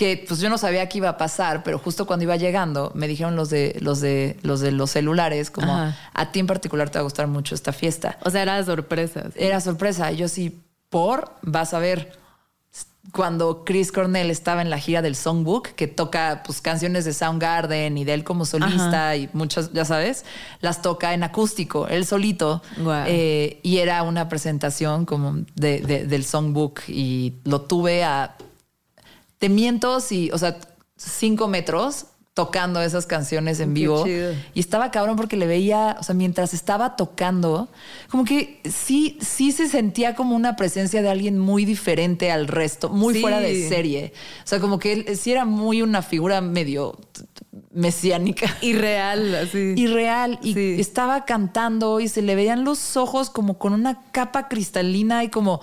que 0.00 0.24
pues 0.26 0.40
yo 0.40 0.48
no 0.48 0.56
sabía 0.56 0.88
qué 0.88 0.96
iba 0.96 1.10
a 1.10 1.18
pasar, 1.18 1.62
pero 1.62 1.78
justo 1.78 2.06
cuando 2.06 2.22
iba 2.22 2.34
llegando 2.36 2.90
me 2.94 3.06
dijeron 3.06 3.36
los 3.36 3.50
de 3.50 3.76
los 3.82 4.00
de 4.00 4.38
los 4.40 4.60
de 4.60 4.72
los 4.72 4.90
celulares 4.90 5.50
como 5.50 5.70
Ajá. 5.74 5.94
a 6.14 6.32
ti 6.32 6.38
en 6.40 6.46
particular 6.46 6.88
te 6.88 6.96
va 6.98 7.00
a 7.00 7.04
gustar 7.04 7.26
mucho 7.26 7.54
esta 7.54 7.72
fiesta. 7.74 8.16
O 8.24 8.30
sea, 8.30 8.40
era 8.40 8.64
sorpresa. 8.64 9.24
sí. 9.24 9.32
Era 9.36 9.60
sorpresa. 9.60 10.10
Y 10.10 10.16
yo 10.16 10.28
sí, 10.28 10.58
por, 10.88 11.32
vas 11.42 11.74
a 11.74 11.78
ver. 11.80 12.18
Cuando 13.12 13.64
Chris 13.64 13.92
Cornell 13.92 14.30
estaba 14.30 14.62
en 14.62 14.70
la 14.70 14.78
gira 14.78 15.02
del 15.02 15.16
Songbook, 15.16 15.68
que 15.74 15.86
toca 15.88 16.42
pues, 16.46 16.60
canciones 16.60 17.04
de 17.04 17.12
Soundgarden 17.12 17.98
y 17.98 18.04
de 18.04 18.14
él 18.14 18.24
como 18.24 18.44
solista 18.44 19.16
y 19.16 19.28
muchas, 19.32 19.72
ya 19.72 19.84
sabes, 19.84 20.24
las 20.60 20.80
toca 20.80 21.12
en 21.14 21.24
acústico, 21.24 21.88
él 21.88 22.06
solito. 22.06 22.62
Eh, 23.06 23.58
y 23.62 23.78
era 23.78 24.02
una 24.02 24.28
presentación 24.28 25.06
como 25.06 25.38
de, 25.56 25.80
de- 25.80 26.06
del 26.06 26.24
Songbook 26.24 26.82
y 26.88 27.34
lo 27.44 27.62
tuve 27.62 28.04
a, 28.04 28.36
te 29.40 29.48
miento, 29.48 29.98
si, 29.98 30.30
o 30.30 30.38
sea, 30.38 30.56
cinco 30.96 31.48
metros 31.48 32.06
tocando 32.34 32.80
esas 32.80 33.06
canciones 33.06 33.58
en 33.58 33.74
vivo. 33.74 34.06
Y 34.54 34.60
estaba 34.60 34.90
cabrón 34.92 35.16
porque 35.16 35.36
le 35.36 35.46
veía, 35.46 35.96
o 35.98 36.02
sea, 36.04 36.14
mientras 36.14 36.54
estaba 36.54 36.94
tocando, 36.94 37.68
como 38.08 38.24
que 38.24 38.60
sí, 38.70 39.18
sí 39.20 39.50
se 39.50 39.66
sentía 39.68 40.14
como 40.14 40.36
una 40.36 40.54
presencia 40.56 41.02
de 41.02 41.10
alguien 41.10 41.38
muy 41.38 41.64
diferente 41.64 42.30
al 42.30 42.46
resto, 42.46 42.88
muy 42.88 43.14
Sí. 43.14 43.20
fuera 43.20 43.40
de 43.40 43.68
serie. 43.68 44.12
O 44.44 44.46
sea, 44.46 44.60
como 44.60 44.78
que 44.78 44.92
él 44.92 45.16
sí 45.18 45.32
era 45.32 45.44
muy 45.44 45.82
una 45.82 46.02
figura 46.02 46.40
medio 46.40 46.96
mesiánica. 47.72 48.46
Irreal, 48.62 49.34
así. 49.34 49.74
Irreal 49.76 50.38
y 50.42 50.54
Sí. 50.54 50.76
estaba 50.78 51.24
cantando 51.24 52.00
y 52.00 52.08
se 52.08 52.22
le 52.22 52.36
veían 52.36 52.64
los 52.64 52.96
ojos 52.96 53.28
como 53.30 53.58
con 53.58 53.72
una 53.72 54.02
capa 54.12 54.48
cristalina 54.48 55.24
y 55.24 55.28
como 55.30 55.60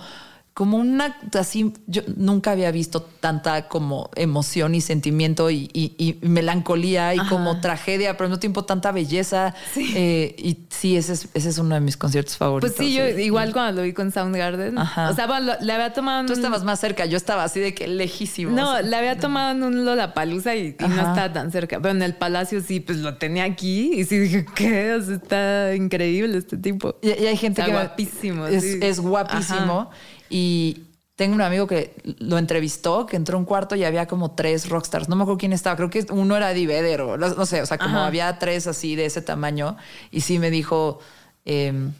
como 0.58 0.76
una, 0.76 1.16
así, 1.38 1.72
yo 1.86 2.02
nunca 2.16 2.50
había 2.50 2.72
visto 2.72 3.00
tanta 3.00 3.68
como 3.68 4.10
emoción 4.16 4.74
y 4.74 4.80
sentimiento 4.80 5.50
y, 5.50 5.70
y- 5.72 5.94
y 5.96 6.18
melancolía 6.26 7.14
y 7.14 7.18
como 7.28 7.60
tragedia, 7.60 8.14
pero 8.16 8.24
al 8.24 8.30
mismo 8.30 8.40
tiempo 8.40 8.64
tanta 8.64 8.90
belleza. 8.90 9.54
Eh, 9.76 10.34
y 10.36 10.66
sí, 10.68 10.96
ese 10.96 11.12
es, 11.12 11.28
ese 11.34 11.48
es 11.50 11.58
uno 11.58 11.76
de 11.76 11.80
mis 11.80 11.96
conciertos 11.96 12.36
favoritos. 12.36 12.74
Pues 12.76 12.88
sí, 12.88 12.92
yo 12.92 13.06
igual 13.06 13.52
cuando 13.52 13.80
lo 13.80 13.86
vi 13.86 13.92
con 13.92 14.10
Soundgarden. 14.10 14.76
Ajá. 14.78 15.10
O 15.10 15.14
sea, 15.14 15.28
bueno, 15.28 15.52
le 15.60 15.72
había 15.72 15.92
tomado. 15.92 16.26
Tú 16.26 16.32
estabas 16.32 16.64
más 16.64 16.80
cerca, 16.80 17.06
yo 17.06 17.16
estaba 17.16 17.44
así 17.44 17.60
de 17.60 17.72
que 17.72 17.86
lejísimo. 17.86 18.50
No, 18.50 18.82
le 18.82 18.96
había 18.96 19.16
tomado 19.16 19.52
en 19.52 19.62
un 19.62 19.84
Lollapalooza 19.84 20.56
y, 20.56 20.74
y 20.76 20.88
no 20.88 20.96
estaba 20.96 21.32
tan 21.32 21.52
cerca. 21.52 21.78
Pero 21.80 21.94
en 21.94 22.02
el 22.02 22.16
Palacio 22.16 22.60
sí, 22.62 22.80
pues 22.80 22.98
lo 22.98 23.14
tenía 23.16 23.44
aquí 23.44 23.92
y 23.94 24.04
sí 24.04 24.18
dije, 24.18 24.44
¿qué? 24.56 24.94
O 24.94 25.02
sea, 25.02 25.14
está 25.14 25.74
increíble 25.76 26.36
este 26.36 26.56
tipo. 26.56 26.96
Y, 27.00 27.10
y 27.10 27.26
hay 27.28 27.36
gente 27.36 27.60
Está 27.60 27.72
que 27.72 27.78
guapísimo, 27.78 28.46
Es, 28.48 28.64
sí. 28.64 28.78
es 28.82 28.98
guapísimo. 28.98 29.82
Ajá. 29.82 29.90
Y 30.30 30.82
tengo 31.16 31.34
un 31.34 31.40
amigo 31.42 31.66
que 31.66 31.94
lo 32.18 32.38
entrevistó, 32.38 33.06
que 33.06 33.16
entró 33.16 33.36
a 33.36 33.40
un 33.40 33.44
cuarto 33.44 33.74
y 33.74 33.84
había 33.84 34.06
como 34.06 34.32
tres 34.32 34.68
rockstars. 34.68 35.08
No 35.08 35.16
me 35.16 35.22
acuerdo 35.22 35.38
quién 35.38 35.52
estaba. 35.52 35.76
Creo 35.76 35.90
que 35.90 36.06
uno 36.10 36.36
era 36.36 36.52
Vedder 36.52 37.00
o 37.00 37.16
no 37.16 37.44
sé. 37.46 37.60
O 37.62 37.66
sea, 37.66 37.78
como 37.78 37.96
Ajá. 37.98 38.06
había 38.06 38.38
tres 38.38 38.66
así 38.66 38.94
de 38.94 39.06
ese 39.06 39.20
tamaño. 39.22 39.76
Y 40.12 40.20
sí 40.20 40.38
me 40.38 40.50
dijo 40.50 41.00
em, 41.44 41.92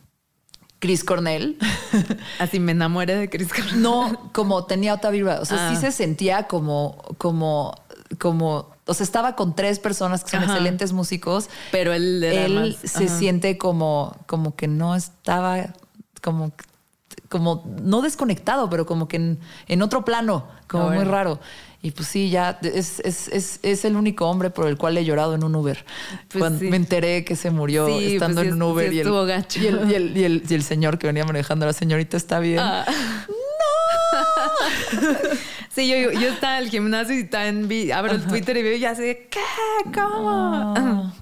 Chris 0.79 1.03
Cornell. 1.03 1.59
Así 2.39 2.61
me 2.61 2.70
enamoré 2.72 3.16
de 3.16 3.29
Chris 3.29 3.49
Cornell. 3.53 3.83
no 3.83 4.31
como 4.33 4.64
tenía 4.66 4.95
otra 4.95 5.11
vibra. 5.11 5.41
O 5.41 5.45
sea, 5.45 5.70
sí 5.70 5.74
Ah. 5.76 5.81
se 5.81 5.91
sentía 5.91 6.47
como, 6.47 7.03
como, 7.18 7.74
como. 8.18 8.70
O 8.87 8.95
sea, 8.95 9.03
estaba 9.05 9.35
con 9.35 9.57
tres 9.57 9.81
personas 9.81 10.22
que 10.22 10.31
son 10.31 10.45
Ajá. 10.45 10.53
excelentes 10.53 10.93
músicos. 10.93 11.51
Pero 11.72 11.93
él 11.93 12.22
él 12.22 12.76
se 12.85 13.09
siente 13.09 13.59
como, 13.59 14.16
como 14.26 14.55
que 14.55 14.68
no 14.68 14.95
estaba 14.95 15.74
como, 16.22 16.53
como 17.29 17.64
no 17.83 18.03
desconectado, 18.03 18.69
pero 18.71 18.87
como 18.87 19.09
que 19.09 19.16
en, 19.16 19.39
en 19.66 19.83
otro 19.83 20.05
plano, 20.05 20.47
como 20.66 20.91
muy 20.91 21.05
raro. 21.05 21.39
Y 21.81 21.93
pues 21.93 22.09
sí, 22.09 22.29
ya 22.29 22.59
es, 22.62 22.99
es, 23.01 23.29
es, 23.29 23.61
es 23.62 23.85
el 23.85 23.95
único 23.95 24.29
hombre 24.29 24.51
por 24.51 24.66
el 24.66 24.77
cual 24.77 24.99
he 24.99 25.05
llorado 25.05 25.35
en 25.37 25.45
un 25.45 25.55
Uber. 25.55 25.85
Pues 26.29 26.41
Cuando 26.43 26.59
sí. 26.59 26.69
me 26.69 26.77
enteré 26.77 27.25
que 27.25 27.37
se 27.37 27.51
murió 27.53 27.87
Sí, 27.87 28.14
estando 28.14 28.41
pues 28.41 28.49
en 28.49 28.53
sí 28.55 28.57
un 28.57 28.62
Uber 28.62 28.93
y, 28.93 28.99
el, 29.01 29.27
gacho. 29.27 29.61
y, 29.61 29.66
el, 29.66 29.91
y, 29.91 29.95
el, 29.95 30.16
y 30.16 30.25
el- 30.25 30.43
y 30.49 30.55
el 30.55 30.62
señor 30.64 30.99
que 30.99 31.07
venía 31.07 31.25
manejando, 31.25 31.66
la 31.66 31.73
señorita 31.73 32.16
está 32.16 32.41
bien. 32.41 32.59
Ah. 32.61 32.85
Sí, 35.71 35.89
yo, 35.89 36.11
yo, 36.11 36.29
estaba 36.31 36.59
en 36.59 36.64
el 36.64 36.71
gimnasio 36.71 37.14
y 37.14 37.21
estaba 37.21 37.47
en 37.47 37.69
vi- 37.69 37.93
abro 37.93 38.12
el 38.12 38.25
Twitter 38.27 38.57
y 38.57 38.62
veo 38.62 38.77
y 38.77 38.81
ya 38.81 38.95
sé, 38.97 39.29
¿qué? 39.31 39.39
¿Cómo? 39.95 40.75
Ah. 40.77 41.12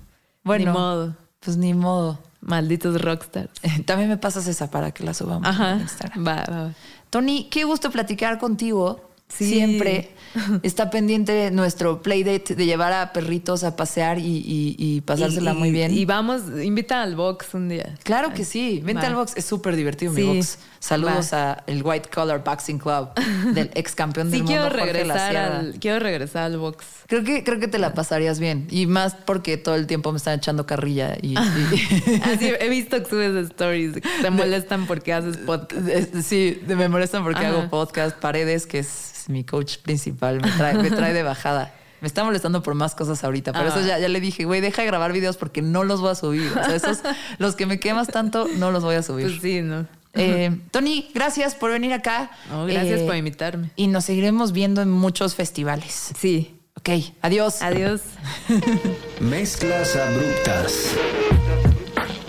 Bueno, 0.44 0.64
Ni 0.64 0.70
modo. 0.78 1.16
pues 1.40 1.56
ni 1.58 1.74
modo. 1.74 2.18
Malditos 2.46 3.00
rockstars. 3.00 3.50
También 3.84 4.08
me 4.08 4.16
pasas 4.16 4.46
esa 4.46 4.70
para 4.70 4.92
que 4.92 5.04
la 5.04 5.14
subamos 5.14 5.46
Ajá. 5.48 5.72
en 5.74 5.80
Instagram. 5.82 6.26
Va, 6.26 6.44
va, 6.48 6.62
va. 6.64 6.72
Tony, 7.10 7.48
qué 7.50 7.64
gusto 7.64 7.90
platicar 7.90 8.38
contigo. 8.38 9.02
Sí. 9.28 9.48
Siempre 9.50 10.12
está 10.62 10.88
pendiente 10.88 11.50
nuestro 11.50 12.00
playdate 12.00 12.54
de 12.54 12.64
llevar 12.64 12.92
a 12.92 13.12
perritos 13.12 13.64
a 13.64 13.74
pasear 13.74 14.18
y, 14.20 14.22
y- 14.22 14.76
y 14.78 15.00
pasársela 15.00 15.52
Y- 15.52 15.56
muy 15.56 15.70
bien. 15.72 15.92
Y 15.92 16.04
vamos, 16.04 16.42
invita 16.62 17.02
al 17.02 17.16
box 17.16 17.52
un 17.54 17.68
día. 17.68 17.96
claro 18.04 18.32
que 18.32 18.44
sí. 18.44 18.80
Vente 18.84 19.02
Va. 19.02 19.08
al 19.08 19.14
box. 19.16 19.32
Es 19.36 19.44
súper 19.44 19.74
divertido 19.74 20.12
mi 20.12 20.22
box. 20.22 20.58
Saludos 20.86 21.32
Va. 21.32 21.52
a 21.52 21.64
el 21.66 21.82
White 21.82 22.08
Collar 22.14 22.42
Boxing 22.44 22.78
Club 22.78 23.08
del 23.54 23.70
ex 23.74 23.94
campeón 23.94 24.30
del 24.30 24.40
Sí, 24.40 24.42
mundo. 24.44 24.68
quiero 24.70 24.84
regresar, 24.84 25.36
al, 25.36 25.74
quiero 25.80 25.98
regresar 25.98 26.44
al 26.44 26.58
box. 26.58 26.84
Creo 27.06 27.24
que, 27.24 27.42
creo 27.44 27.58
que 27.58 27.68
te 27.68 27.78
la 27.78 27.92
pasarías 27.94 28.38
bien. 28.38 28.66
Y 28.70 28.86
más 28.86 29.14
porque 29.14 29.56
todo 29.56 29.74
el 29.74 29.86
tiempo 29.86 30.12
me 30.12 30.18
están 30.18 30.38
echando 30.38 30.66
carrilla. 30.66 31.16
Y, 31.20 31.34
y- 31.34 31.36
Así, 32.24 32.52
he 32.60 32.68
visto 32.68 33.02
que 33.02 33.08
subes 33.10 33.46
stories. 33.50 33.94
Te 34.22 34.30
molestan 34.30 34.86
porque 34.86 35.12
haces 35.12 35.36
podcast. 35.38 36.14
Sí, 36.22 36.62
me 36.66 36.88
molestan 36.88 37.22
porque 37.24 37.40
Ajá. 37.40 37.48
hago 37.50 37.68
podcast. 37.68 38.16
Paredes, 38.18 38.66
que 38.66 38.78
es 38.80 39.24
mi 39.28 39.44
coach 39.44 39.78
principal, 39.78 40.40
me 40.40 40.50
trae, 40.52 40.74
me 40.74 40.90
trae 40.90 41.12
de 41.12 41.22
bajada. 41.24 41.72
Me 42.00 42.08
está 42.08 42.22
molestando 42.24 42.62
por 42.62 42.74
más 42.74 42.94
cosas 42.94 43.24
ahorita. 43.24 43.52
Por 43.52 43.62
Ah. 43.62 43.68
eso 43.68 43.80
ya, 43.80 43.98
ya 43.98 44.08
le 44.08 44.20
dije, 44.20 44.44
güey, 44.44 44.60
deja 44.60 44.82
de 44.82 44.86
grabar 44.86 45.12
videos 45.12 45.36
porque 45.38 45.62
no 45.62 45.82
los 45.82 46.00
voy 46.00 46.10
a 46.10 46.14
subir. 46.14 46.50
O 46.52 46.64
sea, 46.64 46.74
esos, 46.76 46.98
los 47.38 47.56
que 47.56 47.64
me 47.66 47.80
quemas 47.80 48.06
tanto, 48.08 48.46
no 48.58 48.70
los 48.70 48.84
voy 48.84 48.96
a 48.96 49.02
subir. 49.02 49.26
Pues 49.28 49.40
sí, 49.40 49.62
¿no? 49.62 49.86
Eh, 50.16 50.58
Tony, 50.70 51.08
gracias 51.14 51.54
por 51.54 51.70
venir 51.70 51.92
acá. 51.92 52.30
No, 52.50 52.66
gracias 52.66 53.00
Eh, 53.00 53.04
por 53.06 53.16
invitarme. 53.16 53.70
Y 53.76 53.86
nos 53.88 54.04
seguiremos 54.04 54.52
viendo 54.52 54.82
en 54.82 54.90
muchos 54.90 55.34
festivales. 55.34 56.10
Sí. 56.18 56.52
Ok, 56.78 56.90
adiós. 57.22 57.62
Adiós. 57.62 58.00
Mezclas 59.20 59.96
abruptas. 59.96 60.90